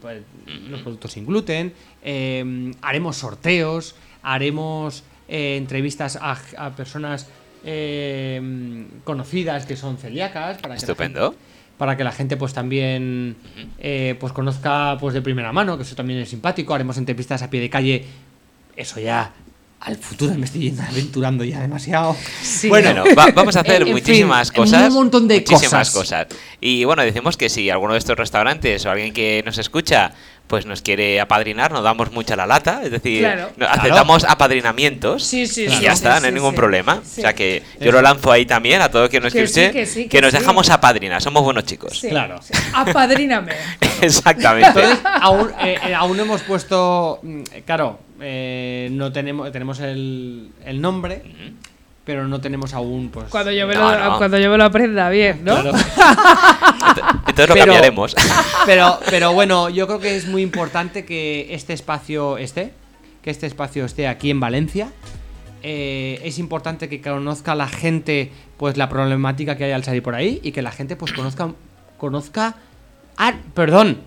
los 0.70 0.80
productos 0.82 1.12
sin 1.12 1.26
gluten. 1.26 1.72
Eh, 2.02 2.72
haremos 2.82 3.16
sorteos, 3.16 3.96
haremos 4.22 5.04
eh, 5.28 5.56
entrevistas 5.56 6.16
a, 6.20 6.38
a 6.58 6.70
personas 6.76 7.28
eh, 7.64 8.86
conocidas 9.04 9.66
que 9.66 9.76
son 9.76 9.98
celíacas. 9.98 10.58
Para 10.58 10.74
que 10.76 10.80
la 10.86 10.92
Estupendo. 10.92 11.30
gente- 11.32 11.44
para 11.76 11.96
que 11.98 12.04
la 12.04 12.12
gente 12.12 12.38
pues 12.38 12.54
también 12.54 13.36
eh, 13.78 14.16
pues 14.18 14.32
conozca 14.32 14.96
pues 14.98 15.12
de 15.12 15.20
primera 15.20 15.52
mano, 15.52 15.76
que 15.76 15.82
eso 15.82 15.94
también 15.94 16.20
es 16.20 16.30
simpático. 16.30 16.72
Haremos 16.74 16.96
entrevistas 16.96 17.42
a 17.42 17.50
pie 17.50 17.60
de 17.60 17.68
calle. 17.68 18.04
Eso 18.76 18.98
ya 19.00 19.32
al 19.80 19.96
futuro 19.96 20.34
me 20.34 20.46
estoy 20.46 20.74
aventurando 20.90 21.44
ya 21.44 21.60
demasiado. 21.60 22.16
Sí. 22.42 22.68
Bueno, 22.68 23.04
va- 23.16 23.28
vamos 23.34 23.54
a 23.56 23.60
hacer 23.60 23.82
en 23.82 23.88
fin, 23.88 23.94
muchísimas 23.94 24.48
un 24.50 24.54
cosas. 24.56 24.92
montón 24.92 25.28
de 25.28 25.36
muchísimas 25.40 25.90
cosas. 25.90 26.26
cosas. 26.26 26.40
Y 26.60 26.84
bueno, 26.84 27.02
decimos 27.02 27.36
que 27.36 27.48
si 27.48 27.70
alguno 27.70 27.92
de 27.92 27.98
estos 28.00 28.16
restaurantes 28.16 28.84
o 28.86 28.90
alguien 28.90 29.12
que 29.12 29.42
nos 29.46 29.58
escucha 29.58 30.12
pues 30.46 30.64
nos 30.64 30.80
quiere 30.82 31.20
apadrinar, 31.20 31.72
nos 31.72 31.82
damos 31.82 32.12
mucha 32.12 32.36
la 32.36 32.46
lata, 32.46 32.82
es 32.84 32.90
decir, 32.92 33.20
Claro. 33.20 33.48
no- 33.56 33.66
Claro. 33.66 33.80
aceptamos 33.80 34.24
apadrinamientos 34.24 35.24
Sí, 35.24 35.46
sí, 35.46 35.64
y 35.64 35.68
sí, 35.70 35.82
ya 35.82 35.90
sí, 35.90 35.96
está, 35.96 36.16
sí, 36.16 36.20
no 36.22 36.26
hay 36.28 36.32
ningún 36.34 36.50
sí. 36.52 36.56
problema. 36.56 37.00
Sí. 37.04 37.20
O 37.20 37.22
sea 37.22 37.34
que 37.34 37.62
yo 37.80 37.90
lo 37.92 38.00
lanzo 38.00 38.30
ahí 38.30 38.46
también 38.46 38.80
a 38.80 38.88
todo 38.90 39.08
quien 39.08 39.22
nos 39.24 39.32
Que 39.32 39.46
sí, 39.48 39.60
escuche, 39.60 39.72
que 39.80 39.86
sí, 39.86 40.08
que 40.08 40.20
nos 40.20 40.30
sí. 40.32 40.38
dejamos 40.38 40.70
apadrinar, 40.70 41.20
somos 41.20 41.42
buenos 41.42 41.64
chicos. 41.64 41.98
Sí, 41.98 42.08
Claro. 42.10 42.38
Apadríname. 42.74 43.52
Exactamente. 44.00 44.68
Entonces, 44.68 44.98
aún, 45.20 45.50
eh, 45.60 45.78
eh, 45.88 45.94
aún 45.94 46.16
no 46.16 46.22
hemos 46.22 46.42
puesto. 46.42 47.18
mm, 47.22 47.42
Claro, 47.64 47.98
eh, 48.20 48.88
no 48.92 49.12
tenemos, 49.12 49.50
tenemos 49.52 49.80
el, 49.80 50.50
el 50.64 50.80
nombre, 50.80 51.22
pero 52.06 52.28
no 52.28 52.40
tenemos 52.40 52.72
aún, 52.72 53.10
pues. 53.10 53.26
Cuando 53.30 53.50
yo 53.50 53.66
me, 53.66 53.74
No, 53.74 53.92
lo, 53.92 53.98
no. 54.12 54.16
Cuando 54.18 54.38
yo 54.38 54.48
me 54.48 54.56
lo 54.56 54.64
aprenda 54.64 55.10
bien, 55.10 55.44
¿no? 55.44 55.60
Claro. 55.60 55.72
Entonces 57.26 57.48
lo 57.48 57.54
Pero- 57.54 57.56
cambiaremos. 57.66 58.14
Pero, 58.64 59.00
pero 59.10 59.32
bueno, 59.32 59.68
yo 59.70 59.88
creo 59.88 59.98
que 59.98 60.14
es 60.16 60.28
muy 60.28 60.42
importante 60.42 61.04
que 61.04 61.48
este 61.50 61.72
espacio 61.72 62.38
esté, 62.38 62.72
que 63.22 63.30
este 63.30 63.46
espacio 63.48 63.84
esté 63.84 64.06
aquí 64.06 64.30
en 64.30 64.38
Valencia. 64.38 64.92
Eh, 65.64 66.20
es 66.22 66.38
importante 66.38 66.88
que 66.88 67.00
conozca 67.00 67.56
la 67.56 67.66
gente 67.66 68.30
pues 68.56 68.76
la 68.76 68.88
problemática 68.88 69.56
que 69.56 69.64
hay 69.64 69.72
al 69.72 69.82
salir 69.82 70.00
por 70.02 70.14
ahí 70.14 70.38
y 70.44 70.52
que 70.52 70.62
la 70.62 70.70
gente 70.70 70.94
pues 70.94 71.12
conozca 71.12 71.48
conozca 71.96 72.54
ah, 73.16 73.32
perdón 73.54 73.98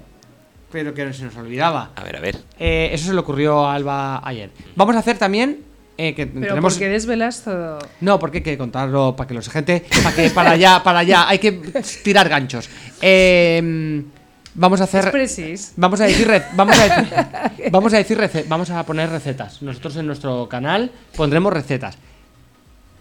pero 0.72 0.94
que 0.94 1.12
se 1.12 1.26
nos 1.26 1.36
olvidaba 1.36 1.90
A 1.98 2.04
ver, 2.04 2.16
a 2.16 2.20
ver. 2.22 2.38
Eh, 2.60 2.92
eso 2.94 3.08
se 3.08 3.14
le 3.14 3.20
ocurrió 3.20 3.66
a 3.66 3.74
Alba 3.74 4.22
ayer 4.24 4.52
vamos 4.76 4.96
a 4.96 5.00
hacer 5.00 5.18
también 5.18 5.66
eh, 6.00 6.16
que 6.16 6.28
Pero 6.28 6.48
tenemos 6.48 6.74
¿por 6.74 6.80
qué 6.80 6.88
desvelas 6.88 7.44
todo? 7.44 7.78
no, 8.00 8.18
porque 8.20 8.38
hay 8.38 8.44
que 8.44 8.58
contarlo 8.58 9.18
para 9.18 9.28
que 9.28 9.34
los 9.34 9.50
gente, 9.50 9.84
para 10.02 10.16
que 10.16 10.30
para 10.30 10.52
allá, 10.52 10.82
para 10.82 11.00
allá, 11.00 11.28
hay 11.28 11.40
que 11.40 11.52
tirar 12.04 12.30
ganchos. 12.30 12.70
Eh, 13.02 14.02
vamos 14.54 14.80
a 14.80 14.86
hacer, 14.86 15.12
vamos 15.76 16.00
a 16.00 16.06
decir, 16.06 16.42
vamos 16.56 16.80
a 16.80 16.84
decir, 16.86 17.08
vamos 17.72 17.94
a 17.94 17.98
decir, 17.98 18.46
vamos 18.48 18.70
a 18.70 18.86
poner 18.86 19.10
recetas. 19.10 19.62
Nosotros 19.62 19.98
en 19.98 20.08
nuestro 20.08 20.48
canal 20.48 20.90
pondremos 21.18 21.52
recetas. 21.52 21.98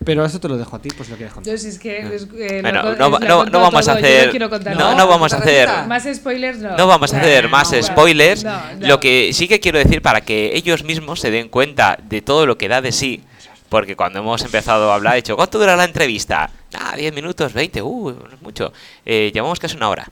Pero 0.05 0.25
eso 0.25 0.39
te 0.41 0.49
lo 0.49 0.57
dejo 0.57 0.77
a 0.77 0.79
ti, 0.81 0.89
pues 0.97 1.07
si 1.07 1.11
lo 1.11 1.17
quieres 1.17 1.35
contar. 1.35 1.53
Yo 1.53 1.59
si 1.59 1.69
es 1.69 1.79
que... 1.79 1.99
es- 2.15 2.27
eh, 2.37 2.61
Bueno, 2.63 2.83
lo, 2.83 2.97
no, 2.97 3.19
no- 3.19 3.45
no 3.47 3.61
vamos 3.61 3.89
a 3.89 3.97
todo, 3.97 4.05
hacer. 4.05 4.41
no 4.41 5.07
vamos 5.09 5.33
a 5.33 5.37
¿otra 5.39 5.47
hacer. 5.51 5.69
Más 5.89 6.09
spoilers 6.15 6.59
no. 6.59 6.77
No 6.77 6.87
vamos 6.87 7.13
a 7.13 7.21
hacer 7.21 7.49
más 7.49 7.75
spoilers. 7.83 8.45
no, 8.45 8.53
no. 8.79 8.87
Lo 8.87 9.01
que 9.01 9.33
sí 9.33 9.49
que 9.49 9.61
quiero 9.61 9.79
decir 9.79 10.01
para 10.01 10.21
que 10.21 10.53
ellos 10.57 10.85
mismos 10.85 11.21
se 11.21 11.31
den 11.31 11.49
cuenta 11.49 11.99
de 12.03 12.23
todo 12.23 12.47
lo 12.47 12.57
que 12.57 12.69
da 12.69 12.81
de 12.81 12.93
sí. 12.93 13.23
Porque 13.69 13.97
cuando 13.97 14.21
hemos 14.21 14.41
empezado 14.43 14.91
a 14.91 14.95
hablar, 14.95 15.13
he 15.15 15.17
dicho, 15.17 15.37
¿cuánto 15.37 15.59
dura 15.59 15.77
la 15.77 15.85
entrevista? 15.85 16.49
Ah, 16.75 16.95
10 16.97 17.13
minutos, 17.15 17.53
20, 17.53 17.83
uh, 17.83 18.11
no 18.13 18.35
es 18.35 18.41
mucho. 18.41 18.73
Eh, 19.05 19.31
llevamos 19.35 19.59
casi 19.59 19.77
una 19.77 19.91
hora. 19.91 20.07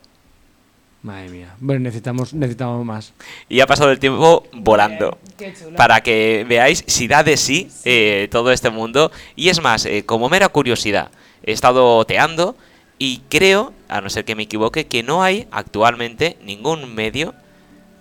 Madre 1.07 1.29
mía. 1.29 1.55
Bueno, 1.61 1.79
necesitamos, 1.79 2.33
necesitamos 2.33 2.85
más. 2.85 3.13
Y 3.47 3.61
ha 3.61 3.65
pasado 3.65 3.91
el 3.91 3.99
tiempo 3.99 4.43
volando. 4.51 5.17
Qué 5.37 5.53
chulo. 5.53 5.77
Para 5.77 6.01
que 6.01 6.45
veáis 6.49 6.83
si 6.85 7.07
da 7.07 7.23
de 7.23 7.37
sí 7.37 7.69
eh, 7.85 8.27
todo 8.29 8.51
este 8.51 8.69
mundo. 8.69 9.09
Y 9.37 9.47
es 9.47 9.61
más, 9.61 9.85
eh, 9.85 10.03
como 10.05 10.27
mera 10.27 10.49
curiosidad, 10.49 11.09
he 11.43 11.53
estado 11.53 11.95
oteando 11.95 12.57
y 12.99 13.21
creo, 13.29 13.73
a 13.87 14.01
no 14.01 14.09
ser 14.09 14.25
que 14.25 14.35
me 14.35 14.43
equivoque, 14.43 14.87
que 14.87 15.01
no 15.01 15.23
hay 15.23 15.47
actualmente 15.49 16.35
ningún 16.43 16.93
medio 16.93 17.33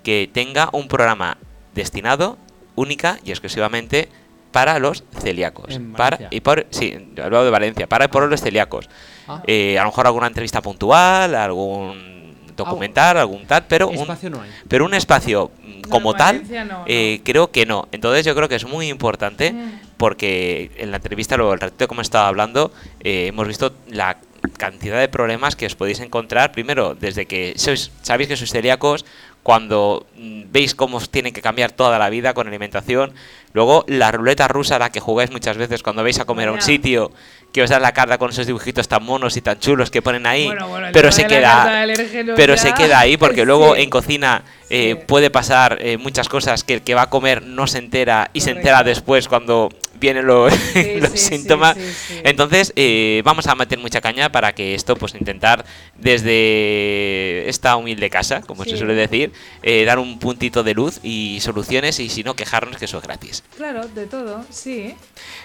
que 0.02 0.28
tenga 0.32 0.68
un 0.72 0.88
programa 0.88 1.38
destinado 1.76 2.38
única 2.74 3.20
y 3.24 3.30
exclusivamente 3.30 4.08
para 4.50 4.80
los 4.80 5.04
celíacos. 5.20 5.76
En 5.76 5.92
Para, 5.92 6.26
y 6.30 6.40
por, 6.40 6.66
sí, 6.70 7.12
hablado 7.22 7.44
de 7.44 7.50
Valencia, 7.52 7.86
para 7.86 8.06
y 8.06 8.08
por 8.08 8.28
los 8.28 8.40
celíacos. 8.40 8.88
Ah. 9.28 9.42
Eh, 9.46 9.78
a 9.78 9.82
lo 9.82 9.90
mejor 9.90 10.06
alguna 10.06 10.26
entrevista 10.26 10.60
puntual, 10.60 11.36
algún 11.36 12.25
documental, 12.56 13.16
algún 13.18 13.46
tal, 13.46 13.64
pero 13.68 13.88
un, 13.88 13.96
Espacio 13.96 14.30
no 14.30 14.40
hay. 14.42 14.50
pero 14.68 14.84
un 14.84 14.94
espacio 14.94 15.50
mm, 15.62 15.80
No, 15.82 15.88
como 15.88 16.14
tal, 16.14 16.42
no, 16.66 16.84
eh, 16.86 17.20
creo 17.24 17.50
que 17.50 17.66
no. 17.66 17.88
Entonces 17.92 18.24
yo 18.24 18.34
creo 18.34 18.48
que 18.48 18.56
es 18.56 18.66
muy 18.66 18.88
importante 18.88 19.52
Mm. 19.52 19.80
porque 19.96 20.70
en 20.76 20.90
la 20.90 20.96
entrevista, 20.96 21.36
luego 21.36 21.54
el 21.54 21.60
ratito 21.60 21.86
como 21.88 22.00
estaba 22.00 22.28
hablando, 22.28 22.72
eh, 23.00 23.26
hemos 23.28 23.46
visto 23.46 23.72
la 23.88 24.18
cantidad 24.58 24.98
de 25.00 25.08
problemas 25.08 25.56
que 25.56 25.66
os 25.66 25.74
podéis 25.74 26.00
encontrar. 26.00 26.52
Primero, 26.52 26.94
desde 26.94 27.26
que 27.26 27.54
sois, 27.56 27.90
sabéis 28.02 28.28
que 28.28 28.36
sois 28.36 28.50
celíacos, 28.50 29.04
cuando 29.42 30.06
mm, 30.16 30.44
veis 30.50 30.74
cómo 30.74 30.96
os 30.96 31.08
tiene 31.10 31.32
que 31.32 31.40
cambiar 31.40 31.70
toda 31.72 31.98
la 31.98 32.10
vida 32.10 32.34
con 32.34 32.48
alimentación. 32.48 33.12
Luego, 33.56 33.86
la 33.88 34.12
ruleta 34.12 34.48
rusa 34.48 34.76
a 34.76 34.78
la 34.78 34.90
que 34.92 35.00
jugáis 35.00 35.30
muchas 35.30 35.56
veces 35.56 35.82
cuando 35.82 36.02
vais 36.02 36.20
a 36.20 36.26
comer 36.26 36.48
a 36.48 36.52
un 36.52 36.60
sitio 36.60 37.10
que 37.54 37.62
os 37.62 37.70
dan 37.70 37.80
la 37.80 37.92
carta 37.92 38.18
con 38.18 38.28
esos 38.28 38.46
dibujitos 38.46 38.86
tan 38.86 39.02
monos 39.02 39.34
y 39.38 39.40
tan 39.40 39.58
chulos 39.58 39.90
que 39.90 40.02
ponen 40.02 40.26
ahí, 40.26 40.44
Bueno, 40.44 40.68
bueno, 40.68 40.88
el 40.88 40.92
pero 40.92 41.10
se 41.10 41.26
queda 41.26 41.86
pero 42.36 42.54
ya- 42.54 42.60
se 42.60 42.74
queda 42.74 42.98
ahí 42.98 43.16
porque 43.16 43.44
luego 43.46 43.74
Sí. 43.74 43.80
en 43.82 43.88
cocina 43.88 44.44
eh, 44.68 44.96
Sí. 44.98 45.04
puede 45.06 45.30
pasar 45.30 45.78
eh, 45.80 45.96
muchas 45.96 46.28
cosas 46.28 46.64
que 46.64 46.74
el 46.74 46.82
que 46.82 46.94
va 46.94 47.02
a 47.02 47.08
comer 47.08 47.40
no 47.44 47.66
se 47.66 47.78
entera 47.78 48.30
y 48.34 48.42
se 48.42 48.50
entera 48.50 48.82
después 48.82 49.26
cuando 49.26 49.70
vienen 49.98 50.26
los, 50.26 50.52
Sí, 50.52 50.96
los 51.00 51.12
sí, 51.12 51.16
sí, 51.18 51.28
síntomas. 51.36 51.76
sí, 51.78 51.92
sí. 52.08 52.20
Entonces 52.24 52.74
eh, 52.76 53.22
vamos 53.24 53.46
a 53.46 53.54
meter 53.54 53.78
mucha 53.78 54.02
caña 54.02 54.30
para 54.30 54.52
que 54.54 54.74
esto 54.74 54.94
pues 54.96 55.14
intentar 55.14 55.64
desde 55.96 57.48
esta 57.48 57.76
humilde 57.76 58.10
casa, 58.10 58.42
como 58.42 58.64
se 58.64 58.76
suele 58.76 58.94
decir, 58.94 59.32
eh, 59.62 59.84
dar 59.86 59.98
un 59.98 60.18
puntito 60.18 60.62
de 60.62 60.74
luz 60.74 61.00
y 61.02 61.38
soluciones 61.40 62.00
y 62.00 62.08
si 62.10 62.22
no 62.22 62.34
quejarnos 62.34 62.76
que 62.76 62.84
eso 62.84 62.98
es 62.98 63.04
gratis. 63.04 63.44
Claro, 63.56 63.88
de 63.88 64.06
todo, 64.06 64.44
sí. 64.50 64.94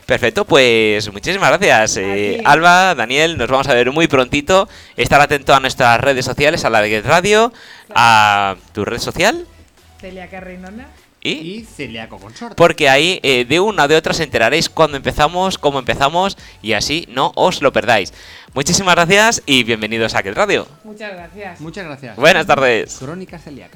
Perfecto, 0.06 0.44
pues 0.46 1.12
muchísimas 1.14 1.50
gracias. 1.50 1.98
eh. 1.98 2.42
Alba, 2.44 2.94
Daniel, 2.96 3.38
nos 3.38 3.50
vamos 3.50 3.68
a 3.68 3.74
ver 3.74 3.92
muy 3.92 4.08
prontito. 4.08 4.68
Estar 4.98 5.22
atento 5.22 5.54
a 5.54 5.60
nuestras 5.60 6.00
redes 6.02 6.26
sociales, 6.26 6.66
a 6.66 6.70
la 6.70 6.82
de 6.82 6.90
Get 6.90 7.06
Radio, 7.06 7.54
a 7.96 8.56
tu 8.74 8.84
red 8.84 9.00
social 9.00 9.46
Celia 10.02 10.28
Carrinona. 10.30 10.88
y... 11.22 11.66
Y 11.68 12.08
consorte. 12.10 12.56
Porque 12.56 12.90
ahí 12.90 13.20
eh, 13.24 13.46
de 13.46 13.60
una 13.60 13.86
o 13.86 13.88
de 13.88 13.96
otra 13.96 14.12
os 14.12 14.20
enteraréis 14.20 14.68
cuándo 14.68 14.98
empezamos, 14.98 15.58
cómo 15.58 15.80
empezamos 15.80 16.38
y 16.62 16.74
así 16.74 17.06
no 17.10 17.32
os 17.36 17.62
lo 17.62 17.72
perdáis. 17.72 18.14
Muchísimas 18.54 18.96
gracias 18.96 19.44
y 19.46 19.64
bienvenidos 19.64 20.16
a 20.16 20.24
Get 20.24 20.36
Radio. 20.36 20.68
Muchas 20.84 21.14
gracias. 21.14 21.62
Muchas 21.62 21.86
gracias. 21.86 22.16
Buenas 22.18 22.48
tardes. 22.48 22.98
Crónicas 22.98 23.44
celíacas. 23.44 23.70